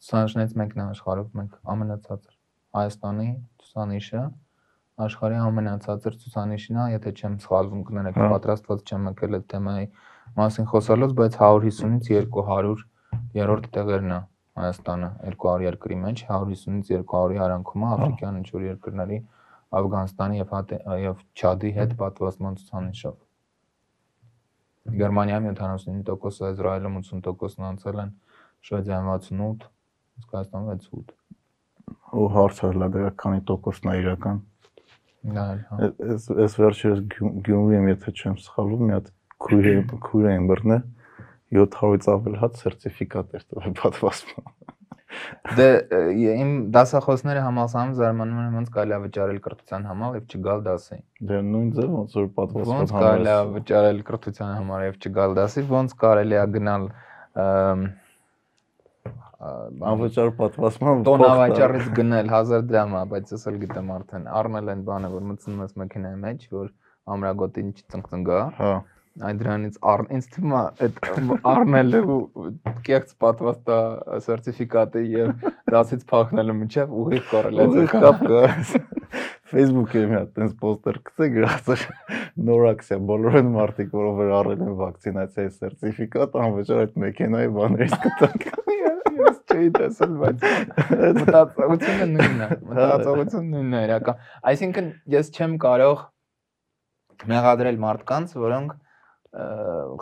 [0.09, 2.34] ցուցանիշներից մեկն է աշխարհում, մենք ամենացածր
[2.78, 3.28] Հայաստանի
[3.62, 4.22] ցուցանիշը
[4.98, 9.86] աշխարհի ամենացածր ցուցանիշն է, եթե չեմ սխալվում, կներեք, Հա։ պատրաստված չեմ եկել այդ թեմայի
[10.38, 12.82] մասին խոսալուց, բայց 150-ից 200
[13.38, 14.20] երրորդ տեղերն է
[14.59, 19.18] Հայաստանը 200 երկրի մեջ 150-ից 200-ի արանքում է աֆրիկյան ինչ որ երկրների
[19.78, 20.52] Աֆղանստանի եւ
[21.05, 23.16] եւ Չադի հետ պատվաստման ցուցանիշով։
[24.98, 28.12] Գերմանիայում 79%, Իսրայելում 80%-ն անցել են,
[28.68, 29.66] Շվեդիայում 68,
[30.22, 31.16] իսկ Հայաստանում 68։
[32.18, 34.40] Ու հարցը հլա դրա քանի տոկոսն է իրական։
[35.52, 35.78] էլ հա։
[36.09, 39.10] Այս այս վերջերս Գյու- Գյումրի եմ, եթե չեմ սխալվում, մի հատ
[39.44, 39.68] քույր
[40.09, 40.82] քույր եմ բռնել
[41.54, 44.54] 700-ից ավել հատ սերտիֆիկատ էր տվել պատվաստման։
[45.56, 45.66] Դե
[46.20, 50.98] իմ դասախոսները համալսարանում զարմանում են ոնց կարելի է վճարել կրթության համար եւ չգալ դասի։
[51.30, 55.64] Դե նույն ձև ոնց որ պատվաստման Ոնց կարելի է վճարել կրթության համար եւ չգալ դասի,
[55.72, 56.86] ոնց կարելի է գնալ
[59.38, 65.10] անվճար պատվաստման տոնավաճառից գնել 1000 դրամ, է, բայց ես էլ գիտեմ արդեն առնել են բանը,
[65.14, 66.72] որ մտցնում ես մեքենայի մեջ, որ
[67.14, 68.72] ամրագոտին չծնկծնգա, Հա,
[69.26, 70.98] այդ դրանից առ ինձ թվում է այդ
[71.52, 72.18] առնելը ու
[72.88, 73.78] կեղծ պատվաստա
[74.26, 78.44] սերտիֆիկատը եւ դասից փախնելը միջև ուղիղ կորելացիա կապ կա։
[79.48, 81.84] Facebook-ը մի հատ տես պոստեր գցե գրած էր
[82.48, 88.44] նոր ակցիա բոլոր են մարդիկ, որոնք առել են վակցինացիայի սերտիֆիկատ, անվճար այդ մեքենայի բաներից կտանք։
[89.18, 90.44] ես չէի տեսել, բայց
[91.18, 94.20] մտածողությունը նույնն է։ Մտածողությունը նույնն է իրական։
[94.52, 96.04] Այսինքն ես չեմ կարող
[97.32, 98.76] մեղադրել մարդկանց, որոնք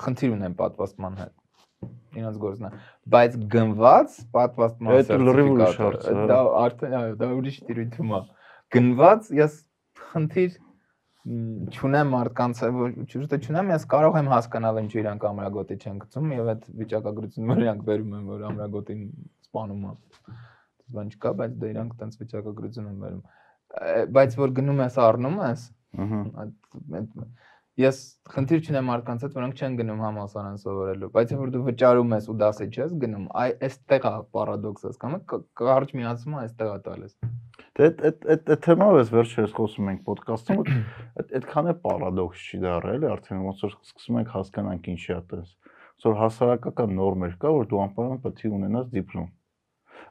[0.02, 1.34] խնդիր ունեն պատվաստման հետ
[2.16, 2.70] իրենց գործն է
[3.14, 5.00] բայց գնված պատվաստման է,
[6.16, 8.20] հա։ դա արդեն այո դա ուրիշ տիրույթում է
[8.76, 9.58] գնված ես
[10.12, 10.56] խնդիր
[11.26, 16.50] չունեմ մարդկանց որ ճիշտը չունեմ ես կարող եմ հասկանալ ինչու իրանք ամրագոտի չեն գցում եւ
[16.52, 19.00] այդ վիճակագրությունն որ իրանք վերում են որ ամրագոտին
[19.46, 19.94] սպանում է
[20.96, 23.24] բան չկա բայց դա իրանք տենց վիճակագրություն են վերում
[24.16, 25.64] բայց որ գնում ես առնում ես
[26.06, 26.54] այդ
[27.00, 27.26] այդ-
[27.76, 27.96] ես
[28.32, 32.28] խնդիր չունեմ մարդկանց հետ, որոնք չեն գնում համալսարան սովորելու, բայց երբ որ դու վճարում ես
[32.32, 37.12] ու դասի չես գնում, այ այստեղ է պարադոքսը, հասկանում եք, կարճ միացումը այստեղ է տալիս։
[37.76, 40.62] Դե այդ այդ այդ այդ թեմայով էս վերջերս խոսում ենք ոդկասթում,
[41.20, 45.20] այդ այդքան է պարադոքս չի դառել, էլի արդեն ոնց որ սկսում ենք հասկանանք ինչի է
[45.36, 45.50] տես։
[45.96, 49.28] Ոնց որ հասարակական նորմեր կա, որ դու անպայման պետք է ունենաս դիպլոմ։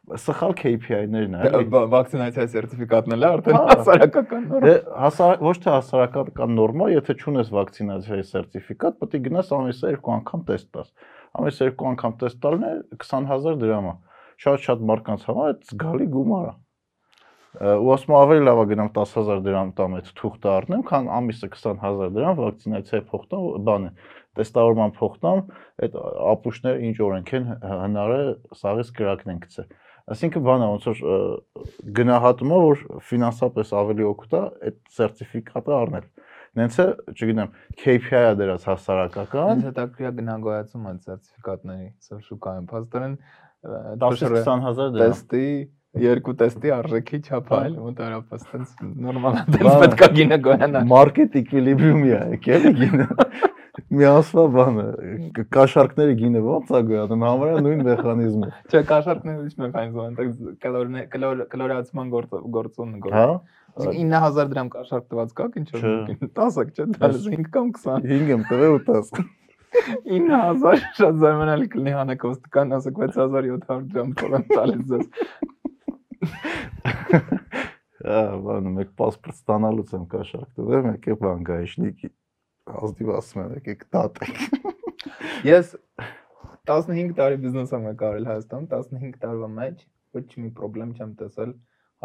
[0.06, 5.56] Սխալ KPI-ներն է, էլի։ Վակցինացիա սերտիֆիկատն էլ է արդեն Հա։ հասարակական նորմ։ Դե հասար ոչ
[5.64, 10.92] թե հասարակական նորմա, եթե չունես վակցինացիայի սերտիֆիկատ, պետք է գնաս ամիսը երկու անգամ տեստ տաս։
[11.42, 13.96] Ամիսը երկու անգամ տեստ տալն է 20000 դրամ է։
[14.46, 16.56] Շատ-շատ մարդկանց համար այդ զգալի գումար է։
[17.56, 22.10] Ու ասում ավելի լավ է գնամ 10000 դրամ տամ այդ թուղթը առնեմ, քան ամիսը 20000
[22.18, 23.92] դրամ վակցինացիայի փոխտամ, բան է,
[24.36, 25.42] տեստավորման փոխտամ,
[25.88, 25.96] այդ
[26.36, 28.20] ապուշները ինչ օրենք են հնար է
[28.60, 29.70] սաղից կրակն են գցել։
[30.06, 31.00] Այսինքն բանը ոնց որ
[31.98, 36.06] գնահատումը որ ֆինանսապես ավելի օգուտ է այդ սերտիֆիկատը առնել։
[36.56, 43.18] Նենց է, չգիտեմ, KPI-ը դրած հասարակական Ինձ հետաքրքիր է գնահատացում այդ սերտիֆիկատների սա շուկայում։ Փաստորեն
[44.06, 45.50] 10-20000 դրամ։ տեստի
[46.06, 48.72] երկու տեստի արժեքի չափայլ մոտարապես տենց
[49.06, 53.08] նորմալ է պետք է գինը գոյանա Մարքետ էկվիլիբրիումի է, եկել գինը։
[53.94, 54.84] Մի ասվա բանը,
[55.54, 60.24] կաշարկները գինը ո՞նց է գոյատում, համարյա նույն մեխանիզմը։ Չէ, կաշարկները ինչ մեխանիզմ են, դե
[61.14, 63.28] կլոր կլորացման գործոնն գործ։ Հա։
[63.76, 65.80] 9000 դրամ կաշարկ տված կա, ինչո՞ւ։
[66.40, 69.24] 10-ը չէ, 15 կամ 20։ 5 եմ տվել ու 10։
[70.10, 75.06] 9000 շատ զարմանալի կլինի հանակոստական, ասեք 6700 դրամ փորան տալիս ձեզ։
[78.06, 82.10] Ահա, բանը մեկ պասպորտ ստանալուց եմ կաշառք տվել, մեկ է բանգայիշնիկի
[82.66, 84.38] ազդիվ ասում եմ, եկեք դատեք։
[85.56, 85.74] Ես
[86.66, 89.84] 15 տարի բիզնես եմ եկարել Հայաստանում, 15 տարվա մեջ
[90.16, 91.52] ոչ մի խնդրեմ չեմ տեսել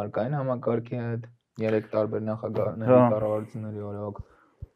[0.01, 1.28] հարկային համակարգի հետ,
[1.61, 4.20] 3 տարբեր նախագահների Հա։ կառավարությունների օրոք,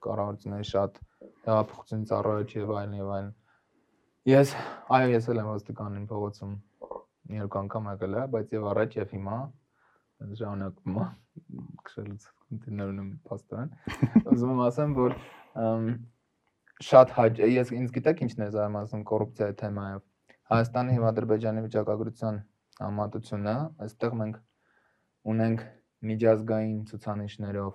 [0.07, 1.01] կառավարությունների շատ
[1.45, 3.31] հեղափոխությունից առաջ եւ այլն եւ այլն։
[4.25, 4.55] Ես
[4.97, 6.55] այո, ես էլ եմ ոստիկանին փողոցում
[7.35, 9.39] երկու անգամ եկել եմ, բայց եւ առաջ եւ հիմա
[10.41, 10.99] ժամանակում
[11.85, 12.27] քշելուց
[12.65, 13.73] քննիներ ունեմ փաստորեն։
[14.35, 15.17] Ուզում եմ ասեմ, որ
[16.85, 20.03] շատ հաճ ես ինձ գիտեք ինչն է զարմացնում կոռուպցիայի թեմայով։
[20.55, 22.41] Հայաստանի եւ Ադրբեջանի վիճակագրության
[22.85, 23.57] համատությունը,
[23.87, 24.41] այստեղ մենք
[25.35, 25.67] ունենք
[26.11, 27.75] միջազգային ցուցանիշներով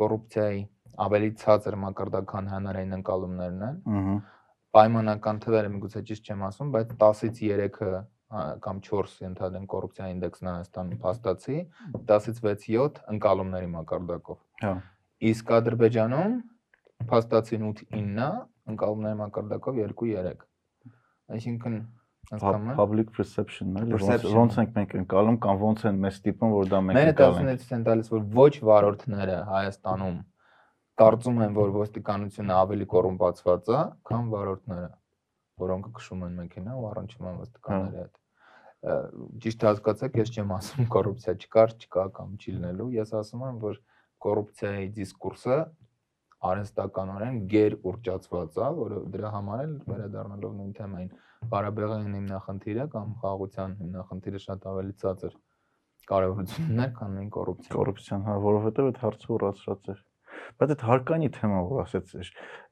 [0.00, 0.60] կոռուպցիայի
[1.06, 4.14] ավելի ցածր մակարդական հանրային ընկալումներն են։ Ահա
[4.70, 8.02] Պայմանական թվերը միգուցե ճիշտ չեմ ասում, բայց 10-ից 3-ը
[8.62, 11.56] կամ 4 ընդհանրեն կոռուպցիայի ինդեքսն Հայաստանում փաստացի,
[12.10, 14.72] 10-ից 6-7 ընկալումների մակարդակով։ Հա։
[15.30, 16.36] Իսկ Ադրբեջանում
[17.10, 18.28] փաստացին 8-9-ը,
[18.74, 20.44] ընկալումների մակարդակով 2-3։
[21.30, 21.80] Այսինքն
[22.30, 26.80] Public perception-ն էլի ոնց ոնց ենք մենք ընկալում կամ ոնց են մեզ տիպում որ դա
[26.86, 30.18] մենք Մերը ընկալենք։ տասնից են տալիս, որ ոչ վարորդները Հայաստանում
[31.00, 34.90] կարծում են, որ ոստիկանությունը ավելի կոռումպացված է, քան վարորդները,
[35.64, 38.98] որոնք քշում են մեքենա ու առնչվում են ոստիկանների հետ։ Ա,
[39.44, 43.80] Ճիշտ հասկացեք, ես չեմ ասում կոռուպցիա չկար, չկա կամ չի լինելու, ես ասում եմ, որ
[44.24, 45.58] կոռուպցիայի դիսկուրսը
[46.40, 51.10] արհեստականորեն գեր ուռճացված է, որը դրա համար էլ վերադառնալով նույն թեմային,
[51.50, 55.32] Ղարաբաղյան հիմնախնդիրը կամ խաղաղության հիմնախնդիրը շատ ավելի ցածր
[56.10, 60.00] կարևորությունն է, քան նույն կոռուպցիան։ կոռուպցիան, հա, որովհետև այդ հարցը ուրացրած էր։
[60.60, 62.26] Բայց այդ հարկանի թեմա որ ասեցիր,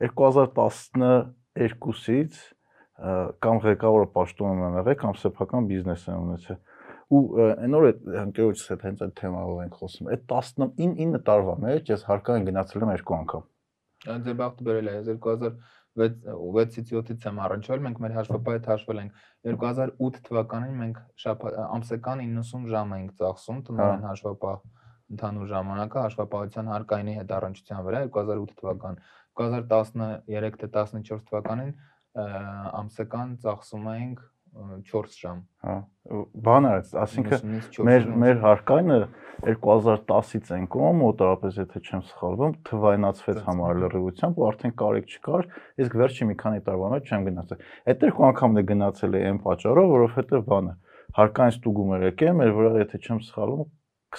[0.05, 2.35] 2012-ից
[2.99, 6.59] կամ ղեկավարը պաշտոնում եմ եղել կամ սեփական բիզնես եմ ունեցել։
[7.09, 11.93] Ու այն օր այդ ընկերոջս հետ հենց այդ թեմայով ենք խոսում։ Այդ 19 տարվա մեջ
[11.95, 13.43] ես հարկային գնացել եմ երկու անգամ։
[14.39, 15.11] Բախտը բերել է, ես
[15.99, 21.01] 2006-ից 7-ից եմ առնչվել, մենք մեր հաշվապահի հետ հաշվել ենք 2008 թվականին մենք
[21.79, 24.59] ամսական 90 ժամ էինք ծախսում տնօրեն հաշվապահ
[25.09, 28.99] ընդհանուր ժամանակը հաշվապահության հարկայինի հետ առնչության վրա 2008 թվական
[29.41, 31.73] 2013 թե 14 թվականին
[32.83, 34.25] ամսական ծախսում էինք
[34.89, 35.77] 4 ժամ Հա։
[36.49, 38.99] Բան արած, ասինքն 90-ից 4 մեր մեր հարկայինը
[39.49, 45.49] 2010-ից են կողմ մոտավորապես եթե չեմ սխալվում, թվայնացվեց համար հա։ լրիվությամբ ու արդեն կարիք չկար,
[45.85, 49.93] իսկ վերջի մի քանի տարվա մեջ չեմ գնացել։ Այդ երկու անգամն է գնացել այն պատճառով,
[49.99, 50.75] որովհետև բանը
[51.19, 53.69] հարկային ստուգում էր եկել, մեր վրա եթե չեմ սխալվում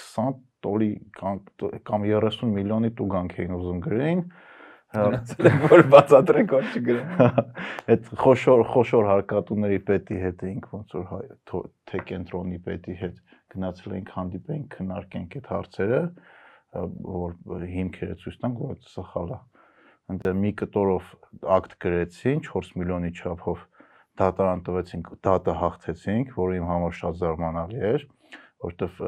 [0.00, 1.38] 20 տոլի կամ
[1.88, 4.22] կամ 30 միլիոնի տուգանք էին ուզում գրեին։
[4.94, 7.10] հա, Գնացել ենք, որ բացատրենք որ չգրեմ
[7.94, 11.28] Այդ խոշոր խոշոր հարկատուների պետի հետ էինք ոնց որ
[11.90, 13.20] թե կենտրոնի պետի հետ
[13.54, 16.00] գնացել էինք հանդիպենք, քննարկենք այդ հարցերը,
[16.70, 19.38] որ հիմքերը ցույց տանք, որ դա սխալ է։
[20.10, 21.10] Ընդ մի կտորով
[21.56, 23.64] ակտ գրեցին 4 միլիոնի չափով
[24.20, 28.06] դատարան տվեցինք, դատը հաղթեցինք, որը իմ համար շատ զարմանալի էր,
[28.60, 28.98] որովհետև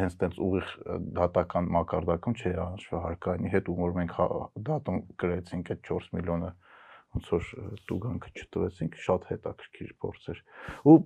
[0.00, 0.72] հենց տենց ուղիղ
[1.16, 6.50] դատական մակարդակում չի անշվա հարկայինի հետ, ու որ մենք հա- դատում գրեցինք այդ 4 միլիոնը
[7.10, 7.48] ոնց որ
[7.90, 10.42] տուգանքը չտվեցինք, շատ հետաքրքիր փորձ էր։
[10.90, 10.96] Ու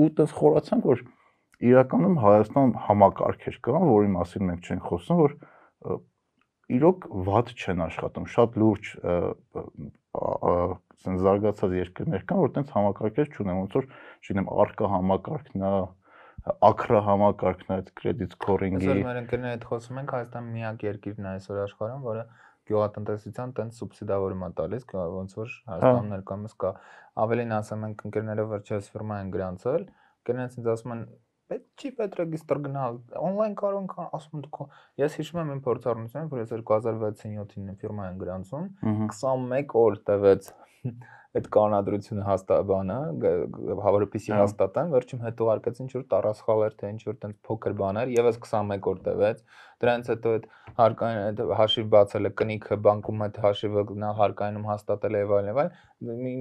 [0.00, 1.02] ու տես խորացանք, որ
[1.68, 5.36] իրականում Հայաստանում համակարգեր կան, որի մասին մենք չենք խոսում, որ
[6.74, 8.90] իրոք ված չեն աշխատում, շատ լուրջ
[10.14, 13.88] ասեն զարգացած երկրներ կան, որ տենց համակարգեր չունեն, ոնց որ,
[14.24, 15.72] չգիտեմ, արկա համակարգն է,
[16.44, 21.30] ակրա համակարգն այդ credit scoring-ի Այսօր մեր ընկերների հետ խոսում ենք Հայաստան միակ երկիրն է
[21.34, 22.24] այսօր աշխարհում, որը
[22.68, 26.72] գյուղատնտեսության տենց սուբսիդավորում է տալիս, ոնց որ Հայաստանում ներկայումս կա։
[27.24, 29.84] Ավելին ասեմ, մենք ընկերներով վերջերս ֆիրմա են գրանցել,
[30.24, 31.02] ընկերներս ինձ ասում են
[31.44, 34.60] պետք չի պետք ռեգիստր գնալ, on-line կարող ենք ասում դուք
[35.02, 38.64] ես հիշում եմ այն փորձառությունները, որ ես 2006-7-ին ֆիրմա են գրանցում,
[38.94, 40.48] Ահա 21 օր տևեց
[41.34, 42.96] այդ կանոնադրությունը հաստաբանը,
[43.84, 47.74] հավորպիսի Հա։ հաստատան, վերջում հետո արկեցին ինչ որ տարասխալ էր, թե ինչ որ տենց փոքր
[47.80, 49.40] բաներ, եւս 21 օր տևեց։
[49.84, 50.46] Դրանից հետո այդ
[50.78, 55.82] հարկային այդ հաշիվ բացելը, կնիքը բանկում այդ հաշիվը գնալ հարկայինում հաստատել եւ այլն եւ այլն,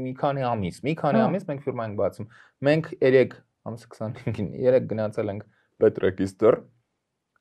[0.03, 2.29] մի, քանի ամիս, մի քանի Հա։ ամիս մենք ֆիրմա ենք բացում։
[2.69, 5.49] Մենք 3 ամսի 25-ին 3 գնացել ենք
[5.83, 6.59] պետրեգիստր։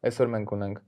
[0.03, 0.83] Այսօր մենք ունենք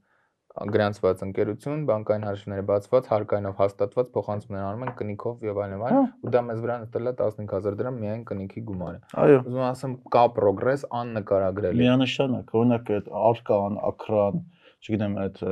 [0.55, 6.03] գրանցված ընկերություն, բանկային հաշիվները բացված, հարկայինով հաստատված, փոխանցումներ անում են կնիքով եւ այլն այլն, Հա։
[6.25, 9.97] ու դա մեզ վրա նստել է 15000 դրամ միայն կնիքի գումարը։ Այո, Ուզում եմ ասեմ,
[10.15, 14.41] կա պրոգրես աննկարագրելի։ միանշանակ, օրինակ այդ արկան, ակրան,
[14.85, 15.43] չգիտեմ, այդ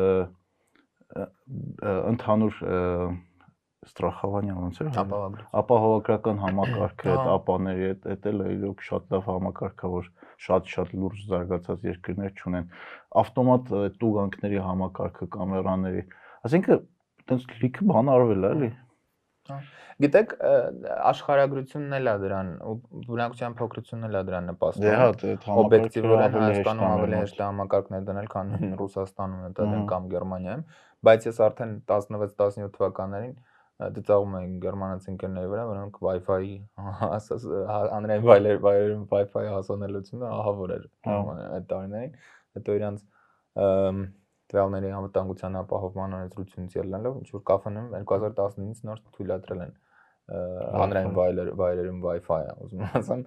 [2.13, 2.63] ընդհանուր
[3.83, 4.89] ը, ստրախավանյան ոնց էր?
[5.03, 10.09] Ապահովագրություն։ ապահովագրական համակարգը, այդ Հա։ ապաների հետ, այդ էլ իրոք շատ լավ համակարգ է, որ
[10.47, 12.69] շատ-շատ լուրջ զարգացած երկրներ չունեն։
[13.23, 13.73] Ավտոմատ
[14.03, 16.03] տուգանքների համակարգը, կամերաների,
[16.47, 16.79] ասինքն
[17.23, 18.71] այտենց լիքը բան արվել է, էլի։
[20.03, 20.33] Գիտեք,
[21.11, 22.75] աշխարհագրությունն էլ է դրան, ու
[23.07, 27.43] բնակության փոքրությունն էլ է դրան նպաստում։ Դե հա, այդ օբյեկտիվորեն համակարգը Հայաստանում ավելի հեշտ է
[27.43, 30.63] համակարգներ դնել, քան Ռուսաստանում, ընդհանրեն Ահա։ կամ Գերմանիայում,
[31.03, 33.35] բայց ես արդեն 16-17 թվականներին
[33.81, 36.51] ը, դծաղում էի գերմանացի ընկերների վրա, որոնք Wi-Fi
[37.17, 37.47] ասած
[37.97, 41.15] անրային վայրեր վայրերում Wi-Fi հասանելիությունը ահավոր էր Հա։
[41.57, 42.13] այդ տարիներին,
[42.57, 43.07] հետո իրանց
[44.53, 49.73] տվյալների անվտանգության ապահովման օրենսդրությունից ելնելով ինչ որ կաֆենում 2019-ից նոր թույլատրել են
[50.23, 53.23] հանրային վայրեր վայրերում Wi-Fi-ը, ուզում եմ ասեմ,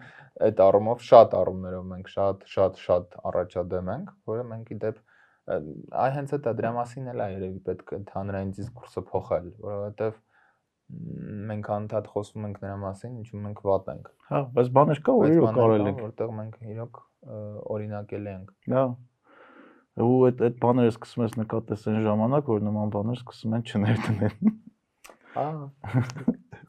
[0.46, 5.02] այդ առումով շատ առումներով մենք շատ շատ շատ առաջադեմ ենք, որը մենք իդեպ
[5.46, 10.16] այ հենց դա դրա մասին էլ է երևի պետք է հանրային դիսկուրսը փոխել, որովհետև
[10.86, 15.32] մենք անդադ խոսում ենք նրա մասին, ինչու մենք վատ ենք։ Հա, բայց բաներ կա, որ
[15.34, 17.00] իրոք կարել ենք, որտեղ մենք իրոք
[17.76, 18.84] օրինակել ենք։ Հա։
[20.06, 24.34] Ու այդ այդ բաները սկսում ես նկատես այն ժամանակ, որ նման բաներ սկսում են չներդնել։
[25.36, 25.48] Հա։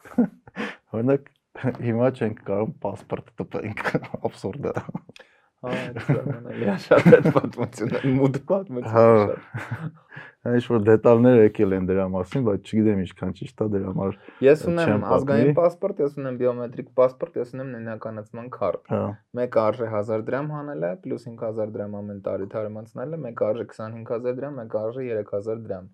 [0.98, 3.84] Օրինակ հիմա չենք կարող паспорտ տպենք,
[4.27, 10.03] абսուրդ է։ Հա, այդ ժամանակ շատ այդ պատմությունը, մուտ պատմությունը շատ
[10.52, 14.64] Ինչ որ դետալներ եկել են դրա մասին, բայց չգիտեմ ինչքան ճիշտ է դրա համար։ Ես
[14.73, 19.02] ունեմ ազգային паспорт, ես ունեմ բիոմետրիկ паспорт, ես ունեմ նույնականացման քարտ։ Հա։
[19.39, 24.59] Մեկը արժե 1000 դրամ հանելը, պլյուս 5000 դրամ ամեն տարի թարմանցնելը, մեկը արժե 25000 դրամ,
[24.62, 25.90] մեկը արժե 3000 դրամ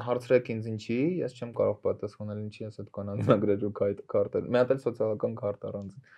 [0.00, 3.70] հարցրեք ինձ ինչի, ես չեմ կարող պատասխանել ինչի ես այդ կանոնագրերու
[4.12, 6.08] քարտեր։ Մի հատ էլ սոցիալական քարտ առանձին։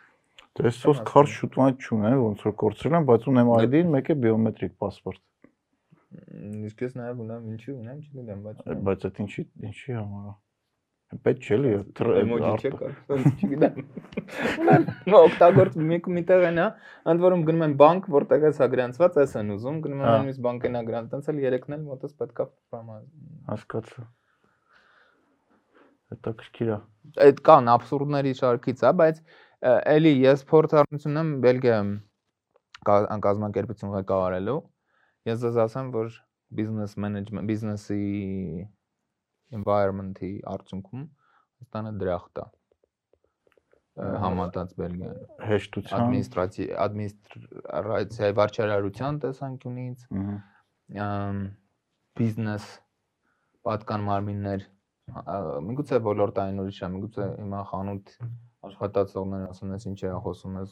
[0.58, 5.22] Դե սոց քարտ շուտվան չունեմ, ոնց որ կորցրել եմ, բայց ունեմ ID-ին, մեկը բիոմետրիկ паспорт։
[6.07, 10.35] Իսկ ես նաև ունեմ, ինչի ունեմ, չգիտեմ, բայց բայց այդ ինչի ինչի համար է։
[11.23, 11.69] Պետք չէ լի,
[12.19, 12.95] էմոջի չէ կար,
[13.27, 13.77] չգիտեմ։
[14.63, 16.59] Ունեմ օգտագործ մեկ միտեղ են,
[17.13, 20.43] ընդ որում գնում եմ բանկ, որտեղ է սա գրանցված, էս են ուզում, գնում եմ նույնիսկ
[20.47, 22.99] բանկենա գրանց, տենց էլ երեքն էլ մոտս պետքա պրոմա։
[23.47, 24.07] Հասկացա։
[26.27, 26.77] Դա քրքիրա։
[27.23, 29.23] Այդ կան абսուրդների շարքից, հա, բայց
[29.95, 31.93] էլի ես փորձառնություն եմ Բելգիայում
[32.87, 34.59] կազմակերպություն ղեկավարելու։
[35.27, 36.13] Ես ձեզ ասեմ, որ
[36.57, 38.03] business management, business-ի
[39.57, 41.03] environment-ի արդյունքում
[41.57, 42.47] Հայաստանը դրախտ է
[43.97, 50.03] համատած Բելգիան հեշտության ադմինիստրացիա ադմինիստրացիայի վարչարարության տեսանկյունից
[52.21, 52.67] բիզնես
[53.67, 54.67] պատկան մարմիններ
[55.71, 58.13] միգուցե ոլորտային ուրիշ է միգուցե հիմա խանութ
[58.67, 60.71] աշխատածողները ասում ես ինչ է խոսում ես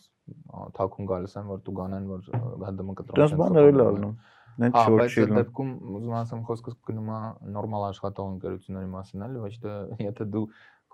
[0.77, 4.15] թակուն գալիս են որ դու գանեն որ հանդիպում կտրում են դες բաներ էլ ալնում
[4.61, 7.19] Նենց շորչիլ։ Բայց դեպքում ուզում ասեմ խոսքը գնում է
[7.55, 9.73] նորմալ աշխատող ընկերությունների մասին էլ, ոչ թե
[10.05, 10.43] եթե դու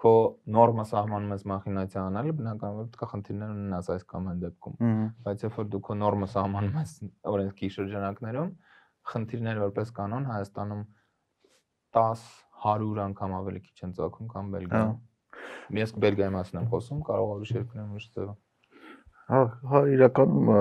[0.01, 0.13] քո
[0.55, 4.77] նորմը սահմանում ես մախինացիա անելը, բնականաբար պետք է խնդիրներ ունենաս այս կամ այն դեպքում։
[5.27, 6.93] Բայց երբ որ դու քո նորմը սահմանում ես
[7.31, 8.49] օրենքի շրջանակներում,
[9.11, 10.83] խնդիրներ որպես կանոն Հայաստանում
[12.01, 12.25] 10
[12.65, 17.37] 100 անգամ ավելի քիչ են ծագում կամ Բելգիայում։ Ես Բելգիայի մասին եմ խոսում, կարող է
[17.41, 18.35] ուրիշ երկրներում ուրիշ ձևը։
[19.31, 20.51] Հա, հա իրականում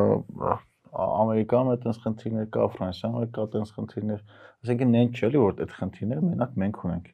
[0.91, 4.23] Ամերիկայում այդպես խնդիրներ կա, Ֆրանսիայում կա այդպես խնդիրներ։
[4.61, 7.11] Այսինքն նենց չէ՞ որ այդ խնդիրները մենակ մենք ունենք։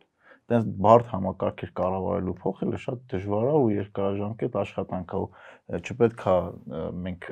[0.47, 6.37] Այդպես բարդ համակարգեր կառավարելու փոխելը շատ դժվար է ու երկարաժամկետ աշխատանք է ու չպետք է
[7.07, 7.31] մենք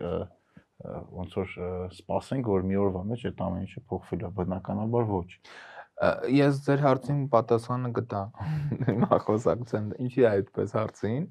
[0.85, 1.53] ոնց որ
[1.95, 5.29] սպասենք, որ մի օրվա մեջ այդ ամեն ինչը փոխվի, բնականաբար ոչ։
[6.35, 8.23] Ես ձեր հարցին պատասխանը գտա։
[8.89, 11.29] Հիմա խոսակցեն, ինչի է այդպես հարցին,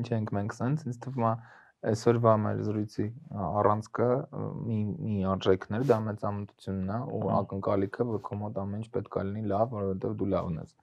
[0.00, 1.34] ինչ ենք մենք սենց, ինձ թվում է
[1.90, 3.06] այսօրվա մեր զրույցի
[3.46, 4.08] առանցքը
[4.66, 9.24] մի մի արժեքներ դա մեծամտությունն է ու ակնկալիքը որ քո մոտ ամեն ինչ պետք է
[9.28, 10.74] լինի լավ որովհետև դու լավն ես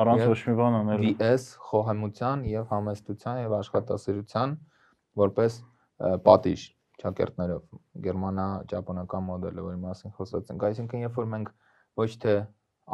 [0.00, 4.54] առանց ոչ մի բան անել VS խոհեմության եւ համեստության եւ աշխատասիրության
[5.20, 5.56] որպես
[6.28, 6.66] պատիժ
[7.00, 11.52] ճակերտներով գերմանա ճապոնական մոդելը որի մասին խոսած ենք այսինքն երբ որ մենք
[12.00, 12.34] ոչ թե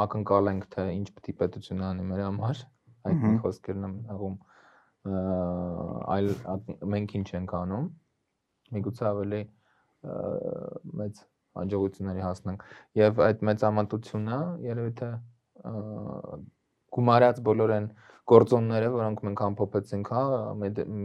[0.06, 2.62] ակնկալենք թե ինչ պետք է պետությունը անի մեր համար
[3.10, 4.36] այդ մի խոսքերն եմ հղում
[5.06, 6.28] այլ
[6.94, 7.86] մենք ինչ ենք անում
[8.76, 9.42] միգուցե ավելի
[11.00, 11.22] մեծ
[11.56, 12.66] հաջողությունների հասնենք
[13.00, 15.10] եւ այդ մեծամտությունը երևի թե
[16.96, 17.88] գումարած բոլոր այն
[18.26, 20.22] գործոնները, որոնք մենք ամփոփեցինք, հա,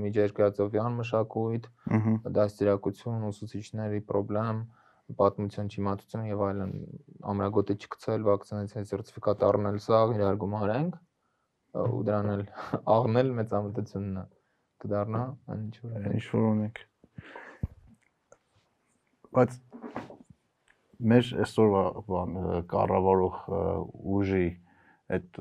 [0.01, 1.67] միջերկրածովյան մշակույթ,
[2.37, 4.61] դաստիարակություն, ուսուցիչների խնդրեմ,
[5.19, 6.73] պատմություն, չիմացություն եւ այլն
[7.33, 10.97] ամրագոտի չգցել, վակցինացիայի սերտիֆիկատ առնել, սա իրար գումարենք,
[11.79, 12.45] ու դրան էլ
[12.97, 14.25] աղնել մեծամտությունն է
[14.83, 15.23] կդառնա
[15.57, 16.81] ինչ որ ինչ որ ունենք
[19.37, 19.59] բայց
[21.11, 22.35] մեր այսօրվա բան
[22.71, 23.37] կառավարող
[24.17, 24.47] ուժի
[25.15, 25.39] այդ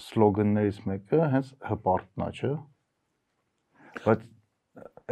[0.00, 2.52] սլոգաններից մեկը հենց հպարտն է, չէ՞։
[4.06, 4.22] Բայց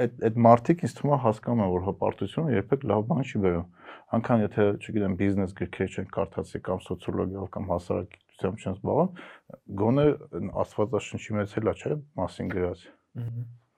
[0.01, 3.67] այդ այդ մարտիկ ինձ թվում է հասկանում են որ հպարտությունը երբեք լավ բան չի բերում։
[4.17, 9.11] Անկան եթե, չգիտեմ, բիզնես գրքեր չեն կարդացի կամ սոցիոլոգիա կամ հասարակ գիտությամբ չեն զբաղվում,
[9.81, 10.05] գոնե
[10.63, 12.85] Աստվածաշնչի մեջ էլա չէ մասին գրած։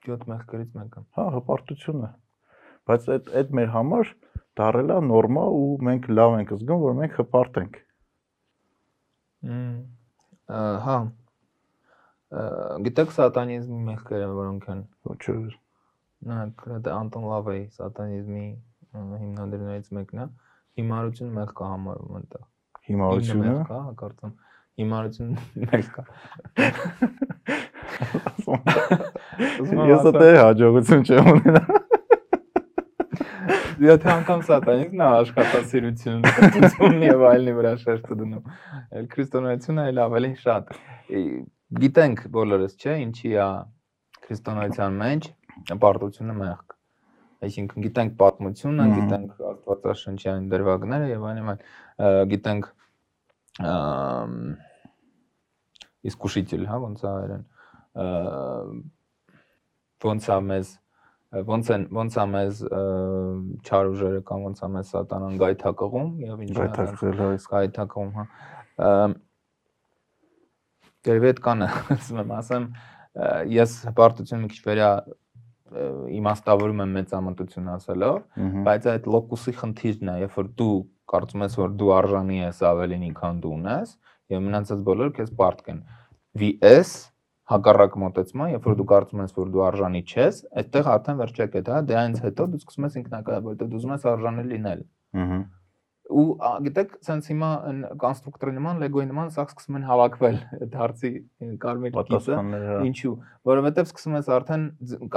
[0.07, 2.11] 7 մեղքերից մեկը։ Հա, հպարտությունը։
[2.87, 4.13] Բայց այդ այդ մեր համար
[4.59, 7.79] դարելա նորմա ու մենք լավ ենք զգում, որ մենք հպարտ ենք։
[10.87, 10.97] Հա։
[12.87, 15.23] Գիտեք սատանիզմի մեղքերը որոնք են։ Ոչ։
[16.23, 16.37] Նա
[16.83, 18.45] դա Անտոն Լավեի սատանիզմի
[18.93, 20.27] հիմնադրումներից մեկն է։
[20.79, 22.45] Հիմարություն մեղք է համարում այնտեղ։
[22.87, 24.33] Հիմարությունը։ Հա, կարծում
[24.81, 25.33] հիմարություն
[25.67, 26.03] մեկ կա։
[29.93, 31.63] Ես դե հաջողություն չեմ ունենա։
[33.83, 36.19] Եթե անգամ սատանիկն է աշխատասիրություն,
[36.55, 38.51] տծում եւ այլնի վրա շեշտը դնում։
[38.99, 40.71] Էլ քրիստոնեությունը էլ ավելի շատ։
[41.83, 43.47] Գիտենք բոլորս, չէ, ինչի է
[44.27, 45.27] քրիստոնեության մեջ
[45.83, 46.77] պարտությունը մեղք։
[47.43, 51.49] Այսինքն գիտենք պատմությունը, գիտենք Աստվածաշնչյան դրվագները եւ այլն,
[52.31, 52.69] գիտենք
[56.08, 57.46] искушитель, հա, ոնց է արեն
[60.04, 60.74] ոնց է մեզ
[61.48, 62.60] ոնց են ոնց է մեզ
[63.66, 68.24] չար ուժերը կամ ոնց է մեզ սատանան գայթակղում եւ ինչ գայթակղել հա գայթակղում հա
[71.08, 72.68] Գերվի այդ կանը ասում եմ ասեմ
[73.58, 74.90] ես հպարտությունը մի քիչ վերա
[76.18, 78.16] իմաստավորում եմ մեծամտություն ասելով
[78.68, 80.76] բայց այդ լոկուսի խնդիրն է երբ որ դու
[81.13, 83.95] կարծում ես որ դու արժանի ես ավելին, քան դու ունես,
[84.33, 85.81] եւ մնացած բոլորը քեզ պարտք են։
[86.43, 86.93] VS
[87.53, 91.63] հակառակ մոտեցման, երբ որ դու կարծում ես, որ դու արժանի չես, այդտեղ արդեն վերջակ է
[91.67, 94.87] դա, հա, դե այնց հետո դու սկսում ես ինքնակայաբերել, դու ուզում ես արժանի լինել։
[95.23, 95.41] Ահա։
[96.13, 96.23] Ու
[96.65, 97.49] գիտեք, ցենց հիմա
[98.01, 100.39] կոնստրուկտորի նման, Lego-ի նման սա սկսում են հավաքվել
[100.73, 101.11] դարձի
[101.63, 103.13] կարմիր կիսը։ հա։ Ինչու՞։
[103.49, 104.65] Որովհետև սկսում ես արդեն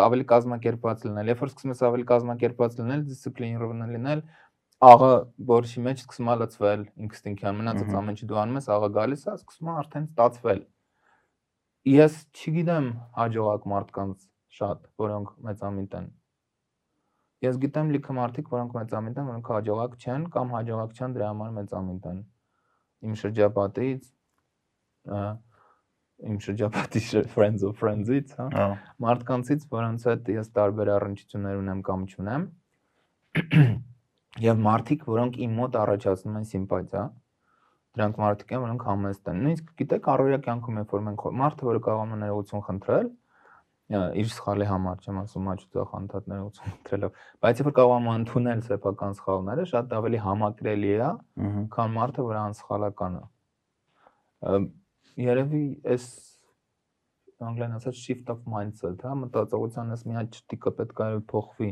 [0.06, 4.22] ավելի կազմակերպված լինել։ Երբ որ սկսում ես ավելի կազմակերպված լինել, դիսցիպլինիրованно լինել,
[4.84, 5.12] աղը
[5.48, 9.36] որշի մեջ սկսում է լծվել ինստինկտիան, մնացած ամեն ինչ դու անում ես, աղը գալիս է,
[9.40, 10.60] սկսում է արդեն ստացվել
[11.86, 14.22] ես չգիտեմ հաջողակ մարդկանց
[14.58, 16.08] շատ, որոնք մեծամիտ են։
[17.46, 21.52] Ես գիտեմ լիքը մարդիկ, որոնք մեծամիտ են, որոնք հաջողակ չեն կամ հաջողակ չեն դրա համար
[21.60, 22.22] մեծամիտ են։
[23.06, 24.08] Իմ շրջապատից
[26.26, 27.02] իմ շրջապատի
[27.36, 28.68] friends of friends-ից, Հա։
[29.04, 32.48] Մարդկանցից, որոնց հետ ես տարբեր առնչություններ ունեմ կամ չունեմ։
[34.36, 37.04] Եվ մարդիկ, որոնք իմ մոտ առաջացնում են սիմպաթիա,
[37.96, 41.80] դրանք մարդիկ են, որոնք համեստ են։ Նույնիսկ գիտեք, առօրյա կյանքում երբ որ մենք մարդը, որը
[41.86, 43.08] կարող է ներողություն խնդրել,
[43.86, 48.62] իր սխալի համար, չեմ ասում աճուծախ անդադ ներողություն խնդրելով, բայց երբ որ կարող է ընդունել
[48.66, 51.10] սեփական սխալները, շատ ավելի համակրելի է,
[51.76, 53.24] քան մարդը, որը անսխալական է։
[55.26, 55.64] Երևի
[55.94, 56.06] այս
[57.46, 61.70] անգլերեն ասած shift of mindset, հա, մտածողության այս մի հատ չտիկը պետք է փոխվի։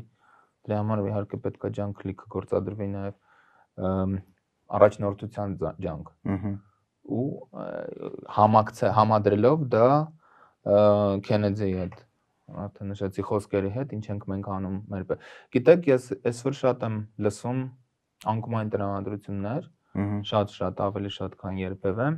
[0.65, 4.21] Դրա համար իհարկե պետք է ջանք լիքը գործադրվի նաև
[4.79, 6.55] առաջնորդության ջանք։ Ահա
[7.05, 7.25] ու
[8.33, 9.89] համակցը համադրելով դա
[11.25, 11.97] Քենեդիի հետ
[12.65, 15.05] արդեն նշեցի խոսքերի հետ ինչ ենք մենք անում մեր
[15.57, 16.97] գիտեք ես այսօր շատ եմ
[17.27, 17.61] լսում
[18.33, 19.69] անկումային տրամադրություններ
[20.31, 22.09] շատ շատ ավելի շատ քան երբևէ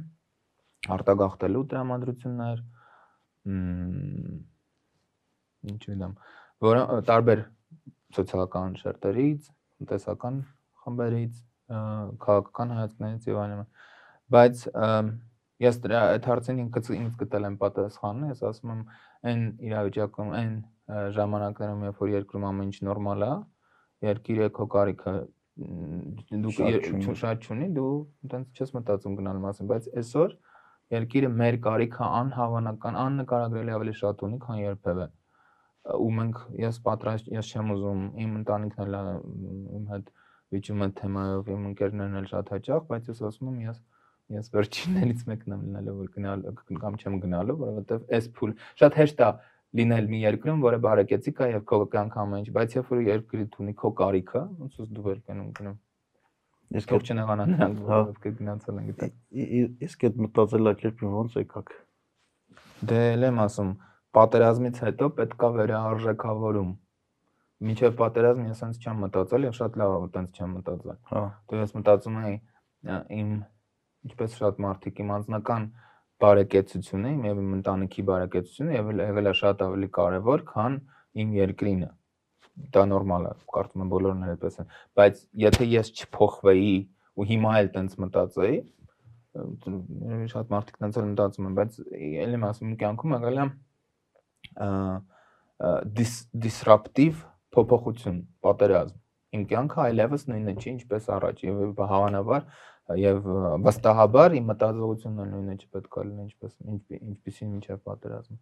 [0.96, 2.62] արտագաղթելու տրամադրություններ
[5.74, 6.16] ինչ գիտեմ
[6.66, 7.44] որը տարբեր
[8.16, 10.40] սոցիալական շերտերից տնտեսական
[10.84, 11.40] խմբերից
[12.26, 13.64] քաղաքական հայացքներից եւ այլն
[14.36, 14.64] բայց
[15.66, 18.82] ես դրա այդ հարցին ինքս ինձ գտել եմ պատասխանը ես ասում եմ
[19.30, 20.50] այն իրավիճակում այն
[21.16, 23.30] ժամանակներում երբ որ երկրում ամեն ինչ նորմալ է
[24.06, 25.14] երկիրը քո կարիքը
[26.44, 27.92] դու շատ չունի դու
[28.26, 30.34] այնտենց չես մտածում գնալ մասին բայց այսօր
[30.96, 35.06] երկիրը մեր կարիքը անհավանական աննկարագրելի ավելի շատ ունի քան երբևէ
[35.94, 38.96] ու մենք ես պատրաստ ես չեմ ուզում իմ ընտանիքն էլ
[39.78, 40.08] իմ հետ
[40.56, 43.78] վիճում են թեմայով իմ ընկերներն էլ շատ հաճախ, բայց ես ասում եմ ես
[44.36, 46.44] ես վերջիններից մեկն եմ լինելու որ գնալ
[46.82, 49.28] կամ չեմ գնալու, որովհետև այս փուլ շատ հեշտ է
[49.76, 53.46] լինել մի երկրում, որը բարեկեցիկ է եւ քո կյանք ամեն ինչ, բայց երբ որ երկրի
[53.62, 55.76] ունի քո կարիքը, ոնց ուս դու վերկենում գնում։
[56.76, 59.08] Ես քո չնեղանա նրանք, հա։ որովհետև կգնացել են գիտե։
[59.86, 61.74] Իսկ այդ մտածելակերպին ո՞նց եկաք։
[62.90, 63.70] Դե էլ եմ ասում,
[64.16, 66.74] պատերազմից հետո պետքա վերահարժեքավորում
[67.56, 71.60] Մինչև պատերազմը ես այնց չեմ մտածել եւ շատ լավ է այնց չեմ մտածել։ Հա։ Դու
[71.62, 72.34] ես մտածում էի
[73.16, 73.30] իմ
[74.06, 75.64] ինչպես շատ մարդիկ իմ անձնական
[76.20, 80.78] բարեկեցությունը, եւ իմ ընտանիքի բարեկեցությունը եւ եղել է շատ ավելի կարեւոր, քան
[81.24, 81.90] իմ երկրինը։
[82.76, 84.70] Դա նորմալ է, կարծում եմ բոլորն էլ այդպես են,
[85.00, 86.76] բայց եթե ես չփոխվեի
[87.16, 88.58] ու հիմա էլ տենց մտածեի,
[90.32, 93.46] շատ մարդիկ տենց էլ մտածում են, բայց ելի եմ ասում, կյանքում եղել է
[96.46, 97.24] disruptive
[97.56, 98.96] փոփոխություն, պատերազմ։
[99.36, 102.42] Իմ կյանքը այլևս նույնը չի, ինչպես առաջ եւ հավանաբար
[103.00, 103.24] եւ
[103.66, 106.52] վստահաբար իմ մտածողությունն էլ նույնը չպետք է լինի, ինչպես
[106.96, 108.38] ինչպեսին միջև պատերազմը։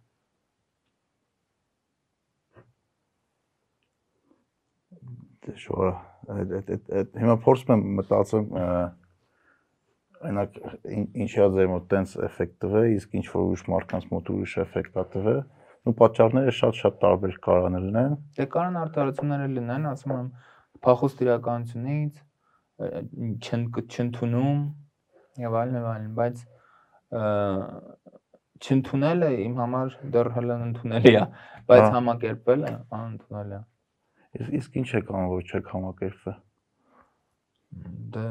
[5.45, 8.53] Դժվար է։ Այդ հիմա փորձում եմ մտածեմ
[10.25, 10.55] այնակ
[11.25, 15.05] ինչա ձեր մոտ տենց էֆեկտ տվե, իսկ ինչ որ ուրիշ մարդկանց մոտ ուրիշ էֆեկտ ա
[15.15, 15.35] տվե
[15.85, 20.29] ու պատճառները շատ-շատ տարբեր կարան լինեն։ Դե կարան արտարությունները լինեն, ասում եմ,
[20.85, 22.23] փախուստ իրականությունից
[23.45, 24.63] չընդունում
[25.45, 26.43] եւ այլն եւ այլն, բայց
[28.65, 31.23] չընդունելը իմ համար դեռ հələ ընդունելի է,
[31.69, 33.63] բայց համակերպելը անընդունելի է։
[34.59, 36.39] Իսկ ինչ եք անում, որ չեք համակերպվել։
[38.15, 38.25] Դե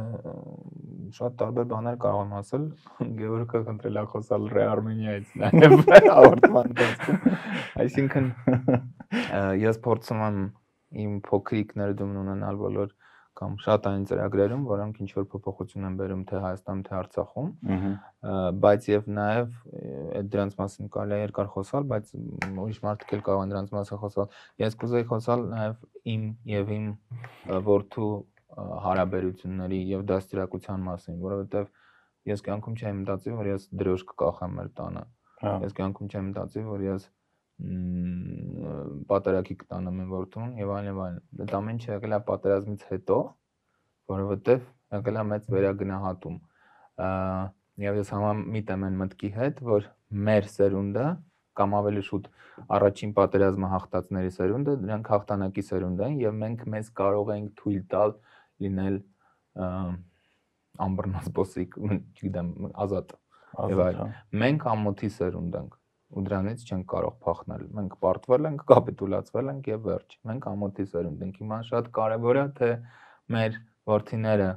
[1.13, 2.65] շատ տարբեր բաներ կարող եմ ասել։
[3.19, 5.75] Գևորգը խնդրել է խոսալ Ռե Արմենիայից նաև
[6.17, 7.39] հաղորդման ընթացքում։
[7.83, 8.29] Այսինքն
[9.63, 10.43] ես փորձում եմ
[11.03, 12.93] իմ փոքրիկ ներդրում ունենալ բոլոր
[13.33, 17.47] կամ շատ այն ծրագրերում, որոնք ինչ որ փոփոխություն են բերում թե Հայաստանում, թե Արցախում,
[18.63, 19.55] բայց եւ նաեւ
[20.19, 22.11] այդ դրանց մասին կարելի է երկար խոսալ, բայց
[22.63, 25.75] ուրիշ մարդիկ էլ կարող են դրանց մասին խոսալ։ Ես կուզեի խոսալ նաեւ
[26.13, 26.85] իմ եւ իմ
[27.73, 28.11] որդու
[28.83, 31.67] հարաբերությունների եւ դաստիարակության մասին, որովհետեւ
[32.33, 35.03] ես կյանքում չեմ մտածի, որ ես դրոշ կկախեմ մեր տանը։
[35.43, 37.07] հա։ Ես կյանքում չեմ մտածի, որ ես
[39.09, 43.17] պատերակի կտանեմ այն որդուն եւ այլն եւ այլն։ Դա ամեն ինչ եղել է պատերազմից հետո,
[44.13, 44.63] որովհետեւ
[44.97, 46.39] եղել է մեծ վերագնահատում։
[47.83, 49.87] Եվ ես համամիտ եմ այն մտքի հետ, որ
[50.27, 51.05] մեր սերունդը
[51.57, 52.27] կամ ավելի շուտ
[52.73, 58.15] առաջին պատերազմը հաղթածների սերունդը, դրանք հաղթանակի սերունդ են եւ մենք մեզ կարող ենք թույլ տալ
[58.63, 58.99] լինել
[60.83, 61.77] ամբռնած բոսիկ,
[62.17, 62.51] չգիտեմ,
[62.83, 63.15] ազատ
[63.73, 65.79] եւ այլն։ հա։ Մենք ամոթի սերունդ ենք
[66.13, 71.23] ու դրանից չենք կարող փախնել։ Մենք պարտվել ենք, կապիտուլացվել ենք եւ վերջ։ Մենք ամոթի սերունդ
[71.25, 72.69] ենք։ Հիմա շատ կարեւոր է թե
[73.33, 73.57] մեր
[73.93, 74.49] ворթիները,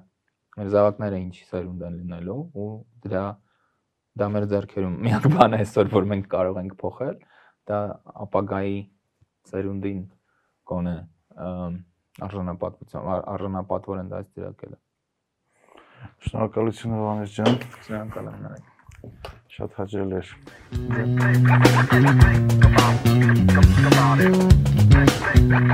[0.56, 2.68] մեր զավակները ինչ սերունդ են լինելու ու
[3.06, 3.24] դրա
[4.16, 7.16] դա մեր ձեռքերում միակ բանը այսօր որ մենք կարող ենք փոխել,
[7.68, 7.80] դա
[8.26, 8.78] ապագայի
[9.50, 10.00] սերունդին
[10.70, 10.96] կոնե
[12.24, 13.02] արժանապատվության
[13.34, 14.78] արժանապատվոր են դաստիարակելը։
[16.26, 17.54] Շնորհակալություն Հովանես ջան։
[17.86, 18.62] Շնորհակալ եմ նաև։
[19.56, 20.28] Շատ հաճելի էր։
[22.56, 22.94] Come on,